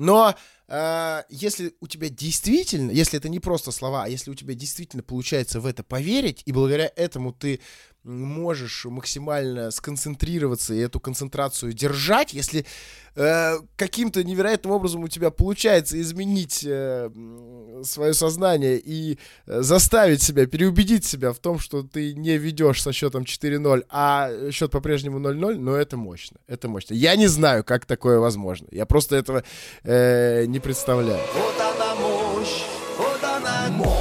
Но 0.00 0.34
э, 0.66 1.22
если 1.28 1.74
у 1.80 1.86
тебя 1.86 2.08
действительно, 2.08 2.90
если 2.90 3.18
это 3.18 3.28
не 3.28 3.38
просто 3.38 3.70
слова, 3.70 4.04
а 4.04 4.08
если 4.08 4.30
у 4.30 4.34
тебя 4.34 4.54
действительно 4.54 5.02
получается 5.02 5.60
в 5.60 5.66
это 5.66 5.82
поверить, 5.82 6.42
и 6.46 6.52
благодаря 6.52 6.90
этому 6.96 7.34
ты 7.34 7.60
можешь 8.04 8.86
максимально 8.86 9.70
сконцентрироваться 9.70 10.74
и 10.74 10.78
эту 10.78 11.00
концентрацию 11.00 11.72
держать, 11.72 12.32
если 12.32 12.64
э, 13.14 13.58
каким-то 13.76 14.24
невероятным 14.24 14.72
образом 14.72 15.04
у 15.04 15.08
тебя 15.08 15.30
получается 15.30 16.00
изменить 16.00 16.64
э, 16.66 17.10
свое 17.84 18.14
сознание 18.14 18.78
и 18.78 19.18
э, 19.46 19.60
заставить 19.62 20.22
себя, 20.22 20.46
переубедить 20.46 21.04
себя 21.04 21.32
в 21.32 21.38
том, 21.38 21.58
что 21.58 21.82
ты 21.82 22.14
не 22.14 22.38
ведешь 22.38 22.82
со 22.82 22.92
счетом 22.92 23.24
4-0, 23.24 23.84
а 23.90 24.50
счет 24.50 24.70
по-прежнему 24.70 25.18
0-0, 25.18 25.58
но 25.58 25.76
это 25.76 25.96
мощно. 25.96 26.38
Это 26.46 26.68
мощно. 26.68 26.94
Я 26.94 27.16
не 27.16 27.26
знаю, 27.26 27.64
как 27.64 27.84
такое 27.84 28.18
возможно. 28.18 28.66
Я 28.70 28.86
просто 28.86 29.16
этого 29.16 29.44
э, 29.82 30.46
не 30.46 30.58
представляю. 30.58 31.20
Вот 31.34 31.60
она 31.60 31.94
мощь, 31.96 32.62
вот 32.96 33.22
она 33.22 33.68
мощь. 33.70 33.99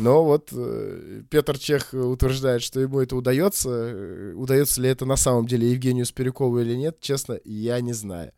Но 0.00 0.24
вот 0.24 0.48
э, 0.52 1.22
Петр 1.28 1.58
Чех 1.58 1.92
утверждает, 1.92 2.62
что 2.62 2.80
ему 2.80 3.00
это 3.00 3.16
удается. 3.16 3.68
Э, 3.70 4.32
удается 4.34 4.80
ли 4.80 4.88
это 4.88 5.04
на 5.04 5.16
самом 5.16 5.46
деле 5.46 5.70
Евгению 5.70 6.06
Спирякову 6.06 6.58
или 6.58 6.74
нет, 6.74 7.00
честно, 7.00 7.38
я 7.44 7.80
не 7.82 7.92
знаю. 7.92 8.32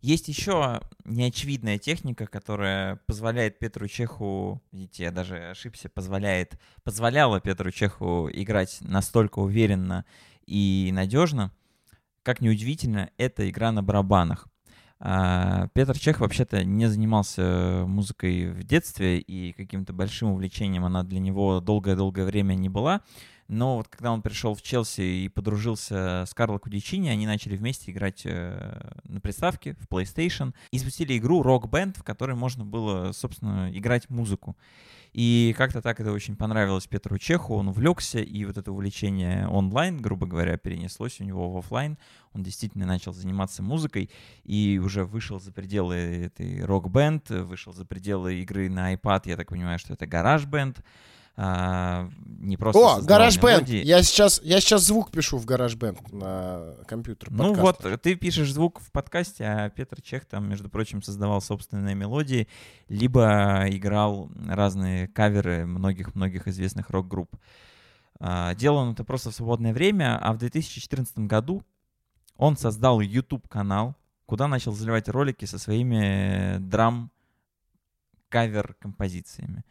Есть 0.00 0.28
еще 0.28 0.80
неочевидная 1.04 1.76
техника, 1.78 2.26
которая 2.26 3.00
позволяет 3.06 3.58
Петру 3.58 3.86
Чеху, 3.86 4.62
видите, 4.72 5.02
я 5.02 5.10
даже 5.10 5.50
ошибся, 5.50 5.90
позволяет, 5.90 6.58
позволяла 6.84 7.38
Петру 7.40 7.70
Чеху 7.70 8.30
играть 8.32 8.78
настолько 8.80 9.40
уверенно 9.40 10.06
и 10.46 10.88
надежно. 10.94 11.52
Как 12.22 12.40
неудивительно, 12.40 13.10
это 13.18 13.48
игра 13.50 13.72
на 13.72 13.82
барабанах. 13.82 14.48
А, 15.02 15.68
Петр 15.72 15.98
Чех 15.98 16.20
вообще-то 16.20 16.62
не 16.62 16.86
занимался 16.86 17.84
музыкой 17.86 18.50
в 18.50 18.62
детстве, 18.64 19.18
и 19.18 19.52
каким-то 19.52 19.94
большим 19.94 20.32
увлечением 20.32 20.84
она 20.84 21.02
для 21.02 21.20
него 21.20 21.60
долгое-долгое 21.60 22.26
время 22.26 22.54
не 22.54 22.68
была. 22.68 23.00
Но 23.48 23.78
вот 23.78 23.88
когда 23.88 24.12
он 24.12 24.22
пришел 24.22 24.54
в 24.54 24.62
Челси 24.62 25.00
и 25.24 25.28
подружился 25.28 26.24
с 26.28 26.34
Карло 26.34 26.58
Кудичини, 26.58 27.08
они 27.08 27.26
начали 27.26 27.56
вместе 27.56 27.90
играть 27.90 28.22
э, 28.24 28.92
на 29.02 29.20
приставке 29.20 29.74
в 29.80 29.88
PlayStation 29.92 30.54
и 30.70 30.78
запустили 30.78 31.18
игру 31.18 31.42
Rock 31.42 31.62
Band, 31.62 31.98
в 31.98 32.04
которой 32.04 32.36
можно 32.36 32.64
было, 32.64 33.10
собственно, 33.10 33.68
играть 33.76 34.08
музыку. 34.08 34.56
И 35.12 35.54
как-то 35.58 35.82
так 35.82 36.00
это 36.00 36.12
очень 36.12 36.36
понравилось 36.36 36.86
Петру 36.86 37.18
Чеху, 37.18 37.54
он 37.54 37.68
увлекся, 37.68 38.20
и 38.20 38.44
вот 38.44 38.56
это 38.56 38.70
увлечение 38.70 39.48
онлайн, 39.48 39.96
грубо 39.96 40.26
говоря, 40.26 40.56
перенеслось 40.56 41.20
у 41.20 41.24
него 41.24 41.50
в 41.50 41.56
офлайн. 41.56 41.98
Он 42.32 42.42
действительно 42.42 42.86
начал 42.86 43.12
заниматься 43.12 43.62
музыкой 43.62 44.10
и 44.44 44.80
уже 44.82 45.04
вышел 45.04 45.40
за 45.40 45.52
пределы 45.52 45.96
этой 45.96 46.64
рок-бенд, 46.64 47.28
вышел 47.30 47.72
за 47.72 47.84
пределы 47.84 48.40
игры 48.40 48.68
на 48.68 48.94
iPad, 48.94 49.22
я 49.24 49.36
так 49.36 49.48
понимаю, 49.48 49.78
что 49.78 49.94
это 49.94 50.06
гараж-бенд. 50.06 50.80
А, 51.42 52.10
не 52.38 52.58
просто 52.58 52.96
О, 52.96 53.00
GarageBand! 53.00 53.70
Я 53.82 54.02
сейчас, 54.02 54.42
я 54.44 54.60
сейчас 54.60 54.82
звук 54.82 55.10
пишу 55.10 55.38
в 55.38 55.46
GarageBand 55.46 56.14
на 56.14 56.84
компьютер. 56.86 57.30
Ну 57.30 57.54
вот, 57.54 57.78
ты 58.02 58.14
пишешь 58.14 58.52
звук 58.52 58.78
в 58.78 58.92
подкасте, 58.92 59.44
а 59.44 59.70
Петр 59.70 60.02
Чех 60.02 60.26
там, 60.26 60.46
между 60.50 60.68
прочим, 60.68 61.02
создавал 61.02 61.40
собственные 61.40 61.94
мелодии, 61.94 62.46
либо 62.88 63.64
играл 63.70 64.30
разные 64.46 65.08
каверы 65.08 65.64
многих-многих 65.64 66.46
известных 66.46 66.90
рок-групп. 66.90 67.34
А, 68.18 68.54
делал 68.54 68.76
он 68.76 68.92
это 68.92 69.04
просто 69.04 69.30
в 69.30 69.34
свободное 69.34 69.72
время, 69.72 70.18
а 70.18 70.34
в 70.34 70.36
2014 70.36 71.20
году 71.20 71.62
он 72.36 72.58
создал 72.58 73.00
YouTube-канал, 73.00 73.96
куда 74.26 74.46
начал 74.46 74.72
заливать 74.72 75.08
ролики 75.08 75.46
со 75.46 75.58
своими 75.58 76.58
драм 76.58 77.10
кавер-композициями. 78.28 79.64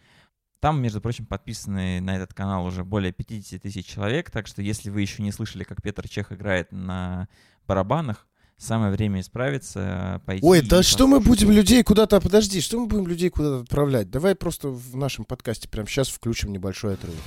Там, 0.59 0.81
между 0.81 0.99
прочим, 0.99 1.25
подписаны 1.25 2.01
на 2.01 2.17
этот 2.17 2.33
канал 2.33 2.65
уже 2.65 2.83
более 2.83 3.13
50 3.13 3.61
тысяч 3.61 3.85
человек, 3.85 4.29
так 4.29 4.45
что 4.45 4.61
если 4.61 4.89
вы 4.89 5.01
еще 5.01 5.23
не 5.23 5.31
слышали, 5.31 5.63
как 5.63 5.81
Петр 5.81 6.07
Чех 6.07 6.33
играет 6.33 6.71
на 6.71 7.29
барабанах, 7.65 8.27
самое 8.57 8.91
время 8.91 9.21
исправиться, 9.21 10.21
пойти... 10.25 10.45
Ой, 10.45 10.61
да 10.61 10.83
что 10.83 11.07
мы 11.07 11.21
будем 11.21 11.49
людей 11.49 11.81
куда-то... 11.83 12.19
Подожди, 12.19 12.59
что 12.59 12.77
мы 12.77 12.87
будем 12.87 13.07
людей 13.07 13.29
куда-то 13.29 13.61
отправлять? 13.61 14.09
Давай 14.09 14.35
просто 14.35 14.67
в 14.67 14.97
нашем 14.97 15.23
подкасте 15.23 15.69
прямо 15.69 15.87
сейчас 15.87 16.09
включим 16.09 16.51
небольшой 16.51 16.95
отрывок. 16.95 17.21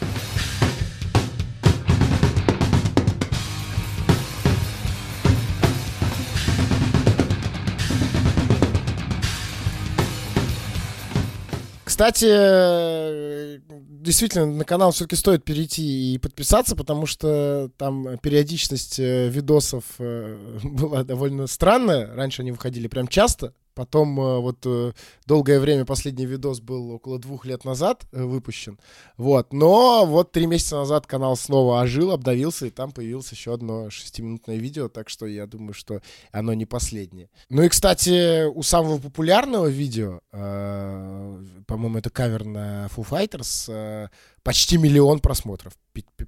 Кстати, 12.02 12.26
э, 12.28 13.58
действительно, 13.68 14.44
на 14.44 14.64
канал 14.64 14.90
все-таки 14.90 15.14
стоит 15.14 15.44
перейти 15.44 16.14
и 16.14 16.18
подписаться, 16.18 16.74
потому 16.74 17.06
что 17.06 17.70
там 17.76 18.18
периодичность 18.18 18.98
э, 18.98 19.28
видосов 19.28 19.84
э, 20.00 20.58
была 20.64 21.04
довольно 21.04 21.46
странная. 21.46 22.12
Раньше 22.12 22.42
они 22.42 22.50
выходили 22.50 22.88
прям 22.88 23.06
часто. 23.06 23.54
Потом 23.74 24.20
э, 24.20 24.38
вот 24.40 24.58
э, 24.66 24.92
долгое 25.26 25.58
время 25.58 25.84
последний 25.84 26.26
видос 26.26 26.60
был 26.60 26.90
около 26.90 27.18
двух 27.18 27.46
лет 27.46 27.64
назад 27.64 28.06
э, 28.12 28.22
выпущен. 28.22 28.78
Вот. 29.16 29.52
Но 29.52 30.04
вот 30.06 30.32
три 30.32 30.46
месяца 30.46 30.76
назад 30.76 31.06
канал 31.06 31.36
снова 31.36 31.80
ожил, 31.80 32.10
обновился, 32.10 32.66
и 32.66 32.70
там 32.70 32.92
появилось 32.92 33.32
еще 33.32 33.54
одно 33.54 33.88
шестиминутное 33.88 34.56
видео, 34.56 34.88
так 34.88 35.08
что 35.08 35.26
я 35.26 35.46
думаю, 35.46 35.72
что 35.72 36.02
оно 36.32 36.52
не 36.54 36.66
последнее. 36.66 37.30
Ну 37.48 37.62
и, 37.62 37.68
кстати, 37.68 38.44
у 38.46 38.62
самого 38.62 38.98
популярного 38.98 39.66
видео, 39.66 40.20
по-моему, 40.30 41.98
это 41.98 42.10
кавер 42.10 42.44
на 42.44 42.86
Foo 42.86 43.08
Fighters, 43.08 44.10
почти 44.42 44.76
миллион 44.76 45.20
просмотров. 45.20 45.74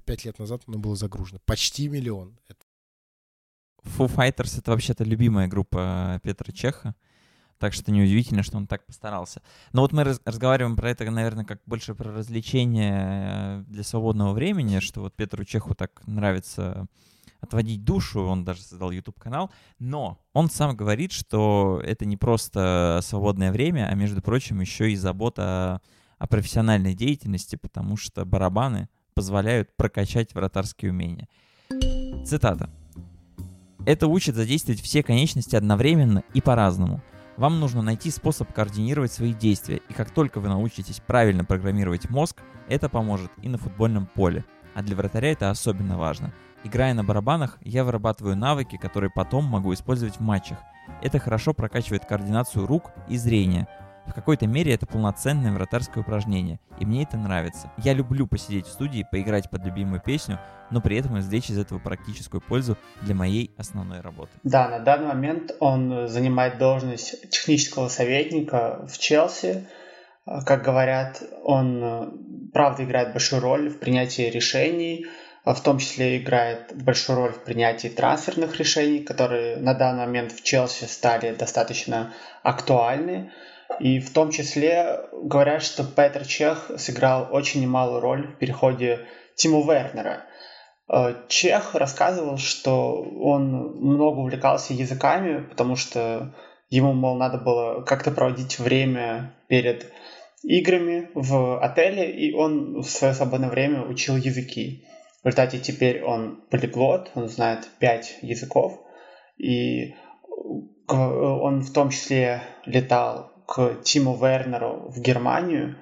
Пять 0.05 0.25
лет 0.25 0.39
назад 0.39 0.63
оно 0.67 0.79
было 0.79 0.95
загружено. 0.95 1.39
Почти 1.45 1.87
миллион. 1.87 2.37
Foo 3.83 4.13
Fighters— 4.13 4.57
это 4.57 4.71
вообще-то 4.71 5.03
любимая 5.03 5.47
группа 5.47 6.19
Петра 6.23 6.51
Чеха. 6.51 6.95
Так 7.57 7.73
что 7.73 7.91
неудивительно, 7.91 8.43
что 8.43 8.57
он 8.57 8.67
так 8.67 8.85
постарался. 8.85 9.41
Но 9.71 9.81
вот 9.81 9.93
мы 9.93 10.03
раз 10.03 10.19
разговариваем 10.25 10.75
про 10.75 10.89
это, 10.89 11.09
наверное, 11.09 11.45
как 11.45 11.61
больше 11.65 11.95
про 11.95 12.11
развлечение 12.11 12.99
э, 12.99 13.63
для 13.67 13.83
свободного 13.83 14.33
времени, 14.33 14.79
что 14.79 15.01
вот 15.01 15.15
Петру 15.15 15.45
Чеху 15.45 15.73
так 15.73 16.01
нравится 16.05 16.87
отводить 17.39 17.83
душу, 17.83 18.23
он 18.23 18.43
даже 18.43 18.61
создал 18.61 18.91
YouTube-канал, 18.91 19.51
но 19.79 20.19
он 20.33 20.49
сам 20.49 20.75
говорит, 20.75 21.11
что 21.11 21.81
это 21.83 22.05
не 22.05 22.17
просто 22.17 22.99
свободное 23.03 23.51
время, 23.51 23.87
а, 23.89 23.95
между 23.95 24.21
прочим, 24.21 24.59
еще 24.61 24.91
и 24.91 24.95
забота 24.95 25.81
о 26.17 26.27
профессиональной 26.27 26.93
деятельности, 26.93 27.55
потому 27.55 27.97
что 27.97 28.25
барабаны 28.25 28.89
позволяют 29.13 29.75
прокачать 29.77 30.33
вратарские 30.33 30.91
умения. 30.91 31.27
Цитата. 32.25 32.69
Это 33.85 34.07
учит 34.07 34.35
задействовать 34.35 34.81
все 34.81 35.03
конечности 35.03 35.55
одновременно 35.55 36.23
и 36.33 36.41
по-разному– 36.41 37.01
вам 37.37 37.59
нужно 37.59 37.81
найти 37.81 38.11
способ 38.11 38.51
координировать 38.53 39.11
свои 39.11 39.33
действия, 39.33 39.81
и 39.89 39.93
как 39.93 40.11
только 40.11 40.39
вы 40.39 40.47
научитесь 40.47 41.01
правильно 41.05 41.43
программировать 41.43 42.09
мозг, 42.09 42.41
это 42.67 42.89
поможет 42.89 43.31
и 43.41 43.49
на 43.49 43.57
футбольном 43.57 44.05
поле. 44.05 44.45
А 44.73 44.81
для 44.81 44.95
вратаря 44.95 45.31
это 45.31 45.49
особенно 45.49 45.97
важно. 45.97 46.33
Играя 46.63 46.93
на 46.93 47.03
барабанах, 47.03 47.57
я 47.61 47.83
вырабатываю 47.83 48.35
навыки, 48.35 48.77
которые 48.77 49.11
потом 49.13 49.45
могу 49.45 49.73
использовать 49.73 50.17
в 50.17 50.21
матчах. 50.21 50.57
Это 51.01 51.19
хорошо 51.19 51.53
прокачивает 51.53 52.05
координацию 52.05 52.65
рук 52.65 52.91
и 53.07 53.17
зрения, 53.17 53.67
в 54.07 54.13
какой-то 54.13 54.47
мере 54.47 54.73
это 54.73 54.85
полноценное 54.85 55.51
вратарское 55.51 56.03
упражнение, 56.03 56.59
и 56.79 56.85
мне 56.85 57.03
это 57.03 57.17
нравится. 57.17 57.71
Я 57.77 57.93
люблю 57.93 58.27
посидеть 58.27 58.67
в 58.67 58.71
студии, 58.71 59.07
поиграть 59.09 59.49
под 59.49 59.65
любимую 59.65 60.01
песню, 60.01 60.39
но 60.71 60.81
при 60.81 60.97
этом 60.97 61.19
извлечь 61.19 61.49
из 61.49 61.59
этого 61.59 61.79
практическую 61.79 62.41
пользу 62.41 62.77
для 63.01 63.15
моей 63.15 63.51
основной 63.57 64.01
работы. 64.01 64.31
Да, 64.43 64.67
на 64.67 64.79
данный 64.79 65.07
момент 65.07 65.51
он 65.59 66.07
занимает 66.07 66.57
должность 66.57 67.29
технического 67.29 67.87
советника 67.87 68.85
в 68.87 68.97
Челси. 68.97 69.67
Как 70.45 70.63
говорят, 70.63 71.21
он 71.43 72.49
правда 72.51 72.83
играет 72.83 73.11
большую 73.13 73.41
роль 73.41 73.69
в 73.69 73.79
принятии 73.79 74.23
решений, 74.23 75.05
в 75.45 75.61
том 75.61 75.77
числе 75.77 76.17
играет 76.17 76.73
большую 76.75 77.19
роль 77.19 77.33
в 77.33 77.43
принятии 77.43 77.87
трансферных 77.89 78.57
решений, 78.57 78.99
которые 79.03 79.57
на 79.57 79.75
данный 79.75 80.07
момент 80.07 80.31
в 80.31 80.41
Челси 80.41 80.85
стали 80.85 81.35
достаточно 81.35 82.13
актуальны. 82.41 83.31
И 83.79 83.99
в 83.99 84.13
том 84.13 84.31
числе 84.31 85.01
говорят, 85.11 85.63
что 85.63 85.83
Петр 85.83 86.25
Чех 86.25 86.71
сыграл 86.77 87.27
очень 87.31 87.61
немалую 87.61 87.99
роль 87.99 88.27
в 88.27 88.37
переходе 88.37 89.07
Тиму 89.35 89.63
Вернера. 89.63 90.23
Э, 90.87 91.15
Чех 91.27 91.75
рассказывал, 91.75 92.37
что 92.37 93.01
он 93.01 93.75
много 93.79 94.19
увлекался 94.19 94.73
языками, 94.73 95.43
потому 95.43 95.75
что 95.75 96.33
ему, 96.69 96.93
мол, 96.93 97.17
надо 97.17 97.37
было 97.37 97.81
как-то 97.81 98.11
проводить 98.11 98.59
время 98.59 99.35
перед 99.47 99.91
играми 100.43 101.09
в 101.13 101.59
отеле, 101.59 102.11
и 102.11 102.33
он 102.33 102.81
в 102.81 102.89
свое 102.89 103.13
свободное 103.13 103.49
время 103.49 103.81
учил 103.83 104.15
языки. 104.15 104.85
В 105.23 105.25
результате 105.25 105.59
теперь 105.59 106.03
он 106.03 106.43
полиглот, 106.51 107.09
он 107.15 107.29
знает 107.29 107.67
пять 107.79 108.19
языков, 108.21 108.79
и 109.37 109.95
он 110.87 111.61
в 111.61 111.73
том 111.73 111.89
числе 111.89 112.43
летал 112.65 113.34
к 113.47 113.81
Тиму 113.83 114.15
Вернеру 114.17 114.89
в 114.89 114.99
Германию, 114.99 115.77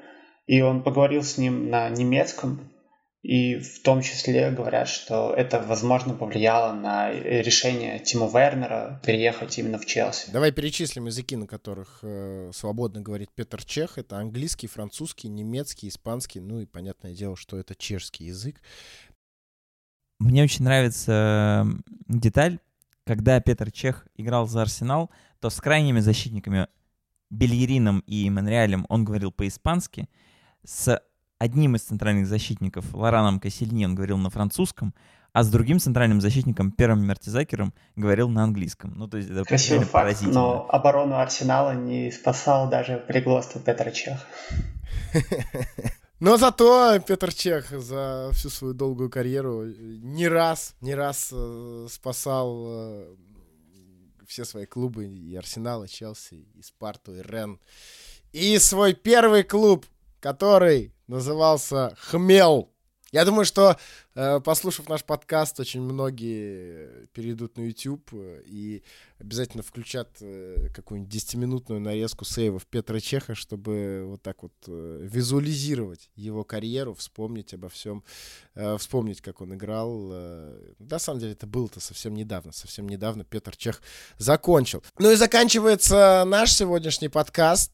и 0.47 0.61
он 0.61 0.84
поговорил 0.84 1.24
с 1.24 1.38
ним 1.38 1.70
на 1.70 1.89
немецком, 1.89 2.74
и 3.24 3.55
в 3.55 3.82
том 3.84 4.01
числе 4.01 4.51
говорят, 4.51 4.89
что 4.89 5.34
это, 5.34 5.59
возможно, 5.61 6.14
повлияло 6.14 6.74
на 6.74 7.09
решение 7.09 7.99
Тима 7.99 8.28
Вернера 8.28 9.01
переехать 9.05 9.57
именно 9.57 9.78
в 9.78 9.86
Челси. 9.86 10.32
Давай 10.32 10.51
перечислим 10.51 11.05
языки, 11.05 11.38
на 11.38 11.47
которых 11.47 11.99
э, 12.01 12.51
свободно 12.53 12.99
говорит 12.99 13.30
Петр 13.34 13.64
Чех. 13.64 13.97
Это 13.97 14.18
английский, 14.18 14.68
французский, 14.68 15.30
немецкий, 15.30 15.88
испанский, 15.88 16.41
ну 16.41 16.59
и 16.59 16.66
понятное 16.66 17.14
дело, 17.14 17.38
что 17.38 17.57
это 17.57 17.76
чешский 17.76 18.26
язык. 18.26 18.57
Мне 20.20 20.43
очень 20.43 20.66
нравится 20.66 21.66
деталь, 22.09 22.59
когда 23.05 23.39
Петр 23.39 23.72
Чех 23.72 24.05
играл 24.16 24.47
за 24.47 24.64
Арсенал, 24.64 25.09
то 25.39 25.49
с 25.49 25.61
крайними 25.61 26.01
защитниками 26.01 26.68
Бельерином 27.34 28.03
и 28.05 28.29
Монреалем 28.29 28.86
он 28.89 29.03
говорил 29.03 29.31
по-испански, 29.31 30.07
с 30.63 31.01
одним 31.39 31.75
из 31.75 31.81
центральных 31.81 32.27
защитников, 32.27 32.93
Лораном 32.93 33.39
Кассельни, 33.39 33.86
он 33.86 33.95
говорил 33.95 34.17
на 34.17 34.29
французском, 34.29 34.93
а 35.34 35.43
с 35.43 35.49
другим 35.49 35.79
центральным 35.79 36.21
защитником, 36.21 36.71
Первым 36.71 37.05
Мертизакером, 37.05 37.73
говорил 37.95 38.29
на 38.29 38.43
английском. 38.43 38.93
Ну, 38.95 39.07
то 39.07 39.17
есть 39.17 39.31
это 39.31 39.43
Красивый 39.43 39.86
факт, 39.86 40.21
но 40.21 40.67
оборону 40.69 41.15
Арсенала 41.15 41.73
не 41.73 42.11
спасал 42.11 42.69
даже 42.69 43.03
пригластво 43.07 43.59
Петра 43.59 43.91
Чех. 43.91 44.19
Но 46.19 46.38
зато 46.38 46.99
Петр 46.99 47.34
Чех 47.34 47.71
за 47.71 48.29
всю 48.31 48.49
свою 48.49 48.73
долгую 48.73 49.09
карьеру 49.09 49.65
не 49.65 50.27
раз, 50.29 50.75
не 50.79 50.95
раз 50.95 51.31
э, 51.34 51.88
спасал 51.89 52.63
э, 52.65 53.15
все 54.28 54.45
свои 54.45 54.65
клубы, 54.65 55.05
и 55.05 55.36
Арсенал, 55.36 55.84
и 55.84 55.88
Челси, 55.88 56.47
и 56.53 56.61
Спарту, 56.61 57.15
и 57.15 57.21
Рен. 57.21 57.59
И 58.32 58.57
свой 58.59 58.93
первый 58.93 59.43
клуб, 59.43 59.86
который 60.19 60.93
назывался 61.07 61.95
«Хмел». 61.99 62.69
Я 63.11 63.26
думаю, 63.26 63.45
что, 63.45 63.78
послушав 64.14 64.89
наш 64.89 65.03
подкаст, 65.03 65.59
очень 65.59 65.82
многие 65.82 67.07
перейдут 67.14 67.57
на 67.57 67.61
YouTube 67.61 68.09
э, 68.14 68.43
и 68.45 68.84
обязательно 69.20 69.64
включат 69.64 70.09
э, 70.22 70.70
какую-нибудь 70.74 71.14
10-минутную 71.14 71.80
нарезку 71.80 72.26
сейвов 72.26 72.66
Петра 72.66 72.99
Чеха, 72.99 73.36
чтобы 73.36 74.03
вот 74.05 74.22
так 74.22 74.43
вот 74.43 74.53
визуализировать 74.68 76.09
его 76.16 76.43
карьеру, 76.43 76.93
вспомнить 76.93 77.53
обо 77.53 77.70
всем, 77.70 78.03
вспомнить, 78.78 79.22
как 79.22 79.41
он 79.41 79.55
играл. 79.55 79.97
На 80.80 80.99
самом 80.99 81.20
деле, 81.20 81.34
это 81.34 81.47
было-то 81.47 81.80
совсем 81.80 82.14
недавно. 82.14 82.51
Совсем 82.51 82.88
недавно 82.88 83.24
Петр 83.24 83.55
Чех 83.55 83.82
закончил. 84.18 84.84
Ну 84.99 85.11
и 85.11 85.16
заканчивается 85.16 86.24
наш 86.26 86.53
сегодняшний 86.53 87.09
подкаст. 87.09 87.74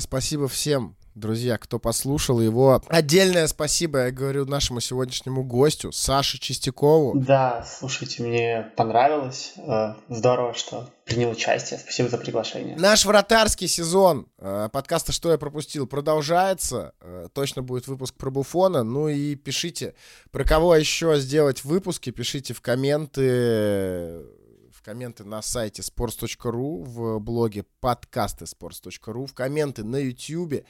Спасибо 0.00 0.48
всем 0.48 0.99
друзья, 1.14 1.58
кто 1.58 1.78
послушал 1.78 2.40
его. 2.40 2.82
Отдельное 2.88 3.46
спасибо, 3.46 4.06
я 4.06 4.10
говорю, 4.10 4.46
нашему 4.46 4.80
сегодняшнему 4.80 5.44
гостю, 5.44 5.92
Саше 5.92 6.38
Чистякову. 6.38 7.18
Да, 7.18 7.66
слушайте, 7.68 8.22
мне 8.22 8.72
понравилось. 8.76 9.54
Э, 9.56 9.94
здорово, 10.08 10.54
что 10.54 10.88
принял 11.04 11.30
участие. 11.30 11.78
Спасибо 11.78 12.08
за 12.08 12.18
приглашение. 12.18 12.76
Наш 12.76 13.04
вратарский 13.04 13.68
сезон 13.68 14.26
э, 14.38 14.68
подкаста 14.72 15.12
«Что 15.12 15.32
я 15.32 15.38
пропустил» 15.38 15.86
продолжается. 15.86 16.92
Э, 17.00 17.28
точно 17.32 17.62
будет 17.62 17.88
выпуск 17.88 18.14
про 18.14 18.30
Буфона. 18.30 18.84
Ну 18.84 19.08
и 19.08 19.34
пишите, 19.34 19.94
про 20.30 20.44
кого 20.44 20.76
еще 20.76 21.18
сделать 21.18 21.64
выпуски, 21.64 22.10
пишите 22.10 22.54
в 22.54 22.60
комменты 22.60 24.24
комменты 24.82 25.24
на 25.24 25.42
сайте 25.42 25.82
sports.ru, 25.82 26.84
в 26.84 27.18
блоге 27.20 27.64
подкасты 27.80 28.44
sports.ru, 28.44 29.26
в 29.26 29.34
комменты 29.34 29.84
на 29.84 29.96
YouTube. 29.96 30.64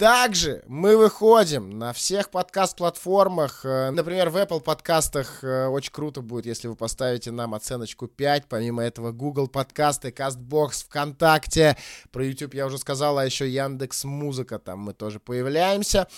Также 0.00 0.62
мы 0.66 0.96
выходим 0.96 1.78
на 1.78 1.92
всех 1.92 2.30
подкаст-платформах. 2.30 3.66
Э, 3.66 3.90
например, 3.90 4.30
в 4.30 4.36
Apple 4.38 4.62
подкастах 4.62 5.44
э, 5.44 5.66
очень 5.66 5.92
круто 5.92 6.22
будет, 6.22 6.46
если 6.46 6.68
вы 6.68 6.74
поставите 6.74 7.30
нам 7.30 7.54
оценочку 7.54 8.08
5. 8.08 8.46
Помимо 8.48 8.82
этого, 8.82 9.12
Google 9.12 9.46
подкасты, 9.46 10.08
CastBox, 10.08 10.86
ВКонтакте. 10.86 11.76
Про 12.12 12.24
YouTube 12.24 12.54
я 12.54 12.64
уже 12.64 12.78
сказал, 12.78 13.18
а 13.18 13.26
еще 13.26 13.46
Яндекс 13.46 14.04
Музыка. 14.04 14.58
Там 14.58 14.78
мы 14.78 14.94
тоже 14.94 15.20
появляемся. 15.20 16.08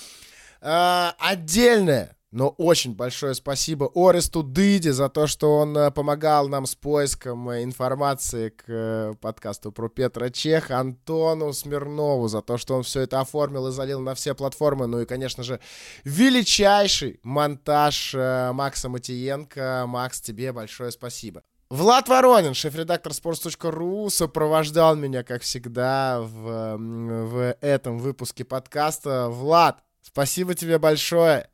Э, 0.61 1.11
отдельное 1.19 2.17
но 2.33 2.49
очень 2.49 2.95
большое 2.95 3.35
спасибо 3.35 3.91
Оресту 3.95 4.43
Дыде 4.43 4.95
за 4.95 5.11
то, 5.11 5.27
что 5.27 5.59
он 5.59 5.77
э, 5.77 5.91
помогал 5.91 6.49
нам 6.49 6.65
с 6.65 6.75
поиском 6.75 7.51
э, 7.51 7.63
информации 7.63 8.49
к 8.49 8.65
э, 8.67 9.15
подкасту 9.21 9.71
про 9.71 9.91
Петра 9.91 10.31
Чеха, 10.31 10.79
Антону 10.79 11.53
Смирнову 11.53 12.29
за 12.29 12.41
то, 12.41 12.57
что 12.57 12.75
он 12.75 12.85
все 12.85 13.03
это 13.03 13.21
оформил 13.21 13.69
и 13.69 13.73
залил 13.73 14.01
на 14.01 14.15
все 14.15 14.35
платформы. 14.35 14.87
Ну 14.87 15.01
и, 15.01 15.05
конечно 15.05 15.43
же, 15.43 15.61
величайший 16.05 17.21
монтаж 17.23 18.15
Макса 18.15 18.89
Матиенко. 18.89 19.85
Макс, 19.87 20.23
тебе 20.23 20.53
большое 20.53 20.91
спасибо. 20.91 21.43
Влад 21.69 22.09
Воронин, 22.09 22.55
шеф-редактор 22.55 23.13
sports.ru, 23.13 24.09
сопровождал 24.09 24.97
меня, 24.97 25.23
как 25.23 25.43
всегда, 25.43 26.21
в, 26.21 26.77
в 26.79 27.57
этом 27.61 27.99
выпуске 27.99 28.45
подкаста. 28.45 29.29
Влад, 29.29 29.83
спасибо 30.03 30.55
тебе 30.55 30.79
большое. 30.79 31.49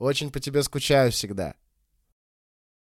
Очень 0.00 0.32
по 0.32 0.40
тебе 0.40 0.62
скучаю 0.62 1.12
всегда. 1.12 1.54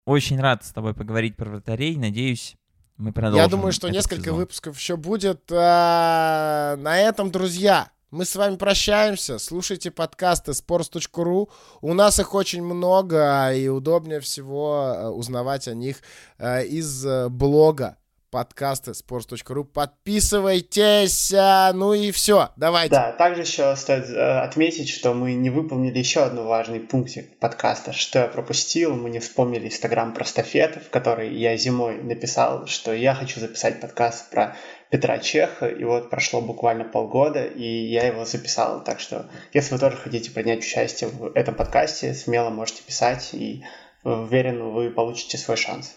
Очень 0.07 0.41
рад 0.41 0.65
с 0.65 0.73
тобой 0.73 0.95
поговорить 0.95 1.37
про 1.37 1.51
вратарей. 1.51 1.97
Надеюсь, 1.97 2.57
мы 2.97 3.13
продолжим. 3.13 3.43
Я 3.43 3.49
думаю, 3.49 3.73
что 3.73 3.91
несколько 3.91 4.25
сезон. 4.25 4.37
выпусков 4.37 4.79
еще 4.79 4.97
будет. 4.97 5.43
А, 5.53 6.77
на 6.77 6.99
этом, 6.99 7.31
друзья, 7.31 7.91
мы 8.11 8.25
с 8.25 8.35
вами 8.35 8.57
прощаемся. 8.57 9.39
Слушайте 9.39 9.91
подкасты 9.91 10.53
sports.ru. 10.53 11.51
У 11.83 11.93
нас 11.93 12.19
их 12.19 12.35
очень 12.35 12.63
много, 12.63 13.53
и 13.53 13.69
удобнее 13.69 14.21
всего 14.21 14.95
э, 14.97 15.09
узнавать 15.09 15.69
о 15.69 15.75
них 15.75 15.99
э, 16.39 16.65
из 16.65 17.05
блога 17.29 17.99
подкасты 18.35 18.91
sports.ru. 18.91 19.63
Подписывайтесь. 19.63 21.33
А, 21.33 21.73
ну 21.73 21.95
и 21.95 22.11
все, 22.11 22.49
давайте. 22.57 22.91
Да, 22.91 23.13
также 23.13 23.43
еще 23.43 23.77
стоит 23.77 24.11
э, 24.11 24.41
отметить, 24.41 24.89
что 24.89 25.15
мы 25.15 25.35
не 25.35 25.51
выполнили 25.51 25.97
еще 26.01 26.25
одну 26.25 26.45
важный 26.45 26.81
пунктик 26.81 27.39
подкаста. 27.39 27.93
Что 27.93 28.19
я 28.19 28.27
пропустил, 28.27 28.97
мы 28.97 29.11
не 29.11 29.21
вспомнили 29.21 29.69
Инстаграм 29.69 30.13
в 30.13 30.91
который 30.91 31.33
я 31.33 31.57
зимой 31.57 32.03
написал, 32.03 32.67
что 32.67 32.93
я 32.93 33.15
хочу 33.15 33.39
записать 33.39 33.81
подкаст 33.81 34.29
про 34.31 34.57
Петра 34.91 35.21
Чеха, 35.21 35.69
и 35.69 35.85
вот 35.85 36.11
прошло 36.11 36.41
буквально 36.41 36.83
полгода, 36.83 37.45
и 37.45 37.65
я 37.65 38.05
его 38.05 38.25
записал. 38.25 38.83
Так 38.83 38.99
что, 38.99 39.27
если 39.53 39.75
вы 39.75 39.79
тоже 39.79 39.97
хотите 39.97 40.33
принять 40.33 40.59
участие 40.59 41.09
в 41.09 41.31
этом 41.37 41.55
подкасте, 41.55 42.15
смело 42.15 42.51
можете 42.51 42.83
писать, 42.83 43.31
и 43.33 43.63
э, 44.03 44.11
уверен, 44.11 44.73
вы 44.73 44.91
получите 44.91 45.39
свой 45.39 45.57
шанс. 45.57 45.95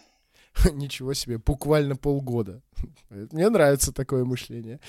Ничего 0.73 1.13
себе, 1.13 1.37
буквально 1.37 1.95
полгода. 1.95 2.61
Мне 3.09 3.49
нравится 3.49 3.91
такое 3.91 4.25
мышление. 4.25 4.79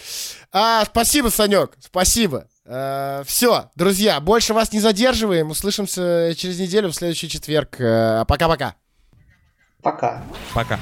А, 0.53 0.85
спасибо, 0.85 1.29
Санек, 1.29 1.77
спасибо. 1.81 2.49
А, 2.65 3.23
все, 3.25 3.71
друзья, 3.75 4.21
больше 4.21 4.55
вас 4.55 4.73
не 4.73 4.81
задерживаем. 4.81 5.51
Услышимся 5.51 6.35
через 6.37 6.59
неделю 6.59 6.89
в 6.89 6.95
следующий 6.95 7.29
четверг. 7.29 7.77
А, 7.81 8.25
пока-пока. 8.25 8.75
Пока. 9.83 10.25
Пока. 10.55 10.79